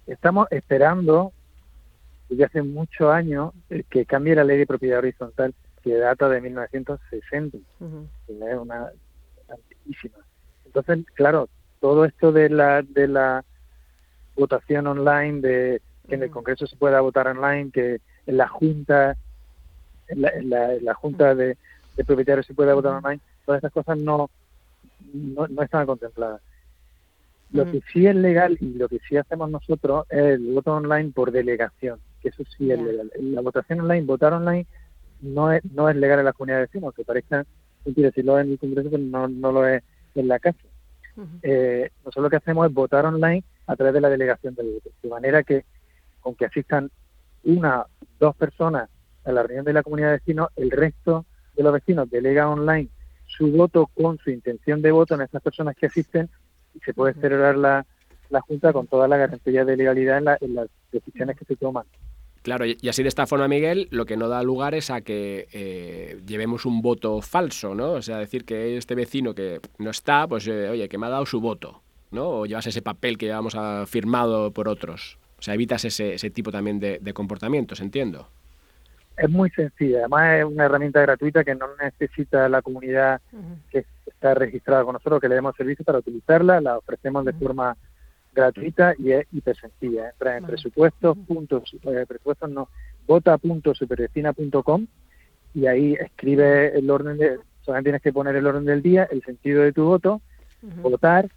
estamos 0.07 0.47
esperando 0.51 1.33
desde 2.29 2.45
hace 2.45 2.61
muchos 2.61 3.11
años 3.11 3.53
eh, 3.69 3.83
que 3.89 4.05
cambie 4.05 4.35
la 4.35 4.43
ley 4.43 4.57
de 4.57 4.65
propiedad 4.65 4.99
horizontal 4.99 5.53
que 5.83 5.95
data 5.97 6.29
de 6.29 6.41
1960, 6.41 7.57
que 8.27 8.33
es 8.33 8.57
una 8.57 8.91
antiquísima. 9.49 10.17
Entonces, 10.65 11.05
claro, 11.13 11.49
todo 11.79 12.05
esto 12.05 12.31
de 12.31 12.49
la 12.49 12.81
de 12.81 13.07
la 13.07 13.43
votación 14.35 14.87
online, 14.87 15.41
de 15.41 15.81
que 16.07 16.15
en 16.15 16.23
el 16.23 16.31
Congreso 16.31 16.65
se 16.67 16.77
pueda 16.77 17.01
votar 17.01 17.27
online, 17.27 17.71
que 17.71 17.99
en 18.25 18.37
la 18.37 18.47
Junta, 18.47 19.15
en 20.07 20.49
la, 20.49 20.93
Junta 20.95 21.35
de, 21.35 21.57
Propietarios 22.05 22.45
se 22.45 22.53
pueda 22.53 22.73
votar 22.73 22.93
online, 22.93 23.21
todas 23.45 23.59
estas 23.59 23.73
cosas 23.73 23.97
no, 23.97 24.29
no, 25.13 25.47
no 25.47 25.61
están 25.61 25.85
contempladas. 25.85 26.41
Lo 27.51 27.65
que 27.65 27.81
sí 27.93 28.07
es 28.07 28.15
legal 28.15 28.57
y 28.59 28.73
lo 28.73 28.89
que 28.89 28.99
sí 29.07 29.15
hacemos 29.15 29.49
nosotros 29.51 30.07
es 30.09 30.23
el 30.23 30.53
voto 30.53 30.73
online 30.73 31.11
por 31.11 31.31
delegación, 31.31 31.99
que 32.19 32.29
eso 32.29 32.43
sí 32.57 32.71
es 32.71 32.81
legal. 32.81 33.11
La 33.19 33.41
votación 33.41 33.81
online, 33.81 34.07
votar 34.07 34.33
online, 34.33 34.65
no 35.23 35.51
es, 35.51 35.63
no 35.65 35.89
es 35.89 35.95
legal 35.95 36.19
en 36.19 36.25
la 36.25 36.33
comunidad 36.33 36.57
de 36.57 36.65
vecinos, 36.65 36.93
que 36.93 37.03
parezca 37.03 37.45
decir 37.85 38.05
decirlo 38.05 38.39
en 38.39 38.51
el 38.51 38.59
Congreso, 38.59 38.89
pero 38.91 39.03
no, 39.03 39.27
no 39.27 39.51
lo 39.51 39.67
es 39.67 39.83
en 40.15 40.27
la 40.27 40.39
casa. 40.39 40.59
Eh, 41.41 41.91
nosotros 42.03 42.23
lo 42.23 42.29
que 42.29 42.37
hacemos 42.37 42.67
es 42.67 42.73
votar 42.73 43.05
online 43.05 43.43
a 43.67 43.75
través 43.75 43.93
de 43.93 44.01
la 44.01 44.09
delegación 44.09 44.55
del 44.55 44.73
voto, 44.73 44.89
de 45.01 45.09
manera 45.09 45.43
que, 45.43 45.63
aunque 46.23 46.45
asistan 46.45 46.89
una, 47.43 47.85
dos 48.19 48.35
personas 48.35 48.89
a 49.25 49.31
la 49.31 49.43
reunión 49.43 49.65
de 49.65 49.73
la 49.73 49.83
comunidad 49.83 50.07
de 50.07 50.17
vecinos, 50.17 50.49
el 50.55 50.71
resto 50.71 51.25
de 51.55 51.63
los 51.63 51.73
vecinos 51.73 52.09
delega 52.09 52.49
online 52.49 52.89
su 53.27 53.51
voto 53.51 53.87
con 53.87 54.17
su 54.19 54.29
intención 54.29 54.81
de 54.81 54.91
voto 54.91 55.15
en 55.15 55.21
esas 55.21 55.41
personas 55.41 55.75
que 55.75 55.85
asisten 55.85 56.29
y 56.73 56.79
se 56.79 56.93
puede 56.93 57.13
celebrar 57.13 57.57
la, 57.57 57.85
la 58.29 58.41
Junta 58.41 58.73
con 58.73 58.87
toda 58.87 59.07
la 59.07 59.17
garantía 59.17 59.65
de 59.65 59.77
legalidad 59.77 60.17
en, 60.17 60.49
en 60.49 60.55
las 60.55 60.67
decisiones 60.91 61.37
que 61.37 61.45
se 61.45 61.55
toman. 61.55 61.85
Claro, 62.43 62.65
y 62.65 62.89
así 62.89 63.03
de 63.03 63.09
esta 63.09 63.25
forma, 63.25 63.47
Miguel, 63.47 63.87
lo 63.89 64.05
que 64.05 64.17
no 64.17 64.27
da 64.27 64.43
lugar 64.43 64.75
es 64.75 64.89
a 64.89 64.99
que 64.99 65.47
eh, 65.53 66.19
llevemos 66.27 66.65
un 66.65 66.81
voto 66.81 67.21
falso, 67.21 67.73
¿no? 67.73 67.93
O 67.93 68.01
sea, 68.01 68.17
decir 68.17 68.43
que 68.43 68.75
este 68.75 68.95
vecino 68.95 69.33
que 69.33 69.61
no 69.79 69.89
está, 69.89 70.27
pues, 70.27 70.45
eh, 70.47 70.69
oye, 70.69 70.89
que 70.89 70.97
me 70.97 71.05
ha 71.05 71.09
dado 71.09 71.25
su 71.25 71.39
voto, 71.39 71.81
¿no? 72.11 72.27
O 72.29 72.45
llevas 72.45 72.67
ese 72.67 72.81
papel 72.81 73.17
que 73.17 73.27
llevamos 73.27 73.55
a, 73.55 73.85
firmado 73.85 74.51
por 74.51 74.67
otros. 74.67 75.17
O 75.39 75.41
sea, 75.41 75.53
evitas 75.53 75.85
ese, 75.85 76.15
ese 76.15 76.29
tipo 76.31 76.51
también 76.51 76.81
de, 76.81 77.13
comportamientos, 77.13 77.79
entiendo. 77.79 78.27
Es 79.15 79.29
muy 79.29 79.49
sencilla, 79.51 79.99
además 79.99 80.39
es 80.39 80.45
una 80.45 80.65
herramienta 80.65 80.99
gratuita 81.01 81.45
que 81.45 81.55
no 81.55 81.67
necesita 81.81 82.49
la 82.49 82.61
comunidad 82.61 83.21
que 83.69 83.85
está 84.05 84.33
registrada 84.33 84.83
con 84.83 84.93
nosotros, 84.93 85.21
que 85.21 85.29
le 85.29 85.35
demos 85.35 85.55
servicio 85.55 85.85
para 85.85 85.99
utilizarla, 85.99 86.59
la 86.59 86.77
ofrecemos 86.77 87.23
de 87.23 87.33
forma 87.33 87.77
gratuita 88.33 88.93
y 88.97 89.11
es 89.11 89.25
hiper 89.31 89.55
sencilla. 89.55 90.09
Entra 90.09 90.37
en 90.37 90.45
presupuestos, 90.45 91.17
puntos, 91.27 91.75
eh, 91.83 92.05
presupuestos 92.07 92.49
no, 92.49 92.69
vota.supervecina.com 93.07 94.87
y 95.53 95.67
ahí 95.67 95.93
escribe 95.93 96.77
el 96.77 96.89
orden 96.89 97.17
de, 97.17 97.37
solamente 97.61 97.87
tienes 97.87 98.01
que 98.01 98.13
poner 98.13 98.35
el 98.35 98.47
orden 98.47 98.65
del 98.65 98.81
día, 98.81 99.07
el 99.11 99.23
sentido 99.23 99.61
de 99.61 99.71
tu 99.71 99.85
voto, 99.85 100.21
votar 100.81 101.29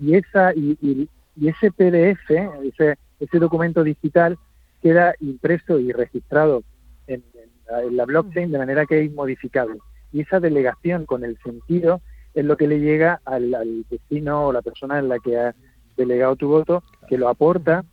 y 0.00 0.14
esa 0.14 0.52
y, 0.54 0.78
y, 0.82 1.08
ese 1.48 1.70
PDF, 1.70 2.30
ese, 2.64 2.98
ese 3.20 3.38
documento 3.38 3.82
digital 3.82 4.38
queda 4.82 5.14
impreso 5.20 5.78
y 5.78 5.92
registrado 5.92 6.62
en, 7.06 7.22
la, 7.90 8.04
blockchain 8.04 8.50
de 8.50 8.58
manera 8.58 8.86
que 8.86 9.02
es 9.02 9.12
modificable. 9.12 9.78
Y 10.12 10.20
esa 10.20 10.40
delegación 10.40 11.04
con 11.04 11.24
el 11.24 11.36
sentido 11.42 12.00
es 12.34 12.44
lo 12.44 12.56
que 12.56 12.68
le 12.68 12.80
llega 12.80 13.20
al, 13.24 13.54
al 13.54 13.84
vecino 13.90 14.46
o 14.46 14.52
la 14.52 14.62
persona 14.62 14.98
en 14.98 15.08
la 15.08 15.18
que 15.18 15.38
ha 15.38 15.54
delegado 15.96 16.36
tu 16.36 16.48
voto, 16.48 16.82
que 17.08 17.18
lo 17.18 17.28
aporta 17.28 17.84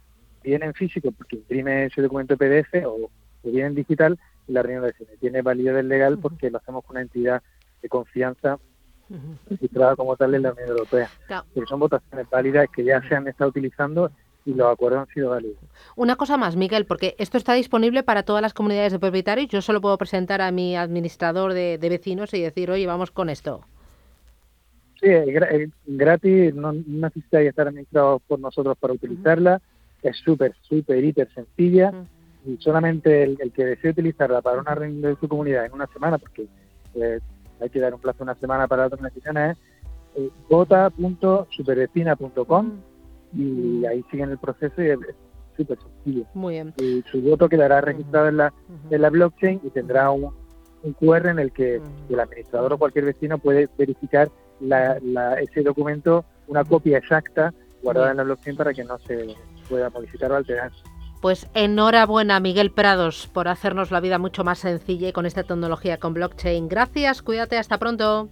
bien 0.44 0.64
en 0.64 0.74
físico 0.74 1.12
porque 1.12 1.38
imprime 1.38 1.86
ese 1.86 2.02
documento 2.02 2.38
PDF 2.38 2.86
o, 2.86 3.10
bien 3.44 3.68
en 3.68 3.76
digital, 3.76 4.20
y 4.48 4.54
la 4.54 4.62
reunión 4.62 4.86
de 4.86 4.94
cine 4.94 5.12
tiene 5.20 5.42
validez 5.42 5.84
legal 5.86 6.18
porque 6.20 6.50
lo 6.50 6.58
hacemos 6.58 6.84
con 6.84 6.96
una 6.96 7.02
entidad 7.02 7.42
de 7.82 7.90
confianza 7.90 8.60
registrada 9.50 9.96
como 9.96 10.16
tal 10.16 10.34
en 10.36 10.44
la 10.44 10.52
Unión 10.52 10.70
Europea. 10.70 11.10
Pero 11.54 11.68
son 11.68 11.80
votaciones 11.80 12.30
válidas 12.30 12.68
que 12.74 12.84
ya 12.84 13.02
se 13.08 13.16
han 13.16 13.28
estado 13.28 13.50
utilizando 13.50 14.12
y 14.46 14.54
los 14.54 14.72
acuerdos 14.72 15.02
han 15.02 15.14
sido 15.14 15.30
válidos. 15.30 15.58
Una 15.96 16.16
cosa 16.16 16.38
más, 16.38 16.56
Miguel, 16.56 16.86
porque 16.86 17.16
esto 17.18 17.38
está 17.38 17.54
disponible 17.54 18.04
para 18.04 18.24
todas 18.24 18.42
las 18.42 18.54
comunidades 18.54 18.92
de 18.92 19.00
propietarios. 19.00 19.48
Yo 19.50 19.62
solo 19.62 19.82
puedo 19.82 19.98
presentar 19.98 20.42
a 20.42 20.52
mi 20.52 20.76
administrador 20.76 21.54
de, 21.54 21.78
vecinos 21.78 22.34
y 22.34 22.42
decir, 22.42 22.70
oye, 22.72 22.86
vamos 22.88 23.12
con 23.12 23.30
esto. 23.30 23.62
Sí, 25.04 25.10
es 25.10 25.70
gratis, 25.86 26.56
no 26.56 26.72
necesitáis 26.72 27.50
estar 27.50 27.68
administrado 27.68 28.20
por 28.20 28.40
nosotros 28.40 28.78
para 28.78 28.94
utilizarla. 28.94 29.62
Es 30.02 30.16
súper, 30.20 30.56
súper, 30.62 31.04
hiper 31.04 31.28
sencilla. 31.34 31.94
Y 32.46 32.56
solamente 32.60 33.24
el, 33.24 33.52
que 33.52 33.66
desee 33.66 33.92
utilizarla 33.92 34.42
para 34.42 34.62
una 34.62 34.74
reunión 34.74 35.02
de 35.02 35.20
su 35.20 35.28
comunidad 35.28 35.66
en 35.66 35.74
una 35.74 35.88
semana, 35.88 36.18
porque 36.18 36.48
eh, 36.96 37.20
hay 37.60 37.70
que 37.70 37.82
dar 37.82 37.94
un 37.94 38.00
plazo 38.00 38.20
de 38.20 38.24
una 38.24 38.36
semana 38.36 38.66
para 38.66 38.88
las 38.88 38.98
decisiones, 38.98 39.58
es 40.16 40.24
eh, 40.24 40.30
y 43.36 43.86
ahí 43.86 44.06
siguen 44.10 44.30
el 44.30 44.38
proceso 44.38 44.82
y 44.82 44.90
es 44.90 45.00
súper 45.58 45.80
sencillo. 45.80 46.26
Muy 46.34 46.54
bien. 46.54 46.74
Y 46.78 47.04
su 47.12 47.22
voto 47.22 47.50
quedará 47.50 47.82
registrado 47.82 48.30
en, 48.30 48.38
la, 48.38 48.54
en 48.90 49.02
la 49.02 49.10
blockchain 49.10 49.60
y 49.64 49.70
tendrá 49.70 50.12
un, 50.12 50.34
un 50.84 50.94
QR 50.94 51.28
en 51.28 51.40
el 51.40 51.52
que 51.52 51.82
el 52.10 52.20
administrador 52.20 52.72
o 52.72 52.78
cualquier 52.78 53.06
vecino 53.06 53.38
puede 53.38 53.68
verificar 53.78 54.30
la, 54.60 54.98
ese 55.40 55.62
documento, 55.62 56.26
una 56.48 56.64
copia 56.64 56.98
exacta 56.98 57.54
guardada 57.82 58.12
en 58.12 58.18
la 58.18 58.24
blockchain 58.24 58.56
para 58.56 58.74
que 58.74 58.84
no 58.84 58.98
se 59.00 59.36
pueda 59.68 59.90
modificar 59.90 60.32
o 60.32 60.36
alterar. 60.36 60.72
Pues 61.22 61.48
enhorabuena, 61.54 62.40
Miguel 62.40 62.72
Prados, 62.72 63.28
por 63.28 63.48
hacernos 63.48 63.92
la 63.92 64.02
vida 64.02 64.20
mucho 64.20 64.44
más 64.44 64.60
sencilla 64.60 65.08
y 65.08 65.14
con 65.14 65.26
esta 65.26 65.44
tecnología 65.44 65.98
con 65.98 66.14
blockchain. 66.14 66.68
Gracias, 66.68 67.22
cuídate, 67.22 67.58
hasta 67.58 67.78
pronto. 67.78 68.30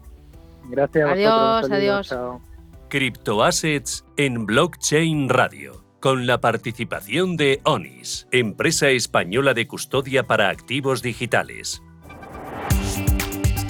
Gracias. 0.70 1.10
adiós, 1.10 1.72
adiós. 1.72 2.14
Criptoassets 2.90 4.04
en 4.18 4.46
Blockchain 4.46 5.30
Radio, 5.30 5.86
con 6.02 6.28
la 6.28 6.42
participación 6.42 7.38
de 7.38 7.62
ONIS, 7.64 8.28
empresa 8.32 8.90
española 8.90 9.54
de 9.54 9.68
custodia 9.68 10.28
para 10.28 10.50
activos 10.50 11.02
digitales. 11.02 11.82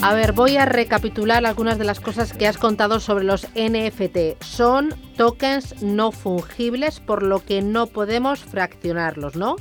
A 0.04 0.16
ver, 0.16 0.32
voy 0.32 0.58
a 0.58 0.66
recapitular 0.66 1.46
algunas 1.46 1.78
de 1.78 1.86
las 1.86 2.00
cosas 2.00 2.34
que 2.34 2.48
has 2.48 2.58
contado 2.58 3.00
sobre 3.00 3.24
los 3.24 3.48
NFT. 3.56 4.44
Son 4.44 4.96
tokens 5.16 5.84
no 5.84 6.12
fungibles, 6.12 7.00
por 7.00 7.22
lo 7.22 7.46
que 7.46 7.62
no 7.62 7.86
podemos 7.86 8.40
fraccionarlos, 8.40 9.36
¿no? 9.36 9.58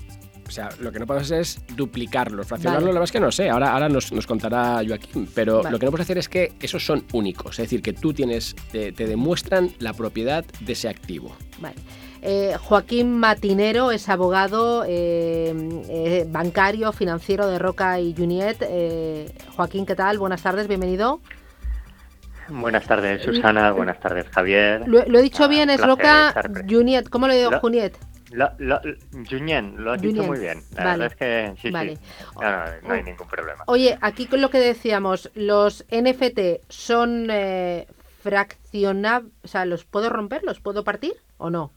O 0.49 0.51
sea, 0.51 0.71
lo 0.81 0.91
que 0.91 0.99
no 0.99 1.07
podemos 1.07 1.27
hacer 1.27 1.43
es 1.43 1.63
duplicarlos. 1.77 2.47
Fraccionarlos, 2.47 2.87
la 2.87 2.93
verdad 2.93 3.05
es 3.05 3.13
que 3.13 3.21
no 3.21 3.31
sé. 3.31 3.51
Ahora, 3.51 3.73
ahora 3.73 3.91
nos, 3.91 4.11
contará 4.27 4.83
Joaquín. 4.85 5.29
Pero 5.35 5.63
lo 5.63 5.79
que 5.79 5.85
no 5.85 5.93
puedes 5.93 6.07
hacer 6.07 6.17
es 6.17 6.29
que 6.29 6.55
esos 6.59 6.85
son 6.85 7.05
únicos. 7.13 7.59
Es 7.59 7.67
decir, 7.67 7.83
que 7.83 7.93
tú 7.93 8.15
tienes, 8.15 8.57
te, 8.73 8.93
demuestran 8.93 9.71
la 9.79 9.93
propiedad 9.93 10.45
de 10.61 10.73
ese 10.73 10.89
activo. 10.89 11.37
Vale. 11.61 11.77
Eh, 12.23 12.57
Joaquín 12.61 13.19
Matinero 13.19 13.93
es 13.93 14.09
abogado 14.09 14.85
eh, 14.87 15.55
eh, 15.89 16.27
bancario, 16.29 16.93
financiero 16.93 17.47
de 17.47 17.59
Roca 17.59 17.99
y 18.01 18.15
Juniet. 18.15 18.59
Joaquín, 19.57 19.87
¿qué 19.87 19.95
tal? 19.95 20.19
Buenas 20.19 20.43
tardes, 20.43 20.69
bienvenido. 20.69 21.21
Buenas 22.49 22.85
tardes, 22.85 23.23
Susana. 23.23 23.73
Buenas 23.73 24.01
tardes, 24.01 24.27
Javier. 24.29 24.87
Lo, 24.87 25.01
he 25.01 25.23
dicho 25.23 25.49
bien, 25.49 25.71
es 25.71 25.81
Roca 25.81 26.35
Juniet. 26.69 27.09
¿Cómo 27.09 27.27
lo 27.27 27.35
digo, 27.35 27.59
Juniet? 27.61 27.97
Lo, 28.31 28.81
Junien, 29.29 29.75
lo 29.79 29.93
has 29.93 30.01
dicho 30.01 30.23
muy 30.23 30.39
bien. 30.39 30.63
La 30.77 30.97
verdad 30.97 31.07
es 31.07 31.17
que 31.17 31.53
sí, 31.61 31.69
sí. 31.69 31.99
No, 32.41 32.93
hay 32.93 33.03
ningún 33.03 33.27
problema. 33.27 33.65
Oye, 33.67 33.99
aquí 34.01 34.27
con 34.27 34.41
lo 34.41 34.51
que 34.51 34.59
decíamos, 34.59 35.31
los 35.35 35.85
NFT 35.91 36.63
son 36.69 37.29
eh, 37.31 37.89
fraccionables, 38.23 39.33
o 39.43 39.49
sea, 39.49 39.65
¿los 39.65 39.85
puedo 39.85 40.11
romper? 40.11 40.45
¿Los 40.45 40.61
puedo 40.61 40.85
partir 40.85 41.15
o 41.39 41.51
no? 41.51 41.73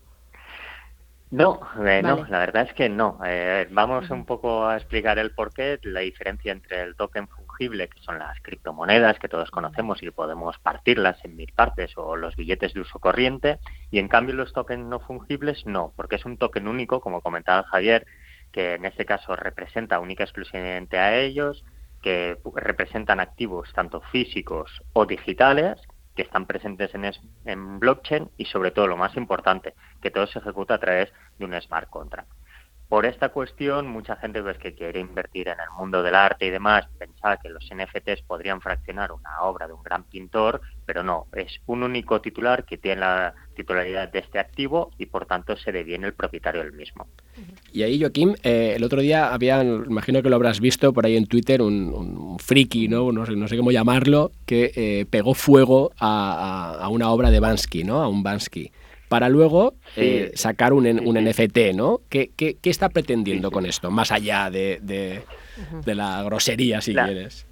No, 1.33 1.59
eh, 1.83 2.03
no, 2.03 2.27
la 2.29 2.37
verdad 2.37 2.67
es 2.69 2.73
que 2.75 2.89
no. 2.89 3.17
Eh, 3.25 3.67
vamos 3.71 4.07
un 4.11 4.23
poco 4.23 4.67
a 4.67 4.77
explicar 4.77 5.17
el 5.17 5.31
porqué, 5.31 5.79
la 5.81 6.01
diferencia 6.01 6.51
entre 6.51 6.83
el 6.83 6.95
token 6.95 7.27
fungible, 7.27 7.87
que 7.87 7.99
son 8.01 8.19
las 8.19 8.39
criptomonedas 8.41 9.17
que 9.17 9.27
todos 9.27 9.49
conocemos 9.49 10.03
y 10.03 10.11
podemos 10.11 10.59
partirlas 10.59 11.17
en 11.25 11.35
mil 11.35 11.51
partes, 11.51 11.91
o 11.95 12.15
los 12.17 12.35
billetes 12.35 12.75
de 12.75 12.81
uso 12.81 12.99
corriente, 12.99 13.57
y 13.89 13.97
en 13.97 14.09
cambio 14.09 14.35
los 14.35 14.53
tokens 14.53 14.85
no 14.85 14.99
fungibles 14.99 15.65
no, 15.65 15.91
porque 15.95 16.17
es 16.17 16.25
un 16.25 16.37
token 16.37 16.67
único, 16.67 17.01
como 17.01 17.21
comentaba 17.21 17.63
Javier, 17.63 18.05
que 18.51 18.75
en 18.75 18.85
este 18.85 19.05
caso 19.05 19.35
representa 19.35 19.99
única 19.99 20.21
y 20.21 20.25
exclusivamente 20.25 20.99
a 20.99 21.17
ellos, 21.17 21.65
que 22.03 22.37
representan 22.53 23.19
activos 23.19 23.73
tanto 23.73 24.01
físicos 24.11 24.83
o 24.93 25.07
digitales, 25.07 25.81
que 26.15 26.21
están 26.21 26.45
presentes 26.45 26.91
en, 27.45 27.79
blockchain 27.79 28.29
y 28.37 28.45
sobre 28.45 28.71
todo 28.71 28.87
lo 28.87 28.97
más 28.97 29.15
importante, 29.17 29.73
que 30.01 30.11
todo 30.11 30.27
se 30.27 30.39
ejecuta 30.39 30.75
a 30.75 30.79
través 30.79 31.11
de 31.37 31.45
un 31.45 31.59
smart 31.61 31.89
contract. 31.89 32.29
Por 32.93 33.07
esta 33.07 33.29
cuestión, 33.29 33.87
mucha 33.87 34.15
gente 34.17 34.43
pues, 34.43 34.59
que 34.59 34.75
quiere 34.75 34.99
invertir 34.99 35.47
en 35.47 35.59
el 35.59 35.75
mundo 35.75 36.03
del 36.03 36.13
arte 36.13 36.45
y 36.45 36.51
demás 36.51 36.85
pensaba 36.99 37.37
que 37.37 37.49
los 37.49 37.67
NFTs 37.73 38.21
podrían 38.21 38.61
fraccionar 38.61 39.11
una 39.11 39.41
obra 39.41 39.65
de 39.65 39.73
un 39.73 39.81
gran 39.81 40.03
pintor, 40.03 40.61
pero 40.85 41.01
no, 41.01 41.25
es 41.35 41.59
un 41.65 41.81
único 41.81 42.21
titular 42.21 42.65
que 42.65 42.77
tiene 42.77 43.01
la 43.01 43.33
titularidad 43.55 44.11
de 44.11 44.19
este 44.19 44.37
activo 44.37 44.91
y 44.99 45.07
por 45.07 45.25
tanto 45.25 45.57
se 45.57 45.71
deviene 45.71 46.05
el 46.05 46.13
propietario 46.13 46.61
del 46.61 46.73
mismo. 46.73 47.07
Y 47.71 47.81
ahí, 47.81 47.99
Joaquín, 47.99 48.35
eh, 48.43 48.73
el 48.75 48.83
otro 48.83 49.01
día 49.01 49.33
había, 49.33 49.63
imagino 49.63 50.21
que 50.21 50.29
lo 50.29 50.35
habrás 50.35 50.59
visto 50.59 50.93
por 50.93 51.07
ahí 51.07 51.17
en 51.17 51.25
Twitter, 51.25 51.63
un, 51.63 52.37
friki, 52.37 52.89
¿no? 52.89 53.11
No 53.11 53.25
sé, 53.25 53.35
no 53.35 53.47
sé 53.47 53.57
cómo 53.57 53.71
llamarlo, 53.71 54.31
que 54.45 54.71
eh, 54.75 55.07
pegó 55.09 55.33
fuego 55.33 55.93
a, 55.97 56.77
a, 56.79 56.89
una 56.89 57.09
obra 57.09 57.31
de 57.31 57.39
Bansky, 57.39 57.85
¿no? 57.85 58.03
A 58.03 58.07
un 58.07 58.21
Bansky 58.21 58.71
para 59.13 59.29
luego 59.29 59.75
eh, 59.95 60.31
sacar 60.33 60.73
un, 60.73 60.87
un 60.87 61.23
NFT, 61.23 61.75
¿no? 61.75 62.01
¿Qué, 62.09 62.31
qué, 62.35 62.57
qué 62.59 62.71
está 62.71 62.89
pretendiendo 62.89 63.51
con 63.51 63.67
esto, 63.67 63.91
más 63.91 64.11
allá 64.11 64.49
de, 64.49 64.79
de, 64.81 65.93
la 65.93 66.23
grosería, 66.23 66.81
si 66.81 66.95
quieres? 66.95 67.45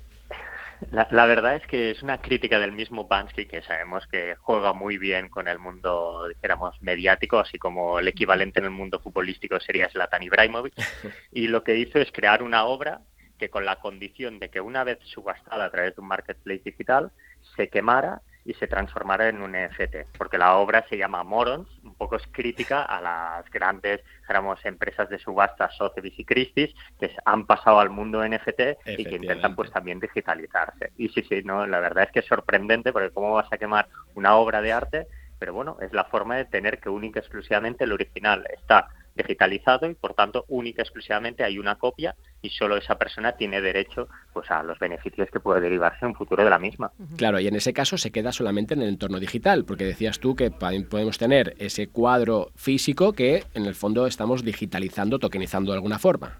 La, 0.90 1.28
verdad 1.28 1.58
es 1.58 1.68
que 1.68 1.92
es 1.92 2.02
una 2.02 2.18
crítica 2.18 2.58
del 2.58 2.72
mismo 2.72 3.08
Bansky, 3.08 3.46
que 3.46 3.62
sabemos 3.62 4.08
que 4.08 4.34
juega 4.40 4.74
muy 4.74 4.98
bien 4.98 5.30
con 5.30 5.48
el 5.48 5.60
mundo, 5.60 6.28
dijéramos, 6.30 6.82
mediático, 6.82 7.38
así 7.38 7.60
como 7.60 8.00
el 8.00 8.08
equivalente 8.08 8.58
en 8.58 8.66
el 8.66 8.72
mundo 8.72 9.00
futbolístico 9.00 9.60
sería 9.60 9.88
Zlatan 9.88 10.24
Ibrahimovic, 10.24 10.74
y 11.32 11.46
lo 11.48 11.64
que 11.64 11.78
hizo 11.78 12.00
es 12.00 12.12
crear 12.12 12.42
una 12.42 12.66
obra 12.66 13.02
que 13.38 13.52
con 13.52 13.66
la 13.66 13.76
condición 13.76 14.40
de 14.40 14.50
que 14.50 14.62
una 14.62 14.84
vez 14.84 14.98
subastada 15.04 15.66
a 15.66 15.70
través 15.70 15.96
de 15.96 16.02
un 16.02 16.08
marketplace 16.08 16.64
digital, 16.66 17.12
se 17.56 17.70
quemara 17.70 18.24
y 18.46 18.54
se 18.56 18.68
transformará 18.68 19.30
en 19.30 19.42
un 19.42 19.52
NFT, 19.52 20.18
porque 20.18 20.38
la 20.38 20.56
obra 20.56 20.86
se 20.90 20.98
llama 20.98 21.24
Morons, 21.24 21.68
un 21.84 21.96
poco 21.96 22.16
es 22.16 22.24
crítica 22.32 22.84
a 22.84 23.02
las 23.02 23.50
grandes 23.52 24.02
digamos, 24.28 24.64
empresas 24.66 25.10
de 25.10 25.20
subastas 25.20 25.76
Sotheby's 25.76 26.18
y 26.18 26.26
Christie's 26.26 26.74
que 27.00 27.12
han 27.26 27.46
pasado 27.46 27.80
al 27.80 27.90
mundo 27.90 28.26
NFT 28.26 28.62
y 28.98 29.06
que 29.06 29.16
intentan 29.16 29.56
pues 29.56 29.72
también 29.72 30.00
digitalizarse. 30.00 30.92
Y 30.98 31.10
sí, 31.10 31.24
sí, 31.28 31.42
no, 31.44 31.68
la 31.68 31.80
verdad 31.80 32.06
es 32.06 32.12
que 32.12 32.20
es 32.20 32.26
sorprendente 32.26 32.92
porque 32.92 33.12
cómo 33.12 33.34
vas 33.34 33.52
a 33.52 33.58
quemar 33.58 33.88
una 34.16 34.36
obra 34.36 34.62
de 34.62 34.72
arte, 34.72 35.08
pero 35.38 35.54
bueno, 35.54 35.78
es 35.82 35.92
la 35.94 36.06
forma 36.06 36.38
de 36.38 36.46
tener 36.46 36.80
que 36.80 36.90
única 36.90 37.20
y 37.20 37.22
exclusivamente 37.22 37.84
el 37.84 37.92
original 37.92 38.46
está 38.54 38.88
digitalizado 39.16 39.90
y 39.90 39.96
por 39.96 40.14
tanto 40.14 40.46
única 40.48 40.82
exclusivamente 40.82 41.44
hay 41.44 41.60
una 41.60 41.76
copia 41.76 42.16
y 42.42 42.50
solo 42.50 42.78
esa 42.78 42.98
persona 42.98 43.34
tiene 43.34 43.62
derecho 43.62 44.08
pues 44.34 44.50
a 44.52 44.64
los 44.64 44.80
beneficios 44.80 45.30
que 45.30 45.40
puede 45.40 45.62
derivarse 45.62 46.00
en 46.02 46.10
un 46.10 46.16
futuro 46.16 46.44
de 46.44 46.50
la 46.50 46.60
misma. 46.60 46.92
Claro, 47.18 47.40
y 47.40 47.48
en 47.48 47.56
ese 47.56 47.74
caso 47.74 47.98
se 47.98 48.12
queda 48.12 48.32
solamente 48.32 48.74
en 48.74 48.82
el 48.82 48.90
entorno 48.90 49.20
digital, 49.20 49.66
porque 49.66 49.84
decías 49.84 50.20
tú 50.20 50.36
que 50.36 50.52
podemos 50.52 51.18
tener 51.18 51.56
ese 51.60 51.88
cuadro 51.88 52.52
físico 52.56 53.14
que 53.14 53.44
en 53.54 53.66
el 53.66 53.76
fondo 53.76 54.08
estamos 54.08 54.44
digitalizando, 54.44 55.20
tokenizando 55.20 55.72
de 55.72 55.78
alguna 55.78 56.00
forma. 56.00 56.40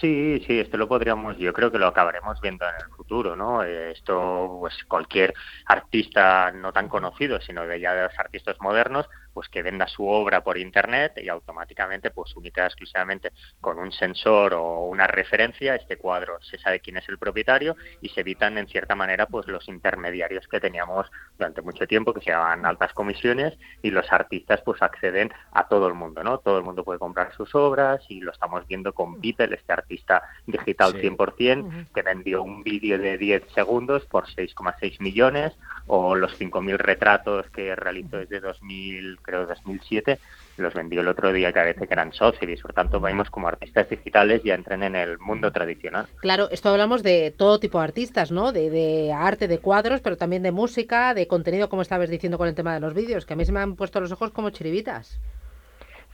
Sí, 0.00 0.42
sí, 0.46 0.58
esto 0.58 0.78
lo 0.78 0.88
podríamos, 0.88 1.36
yo 1.36 1.52
creo 1.52 1.70
que 1.70 1.78
lo 1.78 1.86
acabaremos 1.86 2.40
viendo 2.40 2.64
en 2.64 2.74
el 2.82 2.96
futuro, 2.96 3.36
¿no? 3.36 3.62
Esto, 3.62 4.56
pues 4.60 4.74
cualquier 4.88 5.34
artista 5.66 6.50
no 6.50 6.72
tan 6.72 6.88
conocido, 6.88 7.40
sino 7.42 7.66
de 7.66 7.78
ya 7.78 7.92
de 7.92 8.04
los 8.04 8.18
artistas 8.18 8.56
modernos, 8.60 9.06
pues 9.32 9.48
que 9.48 9.62
venda 9.62 9.86
su 9.88 10.06
obra 10.06 10.42
por 10.42 10.58
internet 10.58 11.14
y 11.22 11.28
automáticamente 11.28 12.10
pues 12.10 12.34
única 12.36 12.66
exclusivamente 12.66 13.32
con 13.60 13.78
un 13.78 13.92
sensor 13.92 14.54
o 14.54 14.86
una 14.86 15.06
referencia 15.06 15.74
este 15.74 15.96
cuadro. 15.96 16.40
Se 16.42 16.58
sabe 16.58 16.80
quién 16.80 16.96
es 16.96 17.08
el 17.08 17.18
propietario 17.18 17.76
y 18.00 18.08
se 18.10 18.20
evitan 18.20 18.58
en 18.58 18.68
cierta 18.68 18.94
manera 18.94 19.26
pues 19.26 19.46
los 19.46 19.68
intermediarios 19.68 20.46
que 20.48 20.60
teníamos 20.60 21.10
durante 21.38 21.62
mucho 21.62 21.86
tiempo 21.86 22.12
que 22.12 22.20
se 22.20 22.30
llamaban 22.30 22.66
altas 22.66 22.92
comisiones 22.92 23.58
y 23.82 23.90
los 23.90 24.10
artistas 24.12 24.60
pues 24.64 24.82
acceden 24.82 25.32
a 25.52 25.68
todo 25.68 25.86
el 25.86 25.94
mundo 25.94 26.22
no 26.22 26.38
todo 26.38 26.58
el 26.58 26.64
mundo 26.64 26.84
puede 26.84 26.98
comprar 26.98 27.34
sus 27.34 27.54
obras 27.54 28.04
y 28.08 28.20
lo 28.20 28.32
estamos 28.32 28.66
viendo 28.66 28.92
con 28.92 29.20
Beeple 29.20 29.54
este 29.54 29.72
artista 29.72 30.22
digital 30.46 30.94
100% 30.94 31.88
que 31.94 32.02
vendió 32.02 32.42
un 32.42 32.62
vídeo 32.62 32.98
de 32.98 33.18
10 33.18 33.52
segundos 33.54 34.04
por 34.06 34.26
6,6 34.26 35.00
millones 35.00 35.52
o 35.86 36.14
los 36.14 36.38
5.000 36.38 36.76
retratos 36.76 37.48
que 37.50 37.74
realizó 37.74 38.18
desde 38.18 38.40
2000 38.40 39.18
creo 39.22 39.46
2007, 39.46 40.18
los 40.56 40.74
vendió 40.74 41.00
el 41.00 41.08
otro 41.08 41.32
día 41.32 41.52
que 41.52 41.60
a 41.60 41.64
veces 41.64 41.90
eran 41.90 42.12
Sotheby's, 42.12 42.60
por 42.60 42.72
tanto 42.72 43.00
vemos 43.00 43.30
como 43.30 43.48
artistas 43.48 43.88
digitales 43.88 44.42
ya 44.44 44.54
entren 44.54 44.82
en 44.82 44.96
el 44.96 45.18
mundo 45.18 45.50
tradicional. 45.50 46.06
Claro, 46.20 46.48
esto 46.50 46.68
hablamos 46.68 47.02
de 47.02 47.32
todo 47.36 47.58
tipo 47.58 47.78
de 47.78 47.84
artistas, 47.84 48.30
¿no? 48.30 48.52
De, 48.52 48.70
de 48.70 49.12
arte, 49.12 49.48
de 49.48 49.58
cuadros, 49.58 50.00
pero 50.00 50.16
también 50.16 50.42
de 50.42 50.52
música, 50.52 51.14
de 51.14 51.26
contenido, 51.26 51.68
como 51.68 51.82
estabas 51.82 52.10
diciendo 52.10 52.38
con 52.38 52.48
el 52.48 52.54
tema 52.54 52.74
de 52.74 52.80
los 52.80 52.94
vídeos, 52.94 53.24
que 53.24 53.34
a 53.34 53.36
mí 53.36 53.44
se 53.44 53.52
me 53.52 53.60
han 53.60 53.76
puesto 53.76 54.00
los 54.00 54.12
ojos 54.12 54.30
como 54.30 54.50
chiribitas. 54.50 55.18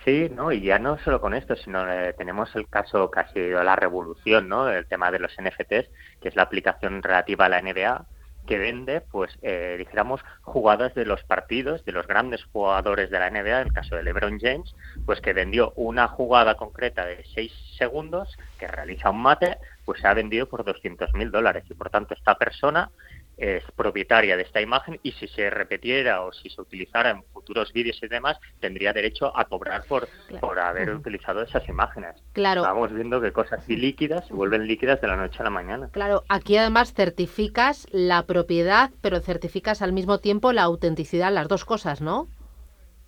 Sí, 0.04 0.30
no, 0.34 0.52
y 0.52 0.60
ya 0.62 0.78
no 0.78 0.96
solo 0.98 1.20
con 1.20 1.34
esto, 1.34 1.56
sino 1.56 1.90
eh, 1.90 2.14
tenemos 2.16 2.54
el 2.54 2.68
caso 2.68 3.10
que 3.10 3.20
ha 3.20 3.28
sido 3.32 3.62
la 3.62 3.76
revolución, 3.76 4.48
¿no? 4.48 4.68
El 4.70 4.86
tema 4.86 5.10
de 5.10 5.18
los 5.18 5.32
NFTs, 5.38 5.90
que 6.20 6.28
es 6.28 6.36
la 6.36 6.44
aplicación 6.44 7.02
relativa 7.02 7.46
a 7.46 7.48
la 7.48 7.60
NBA, 7.60 8.06
que 8.48 8.58
vende, 8.58 9.02
pues, 9.02 9.38
eh, 9.42 9.76
dijéramos, 9.78 10.22
jugadas 10.40 10.94
de 10.94 11.04
los 11.04 11.22
partidos, 11.24 11.84
de 11.84 11.92
los 11.92 12.06
grandes 12.06 12.42
jugadores 12.44 13.10
de 13.10 13.18
la 13.18 13.30
NBA, 13.30 13.60
el 13.60 13.72
caso 13.74 13.94
de 13.94 14.02
LeBron 14.02 14.40
James, 14.40 14.74
pues 15.04 15.20
que 15.20 15.34
vendió 15.34 15.74
una 15.76 16.08
jugada 16.08 16.54
concreta 16.54 17.04
de 17.04 17.22
6 17.34 17.52
segundos, 17.76 18.36
que 18.58 18.66
realiza 18.66 19.10
un 19.10 19.20
mate, 19.20 19.58
pues 19.84 20.00
se 20.00 20.08
ha 20.08 20.14
vendido 20.14 20.48
por 20.48 20.64
200 20.64 21.12
mil 21.12 21.30
dólares. 21.30 21.64
Y 21.68 21.74
por 21.74 21.90
tanto, 21.90 22.14
esta 22.14 22.36
persona 22.36 22.90
es 23.38 23.62
propietaria 23.76 24.36
de 24.36 24.42
esta 24.42 24.60
imagen 24.60 24.98
y 25.02 25.12
si 25.12 25.28
se 25.28 25.48
repitiera 25.48 26.22
o 26.22 26.32
si 26.32 26.50
se 26.50 26.60
utilizara 26.60 27.10
en 27.10 27.22
futuros 27.32 27.72
vídeos 27.72 27.98
y 28.02 28.08
demás, 28.08 28.36
tendría 28.60 28.92
derecho 28.92 29.32
a 29.36 29.44
cobrar 29.44 29.84
por, 29.84 30.08
por 30.40 30.58
haber 30.58 30.90
utilizado 30.90 31.42
esas 31.42 31.66
imágenes. 31.68 32.16
Claro. 32.32 32.62
Estamos 32.62 32.92
viendo 32.92 33.20
que 33.20 33.32
cosas 33.32 33.68
ilíquidas 33.68 34.26
se 34.26 34.34
vuelven 34.34 34.66
líquidas 34.66 35.00
de 35.00 35.06
la 35.06 35.16
noche 35.16 35.38
a 35.40 35.44
la 35.44 35.50
mañana. 35.50 35.88
Claro, 35.92 36.24
aquí 36.28 36.56
además 36.56 36.92
certificas 36.92 37.86
la 37.92 38.26
propiedad, 38.26 38.90
pero 39.00 39.20
certificas 39.20 39.82
al 39.82 39.92
mismo 39.92 40.18
tiempo 40.18 40.52
la 40.52 40.62
autenticidad, 40.62 41.32
las 41.32 41.48
dos 41.48 41.64
cosas, 41.64 42.00
¿no? 42.00 42.28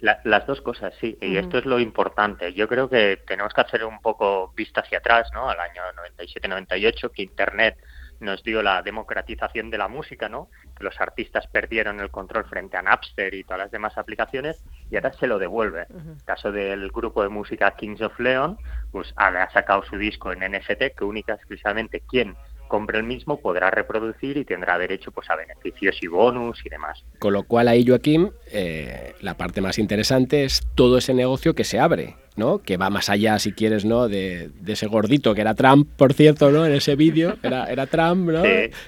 las 0.00 0.46
dos 0.46 0.62
cosas, 0.62 0.94
sí, 0.98 1.18
y 1.20 1.36
esto 1.36 1.58
es 1.58 1.66
lo 1.66 1.78
importante. 1.78 2.54
Yo 2.54 2.66
creo 2.68 2.88
que 2.88 3.18
tenemos 3.26 3.52
que 3.52 3.60
hacer 3.60 3.84
un 3.84 4.00
poco 4.00 4.50
vista 4.56 4.80
hacia 4.80 4.96
atrás, 4.96 5.28
¿no? 5.34 5.50
Al 5.50 5.60
año 5.60 5.82
97-98, 6.16 7.10
que 7.10 7.22
Internet 7.22 7.76
nos 8.20 8.42
dio 8.42 8.62
la 8.62 8.82
democratización 8.82 9.70
de 9.70 9.78
la 9.78 9.88
música, 9.88 10.28
¿no? 10.28 10.50
Que 10.76 10.84
los 10.84 11.00
artistas 11.00 11.46
perdieron 11.48 12.00
el 12.00 12.10
control 12.10 12.44
frente 12.44 12.76
a 12.76 12.82
Napster 12.82 13.34
y 13.34 13.44
todas 13.44 13.58
las 13.58 13.70
demás 13.70 13.96
aplicaciones 13.98 14.62
y 14.90 14.96
ahora 14.96 15.12
se 15.12 15.26
lo 15.26 15.38
devuelve. 15.38 15.86
El 15.90 16.22
caso 16.24 16.52
del 16.52 16.90
grupo 16.90 17.22
de 17.22 17.28
música 17.28 17.72
Kings 17.72 18.02
of 18.02 18.18
Leon, 18.20 18.58
pues 18.92 19.12
ha 19.16 19.50
sacado 19.50 19.82
su 19.84 19.96
disco 19.96 20.32
en 20.32 20.40
NFT 20.52 20.96
que 20.96 21.04
única 21.04 21.34
exclusivamente 21.34 22.00
quien 22.00 22.36
compre 22.70 22.98
el 22.98 23.04
mismo 23.04 23.38
podrá 23.40 23.70
reproducir 23.70 24.38
y 24.38 24.46
tendrá 24.46 24.78
derecho 24.78 25.10
pues 25.10 25.28
a 25.28 25.36
beneficios 25.36 25.98
y 26.00 26.06
bonus 26.06 26.64
y 26.64 26.70
demás. 26.70 27.04
Con 27.18 27.34
lo 27.34 27.42
cual 27.42 27.68
ahí 27.68 27.84
Joaquín, 27.86 28.30
eh, 28.50 29.12
la 29.20 29.34
parte 29.34 29.60
más 29.60 29.78
interesante 29.78 30.44
es 30.44 30.66
todo 30.74 30.96
ese 30.96 31.12
negocio 31.12 31.54
que 31.54 31.64
se 31.64 31.78
abre 31.78 32.16
¿no? 32.36 32.58
Que 32.58 32.76
va 32.76 32.90
más 32.90 33.10
allá, 33.10 33.38
si 33.38 33.52
quieres, 33.52 33.84
¿no? 33.84 34.08
De, 34.08 34.50
ese 34.66 34.86
gordito 34.86 35.34
que 35.34 35.42
era 35.42 35.54
Trump, 35.54 35.88
por 35.96 36.14
cierto, 36.14 36.50
¿no? 36.50 36.64
En 36.64 36.72
ese 36.72 36.96
vídeo, 36.96 37.36
era, 37.42 37.66
era 37.66 37.86
Trump, 37.86 38.30
¿no? 38.30 38.42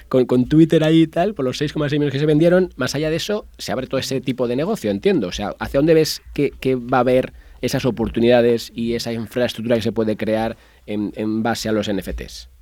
Con, 0.09 0.47
Twitter 0.47 0.83
ahí 0.83 1.03
y 1.03 1.07
tal, 1.07 1.33
por 1.33 1.45
los 1.45 1.61
6,6 1.61 1.91
millones 1.91 2.11
que 2.11 2.19
se 2.19 2.25
vendieron. 2.25 2.69
Más 2.75 2.95
allá 2.95 3.09
de 3.09 3.17
eso, 3.17 3.45
se 3.57 3.71
abre 3.71 3.87
todo 3.87 3.99
ese 3.99 4.21
tipo 4.21 4.47
de 4.47 4.55
negocio, 4.55 4.89
entiendo. 4.91 5.27
O 5.27 5.31
sea, 5.31 5.53
¿hacia 5.59 5.77
dónde 5.77 5.93
ves 5.93 6.21
que, 6.33 6.51
va 6.75 6.97
a 6.97 7.01
haber 7.01 7.33
esas 7.61 7.85
oportunidades 7.85 8.71
y 8.73 8.95
esa 8.95 9.13
infraestructura 9.13 9.75
que 9.75 9.83
se 9.83 9.91
puede 9.91 10.17
crear 10.17 10.57
en, 10.85 11.13
en 11.15 11.43
base 11.43 11.69
a 11.69 11.71
los 11.71 11.91
NFTs? 11.91 12.52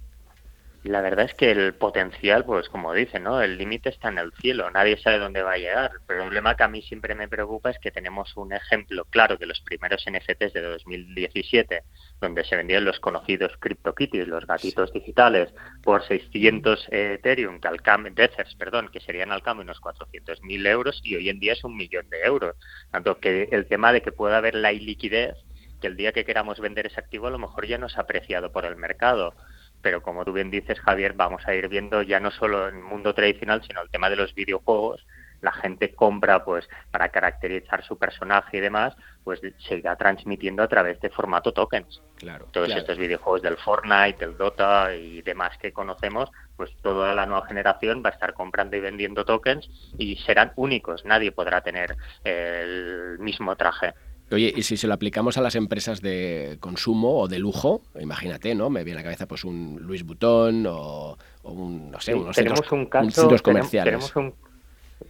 La 0.89 1.01
verdad 1.01 1.25
es 1.25 1.35
que 1.35 1.51
el 1.51 1.75
potencial, 1.75 2.43
pues 2.43 2.67
como 2.67 2.93
dicen, 2.93 3.23
¿no? 3.23 3.39
El 3.39 3.57
límite 3.57 3.89
está 3.89 4.09
en 4.09 4.17
el 4.17 4.33
cielo, 4.33 4.71
nadie 4.71 4.97
sabe 4.97 5.19
dónde 5.19 5.43
va 5.43 5.53
a 5.53 5.57
llegar. 5.57 5.91
El 5.93 6.01
problema 6.01 6.55
que 6.55 6.63
a 6.63 6.67
mí 6.67 6.81
siempre 6.81 7.13
me 7.13 7.27
preocupa 7.27 7.69
es 7.69 7.77
que 7.77 7.91
tenemos 7.91 8.35
un 8.35 8.51
ejemplo 8.53 9.05
claro 9.05 9.37
de 9.37 9.45
los 9.45 9.61
primeros 9.61 10.03
NFTs 10.09 10.53
de 10.53 10.61
2017, 10.61 11.83
donde 12.19 12.43
se 12.45 12.55
vendían 12.55 12.83
los 12.83 12.99
conocidos 12.99 13.55
CryptoKitties, 13.59 14.27
los 14.27 14.47
gatitos 14.47 14.91
digitales, 14.91 15.53
por 15.83 16.03
600 16.03 16.87
Ethereum, 16.89 17.59
que 17.59 17.67
al 17.67 17.81
cambio, 17.83 18.13
perdón, 18.57 18.89
que 18.91 19.01
serían 19.01 19.31
al 19.31 19.43
cambio 19.43 19.63
unos 19.63 19.79
400.000 19.81 20.67
euros 20.67 20.99
y 21.03 21.15
hoy 21.15 21.29
en 21.29 21.39
día 21.39 21.53
es 21.53 21.63
un 21.63 21.77
millón 21.77 22.09
de 22.09 22.21
euros. 22.21 22.55
Tanto 22.89 23.19
que 23.19 23.49
el 23.51 23.67
tema 23.67 23.93
de 23.93 24.01
que 24.01 24.11
pueda 24.11 24.37
haber 24.37 24.55
la 24.55 24.73
iliquidez, 24.73 25.35
que 25.79 25.87
el 25.87 25.95
día 25.95 26.11
que 26.11 26.25
queramos 26.25 26.59
vender 26.59 26.87
ese 26.87 26.99
activo 26.99 27.27
a 27.27 27.31
lo 27.31 27.37
mejor 27.37 27.67
ya 27.67 27.77
no 27.77 27.85
es 27.85 27.97
apreciado 27.99 28.51
por 28.51 28.65
el 28.65 28.75
mercado 28.75 29.35
pero 29.81 30.01
como 30.01 30.23
tú 30.25 30.33
bien 30.33 30.51
dices, 30.51 30.79
Javier, 30.79 31.13
vamos 31.13 31.47
a 31.47 31.53
ir 31.53 31.67
viendo 31.67 32.01
ya 32.01 32.19
no 32.19 32.31
solo 32.31 32.69
en 32.69 32.77
el 32.77 32.83
mundo 32.83 33.13
tradicional, 33.13 33.61
sino 33.65 33.81
el 33.81 33.89
tema 33.89 34.09
de 34.09 34.15
los 34.15 34.33
videojuegos. 34.33 35.05
La 35.41 35.51
gente 35.51 35.95
compra, 35.95 36.45
pues, 36.45 36.69
para 36.91 37.09
caracterizar 37.09 37.83
su 37.83 37.97
personaje 37.97 38.57
y 38.57 38.59
demás, 38.59 38.95
pues 39.23 39.41
se 39.57 39.77
irá 39.77 39.95
transmitiendo 39.95 40.61
a 40.61 40.67
través 40.67 40.99
de 41.01 41.09
formato 41.09 41.51
tokens. 41.51 41.99
Claro. 42.17 42.47
Todos 42.51 42.69
estos 42.69 42.97
videojuegos 42.99 43.41
del 43.41 43.57
Fortnite, 43.57 44.19
del 44.19 44.37
Dota 44.37 44.93
y 44.93 45.23
demás 45.23 45.57
que 45.57 45.73
conocemos, 45.73 46.29
pues 46.55 46.71
toda 46.83 47.15
la 47.15 47.25
nueva 47.25 47.47
generación 47.47 48.03
va 48.05 48.09
a 48.09 48.13
estar 48.13 48.35
comprando 48.35 48.75
y 48.75 48.81
vendiendo 48.81 49.25
tokens 49.25 49.67
y 49.97 50.15
serán 50.17 50.53
únicos. 50.57 51.05
Nadie 51.05 51.31
podrá 51.31 51.61
tener 51.61 51.95
el 52.23 53.17
mismo 53.17 53.55
traje. 53.55 53.95
Oye, 54.31 54.53
y 54.55 54.63
si 54.63 54.77
se 54.77 54.87
lo 54.87 54.93
aplicamos 54.93 55.37
a 55.37 55.41
las 55.41 55.55
empresas 55.55 56.01
de 56.01 56.57
consumo 56.59 57.19
o 57.19 57.27
de 57.27 57.39
lujo, 57.39 57.81
imagínate, 57.99 58.55
¿no? 58.55 58.69
Me 58.69 58.83
viene 58.83 58.99
a 58.99 59.01
la 59.01 59.03
cabeza 59.03 59.27
pues 59.27 59.43
un 59.43 59.79
Louis 59.81 60.03
Vuitton 60.03 60.65
o, 60.67 61.17
un, 61.43 61.91
no 61.91 61.99
sé, 61.99 62.13
unos 62.13 62.35
tenemos 62.35 62.71
un 62.71 62.85
caso, 62.85 63.27
comerciales. 63.43 63.91
Tenemos, 63.91 64.15
un, 64.15 64.33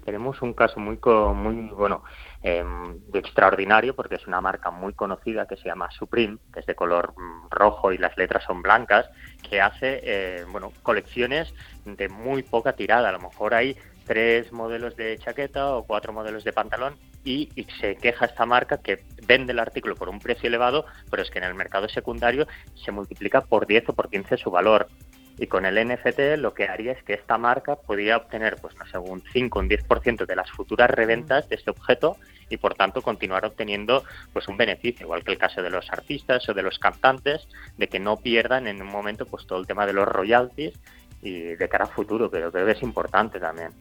tenemos 0.06 0.42
un 0.42 0.54
caso 0.54 0.80
muy, 0.80 0.98
muy 1.36 1.70
bueno, 1.70 2.04
em, 2.42 3.00
extraordinario, 3.14 3.96
porque 3.96 4.16
es 4.16 4.26
una 4.26 4.42
marca 4.42 4.72
muy 4.72 4.94
conocida 4.94 5.48
que 5.48 5.58
se 5.58 5.66
llama 5.66 5.92
Supreme, 5.92 6.38
que 6.52 6.62
es 6.62 6.66
de 6.66 6.76
color 6.76 7.14
mm, 7.16 7.50
rojo 7.52 7.92
y 7.92 8.00
las 8.00 8.18
letras 8.18 8.44
son 8.44 8.62
blancas, 8.62 9.10
que 9.48 9.62
hace, 9.62 10.02
eh, 10.04 10.46
bueno, 10.52 10.72
colecciones 10.82 11.54
de 11.86 12.10
muy 12.10 12.42
poca 12.42 12.74
tirada. 12.74 13.10
A 13.10 13.12
lo 13.12 13.20
mejor 13.20 13.54
hay 13.54 13.78
tres 14.12 14.52
modelos 14.52 14.98
de 14.98 15.18
chaqueta 15.20 15.74
o 15.74 15.86
cuatro 15.86 16.12
modelos 16.12 16.44
de 16.44 16.52
pantalón 16.52 16.98
y, 17.24 17.48
se 17.80 17.96
queja 17.96 18.26
esta 18.26 18.46
marca 18.46 18.78
que 18.78 19.06
vende 19.26 19.54
el 19.54 19.60
artículo 19.60 19.96
por 19.96 20.10
un 20.10 20.20
precio 20.20 20.48
elevado, 20.50 20.86
pero 21.10 21.24
es 21.24 21.32
que 21.32 21.40
en 21.40 21.46
el 21.46 21.54
mercado 21.54 21.88
secundario 21.88 22.46
se 22.76 22.92
multiplica 22.92 23.40
por 23.40 23.68
10 23.68 23.88
o 23.88 23.94
por 23.94 24.10
15 24.10 24.36
su 24.36 24.52
valor. 24.52 24.90
Y 25.38 25.48
con 25.48 25.66
el 25.66 25.76
NFT 25.88 26.36
lo 26.40 26.54
que 26.54 26.66
haría 26.66 26.92
es 26.92 27.02
que 27.04 27.14
esta 27.14 27.38
marca 27.38 27.78
podría 27.78 28.18
obtener, 28.18 28.58
pues 28.62 28.76
no 28.76 28.86
sé, 28.86 28.98
un 28.98 29.24
5 29.32 29.58
o 29.58 29.62
un 29.62 29.70
10% 29.70 30.26
de 30.26 30.36
las 30.36 30.52
futuras 30.52 30.90
reventas 30.90 31.48
de 31.48 31.56
este 31.56 31.72
objeto 31.72 32.18
y 32.50 32.58
por 32.58 32.76
tanto 32.76 33.02
continuar 33.02 33.46
obteniendo 33.46 34.04
pues 34.34 34.46
un 34.50 34.58
beneficio, 34.58 35.06
igual 35.06 35.24
que 35.24 35.32
el 35.32 35.38
caso 35.38 35.62
de 35.62 35.70
los 35.70 35.90
artistas 35.90 36.50
o 36.50 36.54
de 36.54 36.64
los 36.64 36.80
cantantes, 36.80 37.48
de 37.78 37.88
que 37.88 38.02
no 38.02 38.18
pierdan 38.18 38.68
en 38.68 38.82
un 38.82 38.90
momento 38.90 39.26
pues 39.26 39.48
todo 39.48 39.60
el 39.60 39.68
tema 39.68 39.86
de 39.86 39.94
los 39.94 40.06
royalties 40.06 40.78
y 41.22 41.56
de 41.56 41.70
cara 41.70 41.86
a 41.86 41.88
futuro, 41.88 42.30
pero 42.30 42.52
creo 42.52 42.66
que 42.66 42.74
es 42.74 42.84
importante 42.84 43.40
también. 43.40 43.72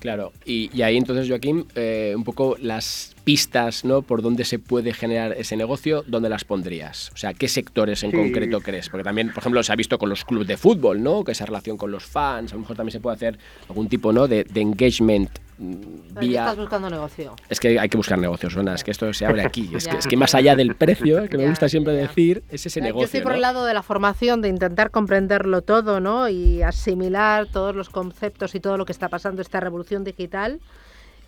Claro, 0.00 0.32
y, 0.44 0.82
ahí 0.82 0.96
entonces, 0.96 1.28
Joaquín, 1.28 1.66
eh, 1.74 2.14
un 2.16 2.24
poco 2.24 2.56
las 2.60 3.16
pistas 3.24 3.84
¿no? 3.84 4.02
por 4.02 4.22
dónde 4.22 4.44
se 4.44 4.58
puede 4.58 4.92
generar 4.92 5.32
ese 5.32 5.56
negocio, 5.56 6.04
¿dónde 6.06 6.28
las 6.28 6.44
pondrías? 6.44 7.10
O 7.14 7.16
sea, 7.16 7.34
¿qué 7.34 7.48
sectores 7.48 8.04
en 8.04 8.12
concreto 8.12 8.60
crees? 8.60 8.88
Porque 8.88 9.04
también, 9.04 9.32
por 9.32 9.38
ejemplo, 9.38 9.62
se 9.62 9.72
ha 9.72 9.76
visto 9.76 9.98
con 9.98 10.08
los 10.08 10.24
clubes 10.24 10.46
de 10.46 10.56
fútbol, 10.56 11.02
¿no? 11.02 11.24
Que 11.24 11.32
esa 11.32 11.46
relación 11.46 11.76
con 11.76 11.90
los 11.90 12.04
fans, 12.04 12.52
a 12.52 12.54
lo 12.54 12.60
mejor 12.60 12.76
también 12.76 12.92
se 12.92 13.00
puede 13.00 13.16
hacer 13.16 13.38
algún 13.68 13.88
tipo 13.88 14.12
¿no? 14.12 14.28
de, 14.28 14.44
de 14.44 14.60
engagement 14.60 15.30
vía... 15.58 16.40
Estás 16.40 16.56
buscando 16.56 16.90
negocio. 16.90 17.34
Es 17.48 17.60
que 17.60 17.78
hay 17.78 17.88
que 17.88 17.96
buscar 17.96 18.18
negocios, 18.18 18.56
es 18.56 18.84
que 18.84 18.90
esto 18.90 19.12
se 19.12 19.26
abre 19.26 19.42
aquí. 19.42 19.70
es, 19.74 19.86
que, 19.86 19.96
es, 19.96 20.06
que, 20.06 20.16
más 20.16 20.34
allá 20.34 20.56
del 20.56 20.74
precio, 20.74 21.28
que 21.28 21.36
me 21.36 21.48
gusta 21.48 21.68
siempre 21.68 21.92
decir, 21.92 22.42
es 22.50 22.66
ese 22.66 22.80
negocio. 22.80 23.00
Yo 23.00 23.06
estoy 23.06 23.20
por 23.22 23.34
el 23.34 23.40
lado 23.40 23.64
de 23.64 23.74
la 23.74 23.82
formación, 23.82 24.40
de 24.40 24.48
intentar 24.48 24.90
comprenderlo 24.90 25.62
todo, 25.62 26.00
¿no? 26.00 26.28
Y 26.28 26.62
asimilar 26.62 27.46
todos 27.46 27.74
los 27.74 27.90
conceptos 27.90 28.54
y 28.54 28.60
todo 28.60 28.76
lo 28.76 28.84
que 28.84 28.92
está 28.92 29.08
pasando, 29.08 29.42
esta 29.42 29.60
revolución 29.60 30.04
digital. 30.04 30.60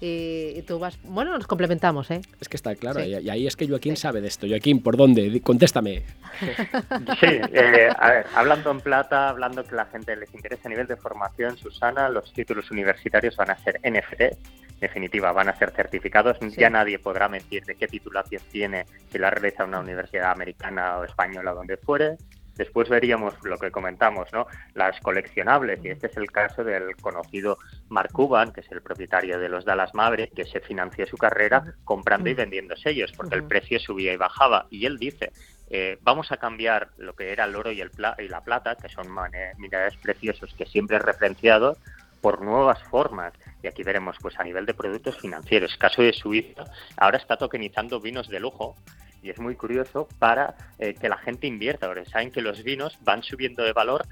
Y, 0.03 0.63
tú 0.63 0.79
vas. 0.79 0.99
Bueno, 1.03 1.37
nos 1.37 1.47
complementamos, 1.47 2.11
¿eh? 2.11 2.23
Es 2.41 2.49
que 2.49 2.57
está 2.57 2.75
claro, 2.75 3.05
y, 3.05 3.29
ahí 3.29 3.47
es 3.47 3.55
que 3.55 3.69
Joaquín 3.69 3.97
sabe 3.97 4.23
de 4.23 4.29
esto. 4.29 4.47
Joaquín, 4.49 4.83
¿por 4.83 4.97
dónde? 4.97 5.41
Contéstame. 5.43 6.05
Sí, 7.21 7.27
eh, 7.27 7.89
a 7.99 8.11
ver, 8.11 8.27
hablando 8.35 8.71
en 8.71 8.81
plata, 8.81 9.29
hablando 9.29 9.63
que 9.63 9.75
la 9.75 9.85
gente 9.87 10.17
les 10.17 10.33
interesa 10.35 10.63
a 10.67 10.71
nivel 10.71 10.87
de 10.87 10.97
formación, 10.97 11.59
Susana, 11.59 12.09
los 12.09 12.33
títulos 12.33 12.71
universitarios 12.71 13.37
van 13.37 13.51
a 13.51 13.59
ser 13.59 13.79
NFT, 13.85 14.81
definitiva, 14.81 15.33
van 15.33 15.51
a 15.51 15.57
ser 15.57 15.71
certificados. 15.73 16.39
Ya 16.57 16.71
nadie 16.71 16.99
podrá 16.99 17.29
mentir 17.29 17.65
de 17.65 17.75
qué 17.75 17.87
titulación 17.87 18.43
tiene 18.51 18.87
si 19.11 19.19
la 19.19 19.31
realiza 19.31 19.65
una 19.65 19.81
universidad 19.81 20.31
americana 20.31 20.99
o 20.99 21.05
española, 21.05 21.53
donde 21.53 21.77
fuere. 21.77 22.17
Después 22.61 22.91
veríamos 22.91 23.33
lo 23.43 23.57
que 23.57 23.71
comentamos, 23.71 24.31
¿no? 24.35 24.47
Las 24.75 25.01
coleccionables, 25.01 25.83
y 25.83 25.89
este 25.89 26.09
es 26.09 26.17
el 26.19 26.31
caso 26.31 26.63
del 26.63 26.95
conocido 26.97 27.57
Mark 27.89 28.13
Cuban, 28.13 28.53
que 28.53 28.61
es 28.61 28.71
el 28.71 28.83
propietario 28.83 29.39
de 29.39 29.49
los 29.49 29.65
Dallas 29.65 29.95
Mavericks, 29.95 30.35
que 30.35 30.45
se 30.45 30.61
financió 30.61 31.07
su 31.07 31.17
carrera 31.17 31.73
comprando 31.85 32.29
y 32.29 32.35
vendiendo 32.35 32.77
sellos, 32.77 33.13
porque 33.17 33.37
el 33.37 33.45
precio 33.45 33.81
subía 33.81 34.13
y 34.13 34.19
bajaba. 34.19 34.67
Y 34.69 34.85
él 34.85 34.99
dice, 34.99 35.33
eh, 35.71 35.97
vamos 36.03 36.33
a 36.33 36.37
cambiar 36.37 36.91
lo 36.99 37.15
que 37.15 37.33
era 37.33 37.47
el 37.47 37.57
oro 37.57 37.73
y, 37.73 37.81
el 37.81 37.91
y 38.19 38.29
la 38.29 38.43
plata, 38.43 38.77
que 38.77 38.91
son 38.91 39.07
minerales 39.57 39.97
preciosos 39.97 40.53
que 40.53 40.67
siempre 40.67 40.97
he 40.97 41.01
referenciado, 41.01 41.79
por 42.21 42.43
nuevas 42.43 42.83
formas. 42.91 43.33
Y 43.63 43.69
aquí 43.69 43.83
veremos, 43.83 44.19
pues 44.21 44.39
a 44.39 44.45
nivel 44.45 44.67
de 44.67 44.75
productos 44.75 45.17
financieros, 45.19 45.79
caso 45.79 46.03
de 46.03 46.13
Suiza, 46.13 46.65
ahora 46.99 47.17
está 47.17 47.39
tokenizando 47.39 48.03
vinos 48.03 48.29
de 48.29 48.39
lujo 48.39 48.77
y 49.23 49.31
es 49.31 49.39
muy 49.39 49.55
curioso 49.55 50.09
para 50.19 50.57
eh, 50.79 50.95
que 50.95 51.09
la 51.09 51.19
gente 51.19 51.47
invierta. 51.47 51.87
Ahora 51.87 52.05
saben 52.05 52.31
que 52.31 52.41
los 52.41 52.63
vinos 52.63 52.99
van 53.03 53.23
subiendo 53.23 53.63
de 53.63 53.73
valor 53.73 54.07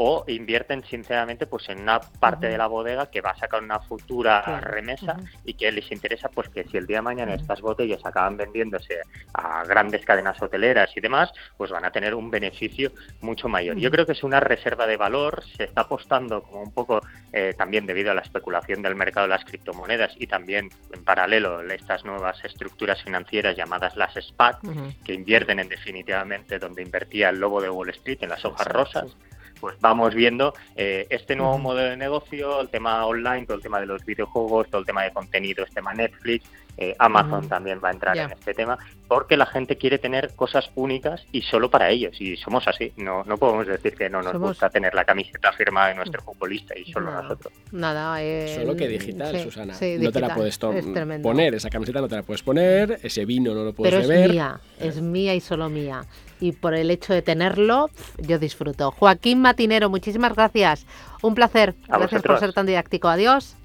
o 0.00 0.24
invierten 0.28 0.84
sinceramente 0.84 1.46
pues 1.46 1.68
en 1.68 1.80
una 1.80 2.00
parte 2.00 2.46
de 2.46 2.56
la 2.56 2.68
bodega 2.68 3.10
que 3.10 3.20
va 3.20 3.30
a 3.30 3.36
sacar 3.36 3.60
una 3.60 3.80
futura 3.80 4.60
remesa 4.60 5.16
y 5.44 5.54
que 5.54 5.72
les 5.72 5.90
interesa 5.90 6.28
pues 6.28 6.48
que 6.48 6.62
si 6.64 6.76
el 6.76 6.86
día 6.86 6.98
de 6.98 7.02
mañana 7.02 7.34
estas 7.34 7.60
botellas 7.60 8.06
acaban 8.06 8.36
vendiéndose 8.36 9.00
a 9.34 9.64
grandes 9.64 10.04
cadenas 10.04 10.40
hoteleras 10.40 10.96
y 10.96 11.00
demás 11.00 11.32
pues 11.56 11.72
van 11.72 11.84
a 11.84 11.90
tener 11.90 12.14
un 12.14 12.30
beneficio 12.30 12.92
mucho 13.22 13.48
mayor. 13.48 13.76
Yo 13.76 13.90
creo 13.90 14.06
que 14.06 14.12
es 14.12 14.22
una 14.22 14.38
reserva 14.38 14.86
de 14.86 14.96
valor 14.96 15.42
se 15.56 15.64
está 15.64 15.80
apostando 15.80 16.44
como 16.44 16.62
un 16.62 16.72
poco 16.72 17.00
eh, 17.32 17.54
también 17.58 17.84
debido 17.84 18.12
a 18.12 18.14
la 18.14 18.20
especulación 18.20 18.82
del 18.82 18.94
mercado 18.94 19.26
de 19.26 19.34
las 19.34 19.44
criptomonedas 19.44 20.12
y 20.16 20.28
también 20.28 20.70
en 20.92 21.04
paralelo 21.04 21.60
estas 21.62 22.04
nuevas 22.04 22.44
estructuras 22.44 23.02
financieras 23.02 23.56
llamadas 23.56 23.96
las 23.96 24.14
SPAC 24.14 24.60
que 25.04 25.12
invierten 25.12 25.58
en 25.58 25.68
definitivamente 25.68 26.60
donde 26.60 26.82
invertía 26.82 27.30
el 27.30 27.40
lobo 27.40 27.60
de 27.60 27.68
Wall 27.68 27.90
Street 27.90 28.18
en 28.22 28.28
las 28.28 28.44
hojas 28.44 28.68
rosas 28.68 29.16
pues 29.60 29.76
vamos 29.80 30.14
viendo 30.14 30.54
eh, 30.76 31.06
este 31.10 31.36
nuevo 31.36 31.58
modelo 31.58 31.90
de 31.90 31.96
negocio, 31.96 32.60
el 32.60 32.68
tema 32.68 33.06
online, 33.06 33.46
todo 33.46 33.56
el 33.56 33.62
tema 33.62 33.80
de 33.80 33.86
los 33.86 34.04
videojuegos, 34.04 34.68
todo 34.68 34.80
el 34.80 34.86
tema 34.86 35.02
de 35.02 35.12
contenidos, 35.12 35.70
tema 35.70 35.94
Netflix, 35.94 36.44
eh, 36.78 36.94
Amazon 36.98 37.48
también 37.48 37.80
va 37.82 37.88
a 37.88 37.92
entrar 37.92 38.16
en 38.16 38.30
este 38.30 38.54
tema, 38.54 38.78
porque 39.08 39.36
la 39.36 39.46
gente 39.46 39.76
quiere 39.76 39.98
tener 39.98 40.34
cosas 40.36 40.70
únicas 40.76 41.24
y 41.32 41.42
solo 41.42 41.70
para 41.70 41.90
ellos, 41.90 42.20
y 42.20 42.36
somos 42.36 42.68
así, 42.68 42.92
no, 42.96 43.24
no 43.24 43.36
podemos 43.36 43.66
decir 43.66 43.94
que 43.94 44.08
no 44.08 44.22
nos 44.22 44.36
gusta 44.38 44.70
tener 44.70 44.94
la 44.94 45.04
camiseta 45.04 45.52
firmada 45.52 45.88
de 45.88 45.96
nuestro 45.96 46.22
futbolista 46.22 46.78
y 46.78 46.90
solo 46.92 47.10
nosotros. 47.10 47.52
Nada, 47.72 48.18
Solo 48.54 48.76
que 48.76 48.88
digital, 48.88 49.40
Susana. 49.40 49.74
no 49.98 50.12
te 50.12 50.20
la 50.20 50.34
puedes 50.34 50.58
poner, 50.58 51.54
esa 51.54 51.68
camiseta 51.68 52.00
no 52.00 52.08
te 52.08 52.16
la 52.16 52.22
puedes 52.22 52.42
poner, 52.42 53.00
ese 53.02 53.24
vino 53.24 53.54
no 53.54 53.64
lo 53.64 53.72
puedes 53.72 53.94
Pero 53.94 54.06
beber. 54.06 54.26
es 54.26 54.32
mía, 54.32 54.60
es 54.78 55.02
mía 55.02 55.34
y 55.34 55.40
solo 55.40 55.68
mía 55.68 56.04
y 56.40 56.52
por 56.52 56.74
el 56.74 56.90
hecho 56.92 57.12
de 57.12 57.22
tenerlo, 57.22 57.90
yo 58.18 58.38
disfruto. 58.38 58.92
Joaquín 58.92 59.40
Matinero, 59.40 59.90
muchísimas 59.90 60.34
gracias. 60.34 60.86
Un 61.22 61.34
placer. 61.34 61.74
gracias 61.88 62.22
por 62.22 62.38
ser 62.38 62.52
tan 62.52 62.66
didáctico. 62.66 63.08
Adiós. 63.08 63.56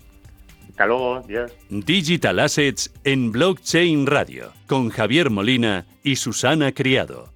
Hasta 0.74 0.88
luego. 0.88 1.18
Adiós. 1.18 1.52
Digital 1.70 2.40
Assets 2.40 2.92
en 3.04 3.32
Blockchain 3.32 4.08
Radio 4.08 4.54
con 4.66 4.90
Javier 4.90 5.30
Molina 5.30 5.86
y 6.04 6.16
Susana 6.16 6.72
Criado. 6.72 7.30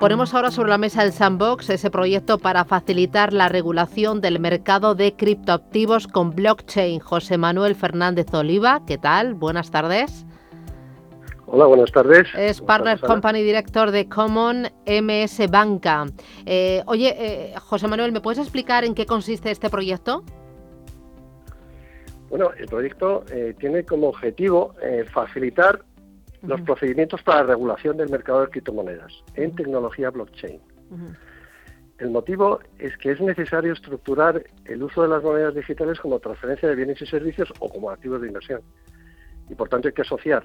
Ponemos 0.00 0.34
ahora 0.34 0.50
sobre 0.50 0.70
la 0.70 0.78
mesa 0.78 1.04
el 1.04 1.12
Sandbox, 1.12 1.70
ese 1.70 1.88
proyecto 1.88 2.38
para 2.38 2.64
facilitar 2.64 3.32
la 3.32 3.48
regulación 3.48 4.20
del 4.20 4.40
mercado 4.40 4.96
de 4.96 5.14
criptoactivos 5.14 6.08
con 6.08 6.30
blockchain. 6.30 6.98
José 6.98 7.38
Manuel 7.38 7.76
Fernández 7.76 8.34
Oliva, 8.34 8.82
¿qué 8.84 8.98
tal? 8.98 9.34
Buenas 9.34 9.70
tardes. 9.70 10.26
Hola, 11.46 11.66
buenas 11.66 11.92
tardes. 11.92 12.26
Es 12.36 12.60
Partner 12.60 12.98
Company 12.98 13.42
Director 13.42 13.92
de 13.92 14.08
Common 14.08 14.72
MS 14.86 15.48
Banca. 15.48 16.06
Eh, 16.46 16.82
oye, 16.86 17.14
eh, 17.16 17.54
José 17.60 17.86
Manuel, 17.86 18.10
¿me 18.10 18.20
puedes 18.20 18.40
explicar 18.40 18.84
en 18.84 18.94
qué 18.94 19.06
consiste 19.06 19.52
este 19.52 19.70
proyecto? 19.70 20.24
Bueno, 22.30 22.52
el 22.56 22.66
proyecto 22.66 23.24
eh, 23.30 23.54
tiene 23.58 23.84
como 23.84 24.08
objetivo 24.08 24.74
facilitar 25.12 25.82
los 26.42 26.60
procedimientos 26.62 27.22
para 27.22 27.42
la 27.42 27.48
regulación 27.48 27.96
del 27.96 28.08
mercado 28.08 28.42
de 28.42 28.48
criptomonedas 28.48 29.12
en 29.34 29.54
tecnología 29.54 30.10
blockchain. 30.10 30.60
El 31.98 32.10
motivo 32.10 32.60
es 32.78 32.96
que 32.96 33.12
es 33.12 33.20
necesario 33.20 33.74
estructurar 33.74 34.42
el 34.64 34.82
uso 34.82 35.02
de 35.02 35.08
las 35.08 35.22
monedas 35.22 35.54
digitales 35.54 36.00
como 36.00 36.18
transferencia 36.18 36.68
de 36.68 36.74
bienes 36.74 37.00
y 37.02 37.06
servicios 37.06 37.52
o 37.58 37.68
como 37.68 37.90
activos 37.90 38.22
de 38.22 38.28
inversión. 38.28 38.62
Y 39.50 39.54
por 39.54 39.68
tanto 39.68 39.88
hay 39.88 39.94
que 39.94 40.02
asociar 40.02 40.44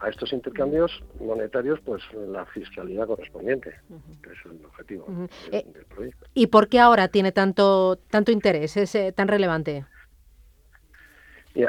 a 0.00 0.08
estos 0.08 0.32
intercambios 0.32 1.02
monetarios 1.20 1.80
pues 1.84 2.02
la 2.14 2.46
fiscalidad 2.46 3.06
correspondiente, 3.06 3.74
que 4.22 4.30
es 4.30 4.38
el 4.46 4.64
objetivo 4.64 5.06
eh, 5.52 5.64
del, 5.74 5.84
proyecto. 5.84 6.26
¿Y 6.32 6.46
por 6.46 6.68
qué 6.68 6.80
ahora 6.80 7.08
tiene 7.08 7.32
tanto 7.32 7.96
tanto 8.10 8.30
interés, 8.30 8.76
es 8.76 8.94
eh, 8.94 9.12
tan 9.12 9.28
relevante? 9.28 9.84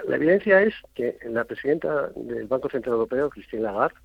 La 0.07 0.15
evidencia 0.17 0.61
es 0.61 0.75
que 0.93 1.17
la 1.25 1.45
presidenta 1.45 2.09
del 2.15 2.47
Banco 2.47 2.69
Central 2.69 2.93
Europeo, 2.93 3.29
Christine 3.29 3.63
Lagarde, 3.63 3.95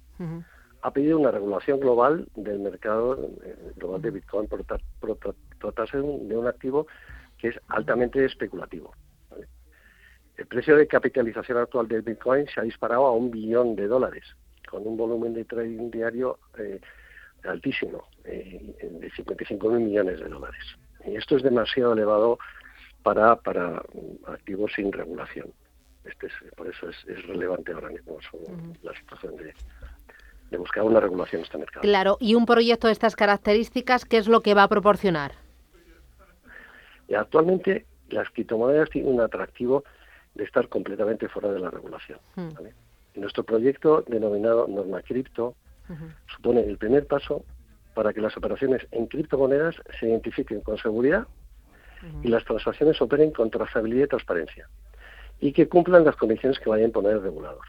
ha 0.80 0.90
pedido 0.90 1.18
una 1.18 1.30
regulación 1.30 1.80
global 1.80 2.26
del 2.36 2.60
mercado 2.60 3.30
eh, 3.42 3.56
global 3.76 4.02
de 4.02 4.10
Bitcoin 4.10 4.48
por, 4.48 4.64
tratarse 5.58 5.96
de 5.98 6.36
un 6.36 6.46
activo 6.46 6.86
que 7.38 7.48
es 7.48 7.60
altamente 7.68 8.24
especulativo. 8.24 8.92
El 10.36 10.46
precio 10.46 10.76
de 10.76 10.86
capitalización 10.86 11.58
actual 11.58 11.86
del 11.86 12.02
Bitcoin 12.02 12.46
se 12.48 12.60
ha 12.60 12.64
disparado 12.64 13.06
a 13.06 13.12
un 13.12 13.30
billón 13.30 13.76
de 13.76 13.86
dólares, 13.86 14.24
con 14.68 14.86
un 14.86 14.96
volumen 14.96 15.32
de 15.32 15.44
trading 15.44 15.90
diario 15.90 16.38
eh, 16.58 16.80
altísimo, 17.44 18.04
eh, 18.24 18.74
de 18.82 19.10
55 19.10 19.68
mil 19.70 19.80
millones 19.80 20.20
de 20.20 20.28
dólares. 20.28 20.64
Y 21.06 21.16
esto 21.16 21.36
es 21.36 21.42
demasiado 21.42 21.92
elevado 21.92 22.38
para, 23.02 23.36
para 23.36 23.82
activos 24.26 24.72
sin 24.74 24.90
regulación. 24.90 25.52
Este 26.04 26.28
por 26.56 26.68
eso 26.68 26.88
es, 26.88 27.26
relevante 27.26 27.72
ahora 27.72 27.88
mismo 27.88 28.18
la 28.82 28.94
situación 28.94 29.36
de, 29.36 29.54
de 30.50 30.58
buscar 30.58 30.82
una 30.84 31.00
regulación 31.00 31.40
en 31.40 31.44
este 31.44 31.58
mercado. 31.58 31.82
Claro, 31.82 32.16
y 32.20 32.34
un 32.34 32.46
proyecto 32.46 32.88
de 32.88 32.92
estas 32.92 33.16
características, 33.16 34.04
¿qué 34.04 34.18
es 34.18 34.28
lo 34.28 34.40
que 34.40 34.54
va 34.54 34.64
a 34.64 34.68
proporcionar? 34.68 35.32
Y 37.08 37.14
actualmente 37.14 37.86
las 38.10 38.28
criptomonedas 38.30 38.90
tienen 38.90 39.14
un 39.14 39.20
atractivo 39.20 39.84
de 40.34 40.44
estar 40.44 40.68
completamente 40.68 41.28
fuera 41.28 41.52
de 41.52 41.60
la 41.60 41.70
regulación. 41.70 42.18
Nuestro 43.14 43.44
proyecto 43.44 44.02
denominado 44.06 44.66
Norma 44.68 45.00
Cripto 45.02 45.54
supone 46.34 46.60
el 46.60 46.76
primer 46.78 47.06
paso 47.06 47.44
para 47.94 48.12
que 48.12 48.20
las 48.20 48.36
operaciones 48.36 48.86
en 48.90 49.06
criptomonedas 49.06 49.76
se 49.98 50.08
identifiquen 50.08 50.60
con 50.60 50.76
seguridad 50.78 51.26
y 52.22 52.28
las 52.28 52.44
transacciones 52.44 53.00
operen 53.00 53.30
con 53.30 53.50
trazabilidad 53.50 54.04
y 54.04 54.08
transparencia 54.08 54.68
y 55.40 55.52
que 55.52 55.68
cumplan 55.68 56.04
las 56.04 56.16
condiciones 56.16 56.58
que 56.58 56.70
vaya 56.70 56.84
a 56.84 56.86
imponer 56.86 57.12
el 57.12 57.22
regulador. 57.22 57.64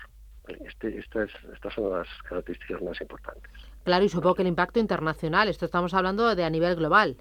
Este, 0.48 1.00
estas 1.00 1.30
son 1.74 1.90
las 1.90 2.08
características 2.30 2.82
más 2.82 3.02
importantes. 3.02 3.52
Claro, 3.84 4.06
y 4.06 4.10
supongo 4.10 4.36
que 4.36 4.44
el 4.44 4.48
impacto 4.48 4.80
internacional, 4.80 5.48
esto 5.48 5.66
estamos 5.66 5.94
hablando 5.94 6.36
de 6.36 6.44
a 6.44 6.50
nivel 6.50 6.76
global. 6.76 7.18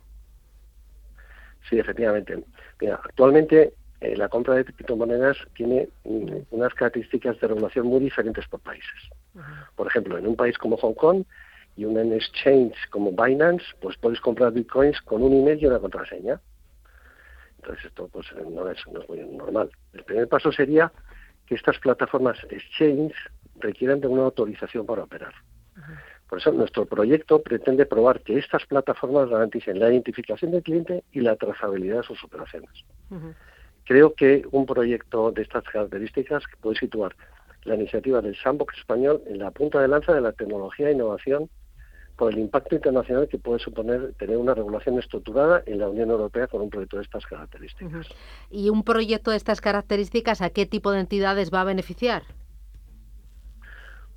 Sí, 1.69 1.79
efectivamente. 1.79 2.45
Mira, 2.81 3.01
actualmente 3.03 3.73
eh, 4.01 4.17
la 4.17 4.29
compra 4.29 4.55
de 4.55 4.65
criptomonedas 4.65 5.37
tiene 5.55 5.89
mm, 6.05 6.37
unas 6.51 6.75
características 6.75 7.41
de 7.41 7.49
regulación 7.49 7.87
muy 7.87 8.01
diferentes 8.01 8.47
por 8.49 8.61
países. 8.61 9.11
Por 9.75 9.87
ejemplo, 9.87 10.17
en 10.19 10.27
un 10.27 10.37
país 10.37 10.57
como 10.59 10.77
Hong 10.77 10.95
Kong 10.95 11.25
y 11.77 11.85
un 11.87 11.97
exchange 12.13 12.77
como 12.91 13.11
Binance, 13.11 13.65
pues 13.81 13.97
puedes 13.97 14.21
comprar 14.21 14.53
bitcoins 14.53 15.01
con 15.03 15.23
un 15.23 15.33
email 15.33 15.61
y 15.61 15.67
una 15.67 15.81
contraseña. 15.81 16.41
Entonces 17.65 17.87
esto 17.87 18.09
pues 18.09 18.27
no 18.35 18.69
es, 18.71 18.79
muy 19.09 19.21
normal. 19.21 19.71
El 19.95 20.05
primer 20.05 20.29
paso 20.29 20.53
sería 20.53 20.93
que 21.47 21.55
estas 21.55 21.79
plataformas 21.79 22.37
exchange 22.51 23.15
requieran 23.59 24.01
de 24.01 24.07
una 24.07 24.25
autorización 24.25 24.85
para 24.85 25.05
operar. 25.05 25.33
Por 26.29 26.39
eso 26.39 26.53
nuestro 26.53 26.85
proyecto 26.85 27.43
pretende 27.43 27.87
probar 27.87 28.21
que 28.21 28.39
estas 28.39 28.67
plataformas 28.67 29.31
garanticen 29.31 29.79
la 29.79 29.91
identificación 29.91 30.51
del 30.51 30.63
cliente 30.63 31.05
y 31.13 31.21
la 31.21 31.37
trazabilidad 31.37 31.99
de 31.99 32.03
sus 32.03 32.23
operaciones. 32.23 32.71
Creo 33.85 34.15
que 34.15 34.45
un 34.51 34.67
proyecto 34.67 35.33
de 35.33 35.43
estas 35.43 35.65
características 35.65 36.45
puede 36.61 36.79
situar 36.79 37.17
la 37.65 37.77
iniciativa 37.77 38.21
del 38.21 38.37
Sandbox 38.37 38.77
español 38.77 39.23
en 39.27 39.39
la 39.39 39.51
punta 39.51 39.81
de 39.81 39.89
lanza 39.89 40.13
de 40.13 40.21
la 40.21 40.33
tecnología 40.33 40.89
e 40.89 40.93
innovación 40.93 41.49
por 42.17 42.33
el 42.33 42.39
impacto 42.39 42.77
internacional 42.77 43.29
que 43.29 43.39
puede 43.39 43.59
suponer 43.59 44.15
tener 44.15 44.37
una 44.37 44.55
regulación 44.55 44.99
estructurada 44.99 45.63
en 45.67 45.79
la 45.79 45.89
Unión 45.89 46.11
Europea 46.11 46.47
con 46.47 46.61
un 46.61 46.71
proyecto 46.71 46.99
de 46.99 47.03
estas 47.03 47.27
características. 47.27 48.09
¿Y 48.51 48.71
un 48.71 48.85
proyecto 48.85 49.33
de 49.33 49.37
estas 49.37 49.61
características 49.61 50.41
a 50.41 50.51
qué 50.51 50.67
tipo 50.67 50.93
de 50.93 51.01
entidades 51.01 51.53
va 51.53 51.63
a 51.63 51.65
beneficiar? 51.65 52.23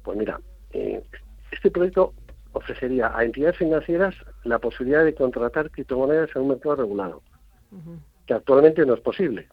Pues 0.04 0.18
mira, 0.18 0.40
eh, 0.72 1.04
este 1.52 1.72
proyecto 1.72 2.14
ofrecería 2.54 3.16
a 3.18 3.24
entidades 3.24 3.58
financieras 3.58 4.16
la 4.44 4.60
posibilidad 4.60 5.04
de 5.04 5.16
contratar 5.16 5.72
criptomonedas 5.72 6.30
en 6.36 6.44
un 6.44 6.48
mercado 6.50 6.76
regulado, 6.78 7.22
que 8.26 8.34
actualmente 8.34 8.86
no 8.86 8.94
es 8.94 9.02
posible. 9.02 9.48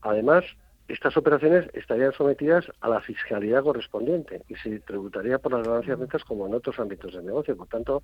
Además, 0.00 0.44
estas 0.92 1.16
operaciones 1.16 1.70
estarían 1.72 2.12
sometidas 2.12 2.66
a 2.82 2.88
la 2.90 3.00
fiscalidad 3.00 3.62
correspondiente 3.62 4.42
y 4.46 4.54
se 4.56 4.78
tributaría 4.80 5.38
por 5.38 5.52
las 5.52 5.66
ganancias 5.66 5.98
netas 5.98 6.22
como 6.22 6.46
en 6.46 6.52
otros 6.52 6.78
ámbitos 6.78 7.14
del 7.14 7.24
negocio. 7.24 7.56
Por 7.56 7.66
tanto, 7.68 8.02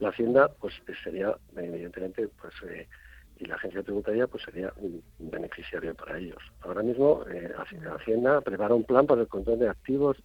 la 0.00 0.08
Hacienda 0.08 0.50
pues 0.60 0.74
sería 1.04 1.36
evidentemente 1.56 2.26
pues 2.40 2.54
eh, 2.68 2.88
y 3.38 3.44
la 3.44 3.54
agencia 3.54 3.84
tributaria 3.84 4.26
pues 4.26 4.42
sería 4.42 4.72
un 4.78 5.00
beneficiario 5.20 5.94
para 5.94 6.18
ellos. 6.18 6.42
Ahora 6.62 6.82
mismo 6.82 7.24
eh, 7.30 7.52
Hacienda 7.94 8.40
prepara 8.40 8.74
un 8.74 8.82
plan 8.82 9.06
para 9.06 9.20
el 9.20 9.28
control 9.28 9.60
de 9.60 9.68
activos 9.68 10.16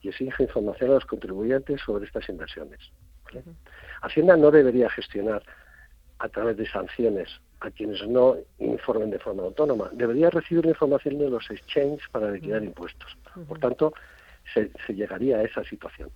y 0.00 0.08
exige 0.08 0.42
información 0.42 0.90
a 0.90 0.94
los 0.94 1.06
contribuyentes 1.06 1.80
sobre 1.82 2.06
estas 2.06 2.28
inversiones. 2.28 2.80
Hacienda 4.02 4.36
no 4.36 4.50
debería 4.50 4.90
gestionar 4.90 5.44
a 6.18 6.28
través 6.28 6.56
de 6.56 6.66
sanciones 6.68 7.30
a 7.64 7.70
quienes 7.70 8.06
no 8.08 8.36
informen 8.58 9.10
de 9.10 9.18
forma 9.18 9.42
autónoma. 9.44 9.90
Debería 9.92 10.30
recibir 10.30 10.66
información 10.66 11.18
de 11.18 11.30
los 11.30 11.50
exchanges 11.50 12.06
para 12.10 12.30
liquidar 12.30 12.62
impuestos. 12.62 13.16
Por 13.46 13.58
tanto, 13.58 13.92
se, 14.54 14.70
llegaría 14.92 15.38
a 15.38 15.42
esa 15.42 15.64
situación. 15.64 16.10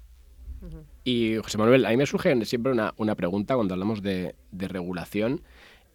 Y 1.04 1.36
José 1.36 1.58
Manuel, 1.58 1.84
a 1.84 1.90
mí 1.90 1.96
me 1.96 2.06
surge 2.06 2.44
siempre 2.44 2.72
una, 2.72 2.92
una 2.96 3.14
pregunta 3.14 3.54
cuando 3.54 3.74
hablamos 3.74 4.02
de, 4.02 4.34
regulación. 4.52 5.42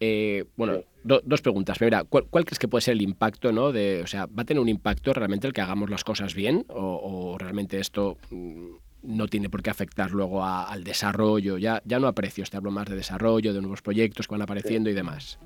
Eh, 0.00 0.44
bueno, 0.56 0.82
dos 1.04 1.42
preguntas. 1.42 1.78
Primera, 1.78 2.04
¿cuál, 2.04 2.26
crees 2.44 2.58
que 2.58 2.68
puede 2.68 2.82
ser 2.82 2.92
el 2.92 3.02
impacto, 3.02 3.52
no? 3.52 3.72
De, 3.72 4.02
o 4.02 4.06
sea, 4.06 4.26
¿va 4.26 4.42
a 4.42 4.44
tener 4.44 4.60
un 4.60 4.68
impacto 4.68 5.12
realmente 5.12 5.46
el 5.46 5.52
que 5.52 5.60
hagamos 5.60 5.90
las 5.90 6.04
cosas 6.04 6.34
bien 6.34 6.64
o, 6.68 7.36
realmente 7.38 7.78
esto 7.78 8.16
mm, 8.30 8.74
no 9.02 9.26
tiene 9.26 9.48
por 9.48 9.62
qué 9.62 9.70
afectar 9.70 10.10
luego 10.10 10.44
al 10.44 10.84
desarrollo? 10.84 11.58
Ya, 11.58 11.82
ya 11.84 11.98
no 11.98 12.06
a 12.06 12.12
precios, 12.12 12.50
te 12.50 12.56
hablo 12.56 12.70
más 12.70 12.88
de 12.88 12.96
desarrollo, 12.96 13.52
de 13.52 13.60
nuevos 13.60 13.82
proyectos 13.82 14.26
que 14.26 14.34
van 14.34 14.42
apareciendo 14.42 14.90
y 14.90 14.94
demás. 14.94 15.38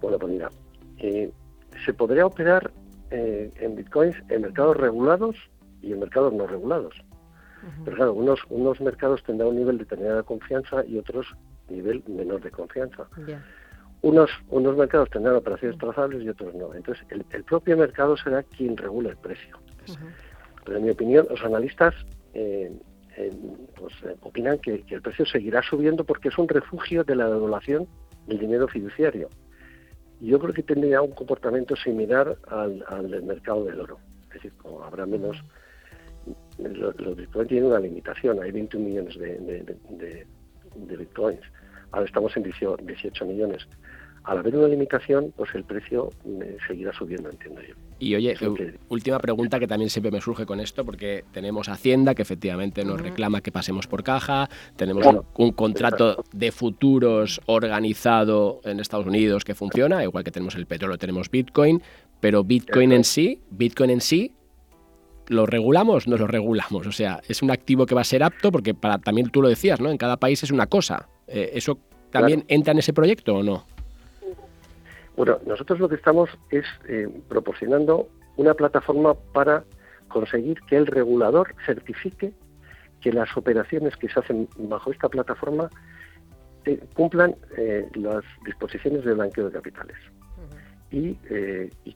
Bueno, 0.00 0.18
pues 0.18 0.32
mira, 0.32 0.50
eh, 0.98 1.32
se 1.84 1.94
podría 1.94 2.26
operar 2.26 2.72
eh, 3.10 3.52
en 3.56 3.76
bitcoins 3.76 4.16
en 4.28 4.42
mercados 4.42 4.76
regulados 4.76 5.36
y 5.80 5.92
en 5.92 6.00
mercados 6.00 6.32
no 6.32 6.46
regulados. 6.46 6.94
Pero 7.84 7.96
claro, 7.96 8.14
unos, 8.14 8.40
unos 8.48 8.80
mercados 8.80 9.22
tendrán 9.22 9.50
un 9.50 9.56
nivel 9.56 9.78
determinado 9.78 10.16
de 10.16 10.24
confianza 10.24 10.84
y 10.84 10.98
otros 10.98 11.26
nivel 11.68 12.02
menor 12.08 12.40
de 12.42 12.50
confianza. 12.50 13.06
Unos, 14.02 14.30
unos 14.48 14.76
mercados 14.76 15.10
tendrán 15.10 15.36
operaciones 15.36 15.78
trazables 15.78 16.22
y 16.22 16.28
otros 16.28 16.54
no. 16.54 16.74
Entonces, 16.74 17.06
el, 17.10 17.44
propio 17.44 17.76
mercado 17.76 18.16
será 18.16 18.42
quien 18.42 18.76
regula 18.76 19.10
el 19.10 19.16
precio. 19.16 19.58
Pero 20.64 20.78
en 20.78 20.84
mi 20.84 20.90
opinión, 20.90 21.26
los 21.28 21.42
analistas 21.42 21.94
eh, 22.34 22.70
pues, 23.74 23.94
opinan 24.20 24.58
que, 24.58 24.84
el 24.88 25.02
precio 25.02 25.26
seguirá 25.26 25.62
subiendo 25.62 26.04
porque 26.04 26.28
es 26.28 26.38
un 26.38 26.48
refugio 26.48 27.04
de 27.04 27.16
la 27.16 27.28
devaluación 27.28 27.86
del 28.26 28.38
dinero 28.38 28.68
fiduciario 28.68 29.28
yo 30.22 30.38
creo 30.38 30.54
que 30.54 30.62
tendría 30.62 31.02
un 31.02 31.10
comportamiento 31.12 31.74
similar 31.74 32.36
al, 32.46 33.10
del 33.10 33.24
mercado 33.24 33.64
del 33.64 33.80
oro. 33.80 33.98
Es 34.28 34.34
decir, 34.34 34.52
como 34.56 34.82
habrá 34.82 35.04
menos... 35.04 35.36
Los, 36.58 37.16
bitcoins 37.16 37.48
tienen 37.48 37.68
una 37.68 37.80
limitación, 37.80 38.40
hay 38.40 38.52
21 38.52 38.86
millones 38.86 39.18
de, 39.18 40.26
bitcoins. 40.96 41.40
Ahora 41.90 42.06
estamos 42.06 42.36
en 42.36 42.44
18 42.44 43.26
millones 43.26 43.66
al 44.22 44.38
haber 44.38 44.54
una 44.54 44.68
limitación, 44.68 45.32
pues 45.36 45.52
el 45.56 45.64
precio 45.64 46.10
eh, 46.24 46.56
seguirá 46.68 46.92
subiendo, 46.92 47.28
entiendo 47.28 47.60
yo. 47.62 47.74
Y 48.02 48.16
oye, 48.16 48.34
última 48.88 49.20
pregunta 49.20 49.60
que 49.60 49.68
también 49.68 49.88
siempre 49.88 50.10
me 50.10 50.20
surge 50.20 50.44
con 50.44 50.58
esto, 50.58 50.84
porque 50.84 51.24
tenemos 51.30 51.68
Hacienda 51.68 52.16
que 52.16 52.22
efectivamente 52.22 52.84
nos 52.84 53.00
reclama 53.00 53.42
que 53.42 53.52
pasemos 53.52 53.86
por 53.86 54.02
caja, 54.02 54.50
tenemos 54.74 55.06
un, 55.36 55.52
contrato 55.52 56.24
de 56.32 56.50
futuros 56.50 57.40
organizado 57.46 58.60
en 58.64 58.80
Estados 58.80 59.06
Unidos 59.06 59.44
que 59.44 59.54
funciona, 59.54 60.02
igual 60.02 60.24
que 60.24 60.32
tenemos 60.32 60.56
el 60.56 60.66
petróleo, 60.66 60.98
tenemos 60.98 61.30
Bitcoin, 61.30 61.80
pero 62.18 62.42
Bitcoin 62.42 62.90
en 62.90 63.04
sí, 63.04 63.40
Bitcoin 63.52 63.90
en 63.90 64.00
sí, 64.00 64.32
¿lo 65.28 65.46
regulamos? 65.46 66.08
No 66.08 66.16
lo 66.16 66.26
regulamos. 66.26 66.88
O 66.88 66.92
sea, 66.92 67.20
es 67.28 67.40
un 67.40 67.52
activo 67.52 67.86
que 67.86 67.94
va 67.94 68.00
a 68.00 68.04
ser 68.04 68.24
apto, 68.24 68.50
porque 68.50 68.74
para, 68.74 68.98
también 68.98 69.30
tú 69.30 69.42
lo 69.42 69.48
decías, 69.48 69.80
¿no? 69.80 69.92
En 69.92 69.96
cada 69.96 70.16
país 70.16 70.42
es 70.42 70.50
una 70.50 70.66
cosa. 70.66 71.08
Eh, 71.28 71.52
¿Eso 71.54 71.78
también 72.10 72.44
entra 72.48 72.72
en 72.72 72.80
ese 72.80 72.92
proyecto 72.92 73.36
o 73.36 73.42
no? 73.44 73.64
Bueno, 75.16 75.38
nosotros 75.46 75.78
lo 75.78 75.88
que 75.88 75.96
estamos 75.96 76.30
es 76.50 76.64
eh, 76.88 77.08
proporcionando 77.28 78.08
una 78.36 78.54
plataforma 78.54 79.14
para 79.14 79.64
conseguir 80.08 80.60
que 80.62 80.76
el 80.76 80.86
regulador 80.86 81.54
certifique 81.66 82.32
que 83.00 83.12
las 83.12 83.36
operaciones 83.36 83.96
que 83.96 84.08
se 84.08 84.20
hacen 84.20 84.48
bajo 84.56 84.92
esta 84.92 85.08
plataforma 85.08 85.68
eh, 86.64 86.80
cumplan 86.94 87.34
eh, 87.56 87.88
las 87.94 88.22
disposiciones 88.46 89.04
del 89.04 89.16
blanqueo 89.16 89.46
de 89.46 89.52
capitales. 89.52 89.96
Y, 90.90 91.14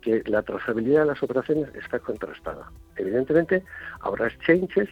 que 0.01 0.23
la 0.25 0.41
trazabilidad 0.43 1.01
de 1.01 1.07
las 1.09 1.23
operaciones 1.23 1.69
está 1.75 1.99
contrastada. 1.99 2.71
Evidentemente, 2.97 3.62
habrá 4.01 4.29
exchanges 4.29 4.89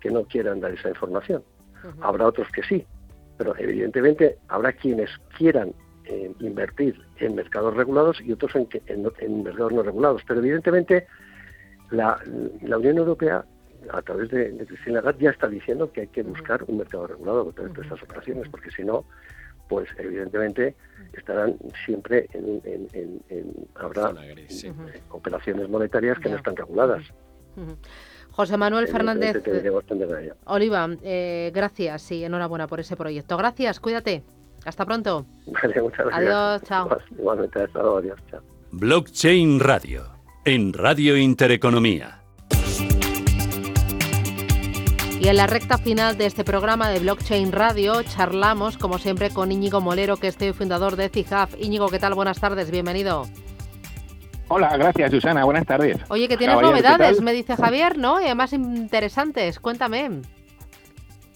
que 0.00 0.10
no 0.10 0.24
quieran 0.24 0.58
dar 0.60 0.72
esa 0.72 0.88
información, 0.88 1.44
habrá 2.00 2.26
otros 2.26 2.48
que 2.48 2.64
sí, 2.64 2.84
pero 3.38 3.54
evidentemente 3.56 4.36
habrá 4.48 4.72
quienes 4.72 5.10
quieran 5.38 5.72
invertir 6.40 7.00
en 7.18 7.34
mercados 7.34 7.74
regulados 7.74 8.20
y 8.20 8.32
otros 8.32 8.54
en, 8.54 8.68
en, 8.86 9.42
mercados 9.42 9.72
no 9.72 9.82
regulados. 9.82 10.22
Pero 10.26 10.40
evidentemente 10.40 11.06
la, 11.90 12.18
Unión 12.76 12.98
Europea, 12.98 13.44
a 13.90 14.02
través 14.02 14.30
de, 14.30 14.52
de 14.52 14.66
Christine 14.66 14.96
Lagarde, 14.96 15.24
ya 15.24 15.30
está 15.30 15.48
diciendo 15.48 15.92
que 15.92 16.02
hay 16.02 16.06
que 16.08 16.22
buscar 16.22 16.64
un 16.66 16.78
mercado 16.78 17.06
regulado 17.06 17.50
a 17.50 17.52
través 17.52 17.74
de 17.74 17.82
estas 17.82 18.02
operaciones, 18.02 18.48
porque 18.48 18.70
si 18.70 18.84
no, 18.84 19.04
pues 19.70 19.88
evidentemente 19.98 20.74
estarán 21.12 21.56
siempre 21.86 22.28
en, 22.32 22.60
habrá 23.76 24.12
operaciones 25.10 25.68
monetarias 25.68 26.18
que 26.18 26.28
no 26.28 26.36
están 26.36 26.56
reguladas. 26.56 27.04
José 28.32 28.56
Manuel 28.56 28.88
Fernández 28.88 29.42
Oliva, 30.44 30.88
eh, 31.02 31.52
gracias 31.54 32.10
y 32.10 32.24
enhorabuena 32.24 32.66
por 32.66 32.80
ese 32.80 32.96
proyecto. 32.96 33.36
Gracias, 33.36 33.78
cuídate. 33.78 34.24
Hasta 34.64 34.84
pronto. 34.84 35.26
Vale, 35.46 35.82
muchas 35.82 36.06
gracias. 36.06 36.34
Adiós, 36.34 36.62
chao. 36.62 36.98
Igualmente, 37.18 37.62
hasta 37.62 37.80
luego, 37.80 37.98
adiós, 37.98 38.18
chao. 38.30 38.40
Blockchain 38.72 39.60
Radio, 39.60 40.04
en 40.44 40.72
Radio 40.72 41.16
Intereconomía. 41.16 42.20
Y 45.20 45.28
en 45.28 45.36
la 45.36 45.46
recta 45.46 45.76
final 45.76 46.16
de 46.16 46.24
este 46.24 46.44
programa 46.44 46.88
de 46.88 46.98
Blockchain 47.00 47.52
Radio 47.52 48.02
charlamos, 48.04 48.78
como 48.78 48.96
siempre, 48.96 49.28
con 49.28 49.52
Íñigo 49.52 49.82
Molero, 49.82 50.16
que 50.16 50.28
es 50.28 50.36
CEO 50.38 50.54
fundador 50.54 50.96
de 50.96 51.10
CIJAF. 51.10 51.56
Íñigo, 51.58 51.88
¿qué 51.88 51.98
tal? 51.98 52.14
Buenas 52.14 52.40
tardes, 52.40 52.70
bienvenido. 52.70 53.26
Hola, 54.48 54.76
gracias 54.78 55.10
Susana, 55.10 55.44
buenas 55.44 55.66
tardes. 55.66 55.98
Oye, 56.08 56.26
que 56.26 56.36
tienes 56.36 56.60
novedades, 56.60 57.20
me 57.20 57.32
dice 57.32 57.54
Javier, 57.54 57.98
¿no? 57.98 58.20
Y 58.20 58.24
además 58.24 58.52
interesantes, 58.52 59.60
cuéntame. 59.60 60.22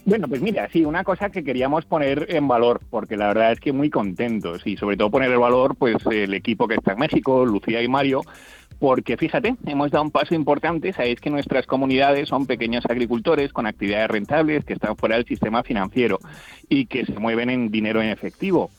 Bueno, 0.06 0.28
pues 0.28 0.42
mira, 0.42 0.68
sí, 0.70 0.84
una 0.84 1.02
cosa 1.02 1.30
que 1.30 1.42
queríamos 1.42 1.86
poner 1.86 2.26
en 2.28 2.46
valor, 2.46 2.80
porque 2.90 3.16
la 3.16 3.28
verdad 3.28 3.52
es 3.52 3.60
que 3.60 3.72
muy 3.72 3.88
contentos 3.88 4.66
y 4.66 4.76
sobre 4.76 4.98
todo 4.98 5.10
poner 5.10 5.32
en 5.32 5.40
valor 5.40 5.76
pues 5.76 5.96
el 6.10 6.34
equipo 6.34 6.68
que 6.68 6.74
está 6.74 6.92
en 6.92 6.98
México, 6.98 7.46
Lucía 7.46 7.82
y 7.82 7.88
Mario, 7.88 8.20
porque 8.78 9.16
fíjate, 9.16 9.56
hemos 9.64 9.90
dado 9.90 10.04
un 10.04 10.10
paso 10.10 10.34
importante, 10.34 10.92
sabéis 10.92 11.20
que 11.20 11.30
nuestras 11.30 11.66
comunidades 11.66 12.28
son 12.28 12.44
pequeños 12.44 12.84
agricultores 12.84 13.50
con 13.50 13.66
actividades 13.66 14.10
rentables 14.10 14.66
que 14.66 14.74
están 14.74 14.94
fuera 14.96 15.16
del 15.16 15.24
sistema 15.24 15.62
financiero 15.62 16.18
y 16.68 16.84
que 16.84 17.06
se 17.06 17.18
mueven 17.18 17.48
en 17.48 17.70
dinero 17.70 18.02
en 18.02 18.10
efectivo. 18.10 18.70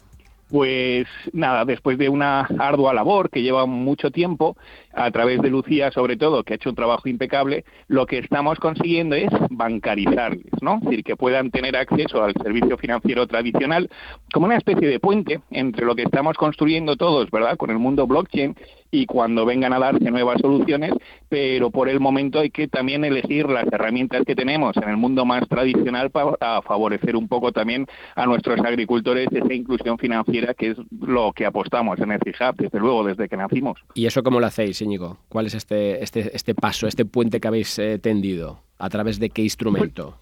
Pues 0.52 1.08
nada, 1.34 1.66
después 1.66 1.98
de 1.98 2.08
una 2.08 2.42
ardua 2.60 2.94
labor 2.94 3.32
que 3.32 3.42
lleva 3.42 3.66
mucho 3.66 4.12
tiempo, 4.12 4.56
a 4.96 5.12
través 5.12 5.42
de 5.42 5.50
Lucía 5.50 5.92
sobre 5.92 6.18
todo, 6.18 6.44
que 6.44 6.54
ha 6.54 6.56
hecho 6.56 6.70
un 6.70 6.76
trabajo 6.76 7.08
impecable, 7.10 7.66
lo 7.88 8.06
que 8.06 8.20
estamos 8.20 8.60
consiguiendo 8.60 9.16
es 9.16 9.30
bancarizarles, 9.50 10.52
¿no? 10.62 10.76
Es 10.76 10.82
decir, 10.82 11.04
que 11.04 11.16
puedan 11.16 11.52
tener 11.52 11.76
acceso 11.76 12.24
al 12.24 12.34
servicio 12.42 12.78
financiero 12.78 13.28
tradicional 13.28 13.90
como 14.34 14.46
una 14.46 14.58
especie 14.58 14.88
de 14.88 15.00
puente 15.00 15.42
entre 15.52 15.86
lo 15.86 15.96
que 15.96 16.04
estamos 16.04 16.38
construyendo 16.38 16.96
todos, 16.96 17.30
¿verdad?, 17.32 17.58
con 17.58 17.70
el 17.70 17.80
mundo 17.80 18.08
blockchain 18.08 18.56
y 18.92 19.06
cuando 19.06 19.46
vengan 19.46 19.74
a 19.74 19.80
darse 19.80 20.10
nuevas 20.10 20.40
soluciones, 20.40 20.94
pero 21.28 21.70
por 21.70 21.90
el 21.90 22.00
momento 22.00 22.40
hay 22.40 22.50
que 22.50 22.68
también 22.68 23.04
elegir 23.04 23.50
las 23.50 23.66
herramientas 23.72 24.24
que 24.26 24.36
tenemos 24.36 24.78
en 24.78 24.90
el 24.90 24.98
mundo 24.98 25.26
más 25.26 25.48
tradicional 25.50 26.12
para 26.12 26.62
favorecer 26.62 27.16
un 27.16 27.28
poco 27.28 27.52
también 27.52 27.86
a 28.16 28.26
nuestros 28.26 28.60
agricultores 28.60 29.28
esa 29.32 29.54
inclusión 29.54 29.98
financiera 29.98 30.54
que 30.54 30.72
es 30.72 30.78
lo 31.02 31.34
que 31.34 31.46
apostamos 31.46 32.00
en 32.00 32.12
el 32.12 32.20
CIJAP, 32.24 32.58
desde 32.58 32.80
luego, 32.80 33.04
desde 33.04 33.28
que 33.28 33.36
nacimos. 33.36 33.80
¿Y 33.96 34.06
eso 34.06 34.24
cómo 34.24 34.40
lo 34.40 34.46
hacéis, 34.46 34.82
¿Cuál 35.30 35.48
es 35.48 35.54
este, 35.54 36.04
este, 36.04 36.36
este 36.36 36.56
paso, 36.56 36.88
este 36.88 37.06
puente 37.06 37.40
que 37.40 37.48
habéis 37.48 37.78
eh, 37.80 38.00
tendido? 38.00 38.60
¿A 38.78 38.90
través 38.90 39.20
de 39.20 39.30
qué 39.30 39.42
instrumento? 39.42 40.18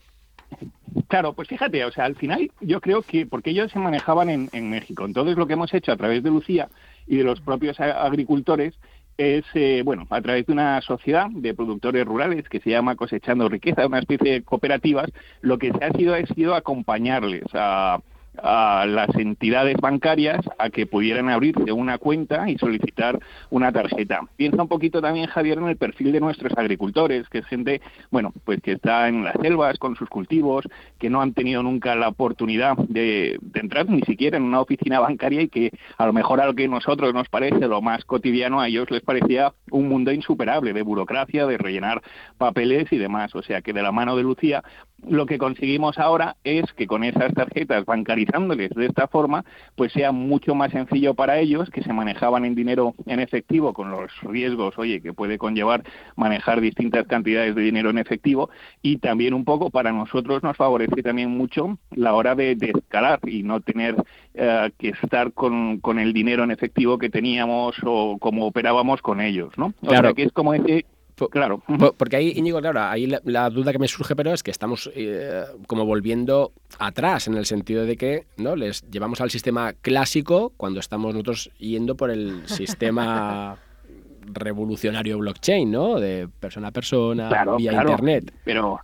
Claro, 1.08 1.34
pues 1.34 1.48
fíjate, 1.48 1.84
o 1.86 1.92
sea, 1.92 2.06
al 2.06 2.16
final 2.16 2.52
yo 2.62 2.80
creo 2.80 3.02
que, 3.02 3.26
porque 3.26 3.50
ellos 3.50 3.72
se 3.72 3.80
manejaban 3.80 4.30
en, 4.30 4.50
en 4.54 4.70
México, 4.70 5.06
entonces 5.06 5.36
lo 5.38 5.48
que 5.48 5.54
hemos 5.54 5.74
hecho 5.74 5.92
a 5.92 5.98
través 5.98 6.22
de 6.24 6.30
Lucía 6.30 6.70
y 7.08 7.18
de 7.18 7.24
los 7.24 7.42
propios 7.42 7.80
agricultores 7.80 8.76
es, 9.18 9.44
eh, 9.54 9.82
bueno, 9.84 10.08
a 10.10 10.22
través 10.22 10.46
de 10.46 10.54
una 10.54 10.82
sociedad 10.82 11.28
de 11.30 11.54
productores 11.54 12.06
rurales 12.06 12.48
que 12.50 12.60
se 12.60 12.72
llama 12.72 12.96
Cosechando 12.96 13.50
Riqueza, 13.50 13.86
una 13.86 14.00
especie 14.00 14.32
de 14.32 14.44
cooperativas, 14.44 15.12
lo 15.42 15.58
que 15.58 15.72
se 15.72 15.84
ha 15.84 15.92
sido 15.92 16.16
ha 16.16 16.26
sido 16.26 16.56
acompañarles 16.56 17.44
a, 17.54 18.00
a 18.42 18.86
las 18.88 19.14
entidades 19.16 19.78
bancarias 19.78 20.42
a 20.58 20.70
que 20.70 20.86
pudieran 20.86 21.30
abrirse 21.30 21.72
una 21.72 21.98
cuenta 21.98 22.50
y 22.50 22.58
solicitar 22.58 23.20
una 23.50 23.72
tarjeta. 23.72 24.22
Piensa 24.36 24.62
un 24.62 24.68
poquito 24.68 25.02
también, 25.02 25.28
Javier, 25.28 25.58
en 25.58 25.68
el 25.68 25.78
perfil 25.78 26.12
de 26.12 26.20
nuestros 26.20 26.58
agricultores, 26.58 27.28
que 27.30 27.40
es 27.40 27.46
gente, 27.46 27.82
bueno, 28.12 28.34
pues 28.46 28.62
que 28.62 28.74
está 28.74 29.08
en 29.08 29.24
las 29.24 29.36
selvas 29.42 29.78
con 29.78 29.96
sus 29.96 30.10
cultivos, 30.10 30.66
que 31.00 31.10
no 31.10 31.22
han 31.22 31.34
tenido 31.34 31.64
nunca 31.64 31.96
la 31.96 32.10
oportunidad 32.10 32.78
de, 32.78 33.40
entrar 33.54 33.90
ni 33.90 34.02
siquiera 34.02 34.38
en 34.38 34.44
una 34.44 34.62
oficina 34.62 35.00
bancaria 35.00 35.42
y 35.42 35.50
que 35.50 35.72
a 35.98 36.06
lo 36.06 36.14
mejor 36.14 36.42
a 36.42 36.46
lo 36.46 36.54
que 36.54 36.68
nosotros 36.68 37.14
nos 37.14 37.30
parece 37.30 37.68
lo 37.68 37.82
más 37.82 38.04
cotidiano, 38.06 38.60
a 38.60 38.68
ellos 38.68 38.90
les 38.92 39.02
parecía 39.02 39.54
un 39.72 39.88
mundo 39.88 40.12
insuperable 40.12 40.74
de 40.74 40.82
burocracia, 40.82 41.46
de 41.46 41.58
rellenar 41.58 42.02
papeles 42.38 42.92
y 42.92 42.98
demás. 42.98 43.36
O 43.36 43.42
sea 43.42 43.62
que 43.62 43.74
de 43.74 43.82
la 43.82 43.92
mano 43.92 44.16
de 44.16 44.24
Lucía 44.24 44.64
lo 45.08 45.26
que 45.26 45.38
conseguimos 45.38 45.98
ahora 46.00 46.36
es 46.44 46.72
que 46.74 46.88
con 46.88 47.04
esas 47.04 47.34
tarjetas 47.34 47.86
bancarizándoles 47.86 48.72
de 48.72 48.86
esta 48.86 49.08
forma, 49.08 49.46
pues 49.76 49.92
sea 49.94 50.12
mucho 50.12 50.56
más 50.56 50.72
sencillo 50.72 51.14
para 51.14 51.40
ellos 51.40 51.70
que 51.70 51.84
se 51.84 51.94
manejaban 51.94 52.46
en 52.46 52.56
dinero 52.56 52.94
en 53.06 53.20
efectivo 53.20 53.74
con 53.74 53.92
los 53.92 54.12
riesgos, 54.22 54.78
oye, 54.78 55.02
que 55.02 55.14
puede 55.14 55.38
conllevar 55.38 55.84
manejar 56.16 56.62
distintas 56.62 57.08
cantidades 57.08 57.56
de 57.56 57.62
dinero 57.62 57.90
en 57.90 57.98
efectivo 57.98 58.50
y 58.82 58.98
también 58.98 59.34
un 59.34 59.46
poco 59.46 59.70
para 59.70 59.92
nosotros 59.92 60.44
nos 60.44 60.58
favorece 60.58 61.04
también 61.04 61.30
mucho 61.30 61.78
la 61.92 62.14
hora 62.14 62.36
de, 62.36 62.58
escalar 62.60 63.20
y 63.28 63.44
no 63.44 63.62
tener 63.62 63.96
eh, 64.34 64.72
que 64.78 64.90
estar 64.90 65.34
con, 65.34 65.80
con, 65.80 66.00
el 66.00 66.14
dinero 66.14 66.44
en 66.44 66.52
efectivo 66.52 66.98
que 66.98 67.10
teníamos 67.10 67.76
o 67.84 68.18
como 68.20 68.46
operábamos 68.46 69.02
con 69.02 69.22
ellos, 69.22 69.52
¿no? 69.58 69.74
O 69.82 69.90
sea 69.90 70.14
que 70.14 70.24
es 70.24 70.32
como 70.32 70.54
ese 70.54 70.86
claro. 71.32 71.62
porque 71.98 72.16
ahí, 72.16 72.34
Íñigo, 72.36 72.60
claro, 72.62 72.82
ahí 72.82 73.08
la, 73.24 73.50
duda 73.50 73.72
que 73.72 73.80
me 73.80 73.88
surge, 73.88 74.16
pero 74.16 74.34
es 74.34 74.44
que 74.44 74.52
estamos 74.52 74.90
eh, 74.96 75.44
como 75.68 75.86
volviendo 75.86 76.52
atrás, 76.80 77.28
en 77.28 77.36
el 77.36 77.46
sentido 77.46 77.86
de 77.86 77.98
que 77.98 78.26
no 78.38 78.56
les 78.56 78.82
llevamos 78.90 79.22
al 79.22 79.32
sistema 79.32 79.74
clásico 79.74 80.54
cuando 80.58 80.80
estamos 80.80 81.14
nosotros 81.14 81.52
yendo 81.58 81.96
por 81.96 82.10
el 82.10 82.48
sistema 82.48 83.58
revolucionario 84.26 85.18
blockchain, 85.18 85.72
¿no? 85.72 86.00
De 86.00 86.28
persona 86.40 86.70
a 86.70 86.72
persona, 86.72 87.30
vía 87.58 87.74
internet. 87.74 88.34
Pero 88.44 88.80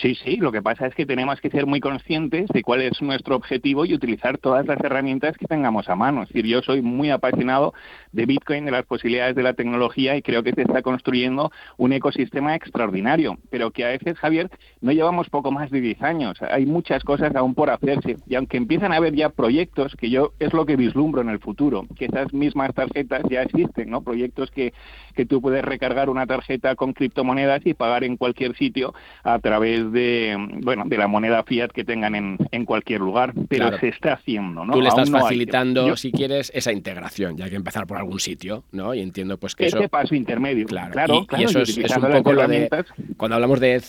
Sí, 0.00 0.14
sí, 0.14 0.36
lo 0.36 0.52
que 0.52 0.62
pasa 0.62 0.86
es 0.86 0.94
que 0.94 1.06
tenemos 1.06 1.40
que 1.40 1.50
ser 1.50 1.66
muy 1.66 1.80
conscientes 1.80 2.46
de 2.50 2.62
cuál 2.62 2.82
es 2.82 3.02
nuestro 3.02 3.34
objetivo 3.34 3.84
y 3.84 3.94
utilizar 3.94 4.38
todas 4.38 4.64
las 4.64 4.78
herramientas 4.78 5.36
que 5.36 5.46
tengamos 5.46 5.88
a 5.88 5.96
mano. 5.96 6.22
Es 6.22 6.28
decir, 6.28 6.46
yo 6.46 6.62
soy 6.62 6.82
muy 6.82 7.10
apasionado 7.10 7.74
de 8.12 8.24
Bitcoin, 8.24 8.64
de 8.64 8.70
las 8.70 8.86
posibilidades 8.86 9.34
de 9.34 9.42
la 9.42 9.54
tecnología 9.54 10.14
y 10.14 10.22
creo 10.22 10.44
que 10.44 10.52
se 10.52 10.62
está 10.62 10.82
construyendo 10.82 11.50
un 11.78 11.92
ecosistema 11.92 12.54
extraordinario, 12.54 13.38
pero 13.50 13.72
que 13.72 13.84
a 13.84 13.88
veces, 13.88 14.16
Javier, 14.18 14.48
no 14.80 14.92
llevamos 14.92 15.30
poco 15.30 15.50
más 15.50 15.68
de 15.72 15.80
10 15.80 16.00
años. 16.02 16.38
Hay 16.42 16.64
muchas 16.64 17.02
cosas 17.02 17.34
aún 17.34 17.56
por 17.56 17.68
hacerse 17.68 18.18
y 18.28 18.36
aunque 18.36 18.56
empiezan 18.56 18.92
a 18.92 18.98
haber 18.98 19.16
ya 19.16 19.30
proyectos, 19.30 19.96
que 19.96 20.10
yo 20.10 20.32
es 20.38 20.52
lo 20.52 20.64
que 20.64 20.76
vislumbro 20.76 21.22
en 21.22 21.28
el 21.28 21.40
futuro, 21.40 21.88
que 21.96 22.04
esas 22.04 22.32
mismas 22.32 22.72
tarjetas 22.72 23.22
ya 23.28 23.42
existen, 23.42 23.90
¿no? 23.90 24.02
Proyectos 24.02 24.52
que, 24.52 24.72
que 25.16 25.26
tú 25.26 25.42
puedes 25.42 25.64
recargar 25.64 26.08
una 26.08 26.24
tarjeta 26.24 26.76
con 26.76 26.92
criptomonedas 26.92 27.66
y 27.66 27.74
pagar 27.74 28.04
en 28.04 28.16
cualquier 28.16 28.56
sitio 28.56 28.94
a 29.24 29.40
través 29.40 29.87
de 29.88 30.36
bueno 30.62 30.84
de 30.86 30.96
la 30.96 31.08
moneda 31.08 31.42
fiat 31.44 31.68
que 31.68 31.84
tengan 31.84 32.14
en, 32.14 32.38
en 32.50 32.64
cualquier 32.64 33.00
lugar, 33.00 33.32
pero 33.48 33.76
se 33.78 33.88
está 33.88 34.14
haciendo, 34.14 34.64
¿no? 34.64 34.72
Tú 34.72 34.80
le 34.80 34.88
estás 34.88 35.10
facilitando, 35.10 35.96
si 35.96 36.12
quieres, 36.12 36.50
esa 36.54 36.72
integración, 36.72 37.36
ya 37.36 37.44
hay 37.44 37.50
que 37.50 37.56
empezar 37.56 37.86
por 37.86 37.96
algún 37.96 38.20
sitio, 38.20 38.64
¿no? 38.72 38.94
Y 38.94 39.00
entiendo 39.00 39.38
pues 39.38 39.54
que 39.54 39.66
Ese 39.66 39.78
eso... 39.78 39.88
paso 39.88 40.14
intermedio, 40.14 40.66
claro, 40.66 40.92
claro, 40.92 41.26
y, 41.36 41.44
eso 41.44 41.60
es, 41.60 41.76
un 41.76 42.12
poco 42.12 42.32
lo 42.32 42.46
de... 42.46 42.68
Cuando 43.16 43.36
hablamos 43.36 43.60
de, 43.60 43.82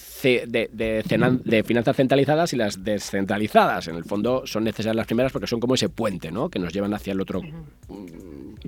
de, 0.48 0.70
de, 0.72 1.64
finanzas 1.64 1.96
centralizadas 1.96 2.54
y 2.54 2.58
las 2.58 2.84
descentralizadas, 2.84 3.88
en 3.88 3.96
el 3.96 4.04
fondo 4.04 4.46
son 4.46 4.64
necesarias 4.64 4.96
las 4.96 5.08
primeras 5.08 5.32
porque 5.32 5.48
son 5.48 5.60
como 5.60 5.76
ese 5.76 5.90
puente, 5.90 6.32
¿no? 6.32 6.50
Que 6.50 6.60
nos 6.60 6.74
llevan 6.74 6.94
hacia 6.94 7.14
el 7.14 7.22
otro... 7.22 7.42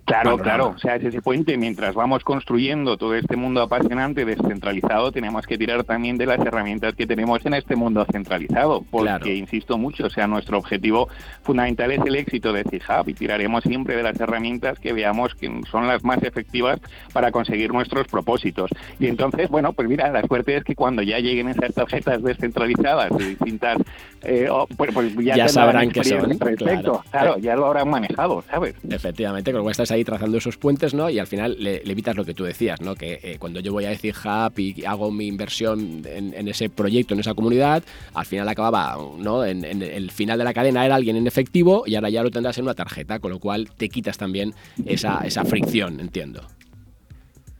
Claro, 0.05 0.37
claro, 0.37 0.73
o 0.75 0.79
sea, 0.79 0.95
es 0.95 1.03
ese 1.03 1.21
puente, 1.21 1.57
mientras 1.57 1.93
vamos 1.93 2.23
construyendo 2.23 2.97
todo 2.97 3.15
este 3.15 3.35
mundo 3.35 3.61
apasionante, 3.61 4.25
descentralizado, 4.25 5.11
tenemos 5.11 5.45
que 5.45 5.57
tirar 5.57 5.83
también 5.83 6.17
de 6.17 6.25
las 6.25 6.39
herramientas 6.39 6.95
que 6.95 7.05
tenemos 7.11 7.45
en 7.45 7.53
este 7.55 7.75
mundo 7.75 8.05
centralizado, 8.09 8.85
porque 8.89 9.35
insisto 9.35 9.77
mucho, 9.77 10.05
o 10.05 10.09
sea, 10.09 10.27
nuestro 10.27 10.57
objetivo 10.57 11.09
fundamental 11.43 11.91
es 11.91 11.99
el 12.05 12.15
éxito 12.15 12.53
de 12.53 12.63
CIHAB 12.63 13.09
y 13.09 13.13
tiraremos 13.13 13.65
siempre 13.65 13.97
de 13.97 14.03
las 14.03 14.17
herramientas 14.17 14.79
que 14.79 14.93
veamos 14.93 15.35
que 15.35 15.51
son 15.69 15.89
las 15.89 16.05
más 16.05 16.23
efectivas 16.23 16.79
para 17.11 17.29
conseguir 17.33 17.73
nuestros 17.73 18.07
propósitos. 18.07 18.71
Y 18.97 19.07
entonces, 19.07 19.49
bueno, 19.49 19.73
pues 19.73 19.89
mira, 19.89 20.09
la 20.09 20.21
suerte 20.21 20.55
es 20.55 20.63
que 20.63 20.73
cuando 20.73 21.01
ya 21.01 21.19
lleguen 21.19 21.49
esas 21.49 21.73
tarjetas 21.73 22.23
descentralizadas 22.23 23.09
de 23.17 23.25
distintas, 23.25 23.79
eh, 24.23 24.47
pues, 24.77 24.91
pues, 24.93 25.13
ya, 25.17 25.49
sabrán 25.49 25.89
que 25.89 26.05
son. 26.05 26.37
Claro. 26.37 27.03
claro, 27.11 27.37
ya 27.39 27.57
lo 27.57 27.65
habrán 27.65 27.89
manejado, 27.89 28.41
¿sabes? 28.49 28.75
Efectivamente, 28.89 29.51
como 29.51 29.69
estás 29.69 29.91
ahí 29.91 30.05
trazando 30.05 30.37
esos 30.37 30.55
puentes, 30.55 30.93
¿no? 30.93 31.09
Y 31.09 31.19
al 31.19 31.27
final 31.27 31.57
le, 31.59 31.81
evitas 31.83 32.15
lo 32.15 32.23
que 32.23 32.33
tú 32.33 32.45
decías, 32.45 32.79
¿no? 32.79 32.95
Que 32.95 33.19
eh, 33.21 33.35
cuando 33.37 33.59
yo 33.59 33.73
voy 33.73 33.83
a 33.83 33.89
decir 33.89 34.15
Hub 34.23 34.57
y 34.57 34.85
hago 34.85 35.11
mi 35.11 35.27
inversión 35.27 36.03
en, 36.05 36.33
en 36.33 36.47
ese 36.47 36.69
proyecto, 36.69 37.00
en 37.09 37.19
esa 37.19 37.33
comunidad, 37.33 37.83
al 38.13 38.25
final 38.25 38.47
acababa, 38.47 38.97
¿no? 39.17 39.45
En, 39.45 39.63
el 39.63 40.11
final 40.11 40.37
de 40.37 40.43
la 40.43 40.53
cadena 40.53 40.85
era 40.85 40.95
alguien 40.95 41.15
en 41.15 41.27
efectivo 41.27 41.83
y 41.85 41.95
ahora 41.95 42.09
ya 42.09 42.23
lo 42.23 42.31
tendrás 42.31 42.57
en 42.57 42.63
una 42.63 42.73
tarjeta, 42.73 43.19
con 43.19 43.31
lo 43.31 43.39
cual 43.39 43.69
te 43.75 43.89
quitas 43.89 44.17
también 44.17 44.53
esa, 44.85 45.21
esa 45.25 45.43
fricción, 45.45 45.99
entiendo. 45.99 46.41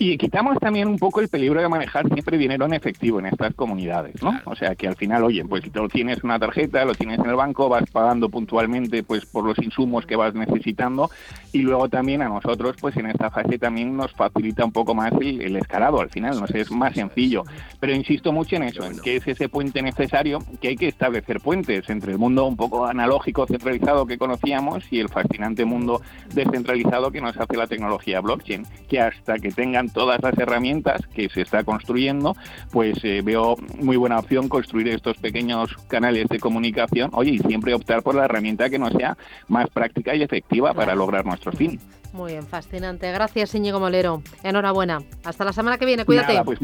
Y 0.04 0.18
quitamos 0.18 0.58
también 0.58 0.88
un 0.88 0.98
poco 0.98 1.20
el 1.20 1.28
peligro 1.28 1.62
de 1.62 1.70
manejar 1.70 2.08
siempre 2.08 2.36
dinero 2.36 2.66
en 2.66 2.74
efectivo 2.74 3.20
en 3.20 3.28
estas 3.28 3.54
comunidades, 3.54 4.20
¿no? 4.24 4.34
O 4.46 4.56
sea, 4.56 4.74
que 4.74 4.88
al 4.88 4.96
final, 4.96 5.24
oye, 5.24 5.46
pues 5.46 5.64
si 5.64 5.70
tú 5.70 5.88
tienes 5.90 6.24
una 6.24 6.40
tarjeta, 6.40 6.84
lo 6.86 6.96
tienes 6.96 7.20
en 7.20 7.28
el 7.28 7.36
banco, 7.36 7.70
vas 7.70 7.88
pagando 7.92 8.28
puntualmente 8.28 9.04
pues 9.04 9.28
por 9.28 9.46
los 9.46 9.60
insumos 9.60 10.08
que 10.08 10.16
vas 10.16 10.34
necesitando 10.34 11.12
y 11.52 11.60
luego 11.60 11.88
también 11.88 12.24
a 12.24 12.30
nosotros, 12.30 12.78
pues 12.82 12.98
en 12.98 13.12
esta 13.12 13.30
fase 13.30 13.60
también 13.60 13.96
nos 13.96 14.12
facilita 14.14 14.66
un 14.66 14.72
poco 14.72 14.96
más 14.96 15.14
el, 15.22 15.56
escalado, 15.56 16.02
al 16.02 16.10
final 16.10 16.40
nos 16.40 16.50
es 16.50 16.72
más 16.72 16.96
sencillo. 16.96 17.44
Pero 17.80 17.94
insisto 17.94 18.32
mucho 18.32 18.56
en 18.56 18.64
eso, 18.64 18.84
en 18.84 18.98
que 19.02 19.18
es 19.18 19.28
ese 19.28 19.50
puente 19.50 19.84
necesario, 19.84 20.40
que 20.60 20.70
hay 20.70 20.78
que 20.78 20.88
establecer 20.88 21.42
puentes 21.42 21.88
entre 21.92 22.14
el 22.14 22.18
mundo 22.18 22.48
un 22.48 22.58
poco 22.58 22.88
analógico, 22.88 23.46
centralizado 23.46 24.08
que 24.08 24.18
conocíamos 24.18 24.84
y 24.92 25.00
el 25.00 25.10
fascinante 25.10 25.64
mundo 25.64 26.02
descentralizado 26.34 27.12
que 27.12 27.22
nos 27.22 27.38
hace 27.38 27.56
la 27.56 27.68
tecnología 27.68 28.20
blockchain, 28.20 28.66
que 28.90 29.00
hasta 29.00 29.38
que 29.38 29.52
tengan 29.52 29.91
todas 29.94 30.22
las 30.22 30.38
herramientas 30.38 31.02
que 31.14 31.30
se 31.30 31.42
está 31.42 31.64
construyendo, 31.64 32.36
pues 32.72 32.98
eh, 33.04 33.22
veo 33.24 33.56
muy 33.80 33.98
buena 33.98 34.20
opción 34.20 34.50
construir 34.50 34.88
estos 34.90 35.18
pequeños 35.18 35.76
canales 35.88 36.28
de 36.30 36.40
comunicación, 36.40 37.12
oye, 37.14 37.32
y 37.32 37.40
siempre 37.40 37.74
optar 37.74 38.04
por 38.04 38.16
la 38.16 38.26
herramienta 38.26 38.70
que 38.70 38.80
nos 38.80 38.94
sea 38.94 39.18
más 39.48 39.70
práctica 39.70 40.16
y 40.16 40.24
efectiva 40.24 40.74
para 40.74 40.96
lograr 40.96 41.26
nuestro 41.26 41.52
fin. 41.52 41.80
Muy 42.14 42.34
bien, 42.34 42.46
fascinante. 42.46 43.12
Gracias, 43.12 43.56
Íñigo 43.56 43.80
Molero. 43.80 44.22
Enhorabuena. 44.44 45.02
Hasta 45.24 45.46
la 45.46 45.54
semana 45.54 45.78
que 45.78 45.86
viene, 45.86 46.04
cuídate. 46.06 46.42
Pues, 46.44 46.60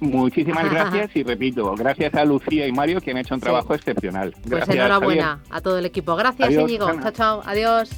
muchísimas 0.00 0.70
gracias 0.70 1.14
y 1.14 1.22
repito, 1.22 1.74
gracias 1.74 2.14
a 2.14 2.24
Lucía 2.24 2.66
y 2.66 2.72
Mario 2.72 3.00
que 3.00 3.10
han 3.10 3.18
hecho 3.18 3.34
un 3.34 3.40
trabajo 3.40 3.74
excepcional. 3.74 4.32
Pues 4.32 4.50
gracias, 4.50 4.76
enhorabuena 4.76 5.40
a 5.50 5.60
todo 5.60 5.78
el 5.78 5.86
equipo. 5.86 6.16
Gracias, 6.16 6.50
Íñigo. 6.50 6.90
Chao, 7.00 7.10
chao. 7.10 7.42
Adiós. 7.44 7.90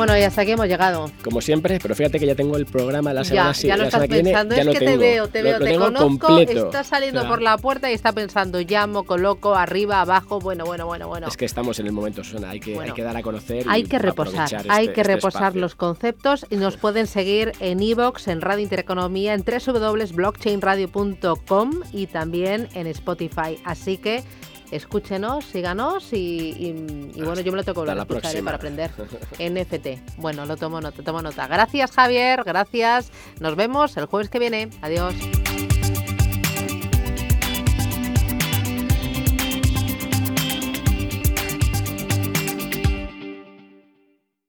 Bueno, 0.00 0.16
y 0.16 0.22
hasta 0.22 0.40
aquí 0.40 0.52
hemos 0.52 0.66
llegado. 0.66 1.10
Como 1.22 1.42
siempre, 1.42 1.78
pero 1.78 1.94
fíjate 1.94 2.18
que 2.18 2.24
ya 2.24 2.34
tengo 2.34 2.56
el 2.56 2.64
programa 2.64 3.12
la 3.12 3.22
semana 3.22 3.52
Ya, 3.52 3.68
ya 3.68 3.76
lo 3.76 3.84
estás 3.84 4.08
pensando, 4.08 4.54
es 4.54 4.66
que 4.66 4.78
te 4.78 4.96
veo, 4.96 5.28
te 5.28 5.42
veo, 5.42 5.58
te 5.58 5.76
conozco, 5.76 6.38
estás 6.38 6.86
saliendo 6.86 7.28
por 7.28 7.42
la 7.42 7.58
puerta 7.58 7.90
y 7.90 7.94
está 7.94 8.12
pensando, 8.12 8.60
llamo, 8.60 9.04
coloco, 9.04 9.54
arriba, 9.54 10.00
abajo, 10.00 10.40
bueno, 10.40 10.64
bueno, 10.64 10.86
bueno, 10.86 11.06
bueno. 11.06 11.28
Es 11.28 11.36
que 11.36 11.44
estamos 11.44 11.78
en 11.80 11.86
el 11.86 11.92
momento, 11.92 12.24
Susana, 12.24 12.48
hay 12.48 12.60
que, 12.60 12.80
hay 12.80 12.92
que 12.92 13.02
dar 13.02 13.18
a 13.18 13.22
conocer. 13.22 13.66
Hay 13.68 13.82
que 13.82 13.98
reposar, 13.98 14.48
hay 14.70 14.86
este, 14.86 14.94
que 14.94 15.02
este 15.02 15.14
reposar 15.14 15.54
los 15.54 15.74
conceptos 15.74 16.46
y 16.48 16.56
nos 16.56 16.78
pueden 16.78 17.06
seguir 17.06 17.52
en 17.60 17.82
iVoox, 17.82 18.26
en 18.28 18.40
Radio 18.40 18.62
Intereconomía, 18.62 19.34
en 19.34 19.44
www.blockchainradio.com 19.44 21.70
y 21.92 22.06
también 22.06 22.70
en 22.72 22.86
Spotify. 22.86 23.58
Así 23.66 23.98
que 23.98 24.24
escúchenos, 24.70 25.44
síganos 25.44 26.12
y, 26.12 26.72
bueno, 27.16 27.40
yo 27.40 27.52
me 27.52 27.58
lo 27.58 27.64
tengo 27.64 27.84
que 27.84 27.92
escuchar 27.92 28.36
¿eh? 28.36 28.42
para 28.42 28.56
aprender. 28.56 28.90
NFT. 29.38 30.18
Bueno, 30.18 30.46
lo 30.46 30.56
tomo 30.56 30.80
nota, 30.80 31.02
tomo 31.02 31.22
nota. 31.22 31.46
Gracias, 31.46 31.90
Javier, 31.92 32.42
gracias. 32.44 33.10
Nos 33.40 33.56
vemos 33.56 33.96
el 33.96 34.06
jueves 34.06 34.28
que 34.28 34.38
viene. 34.38 34.70
Adiós. 34.82 35.14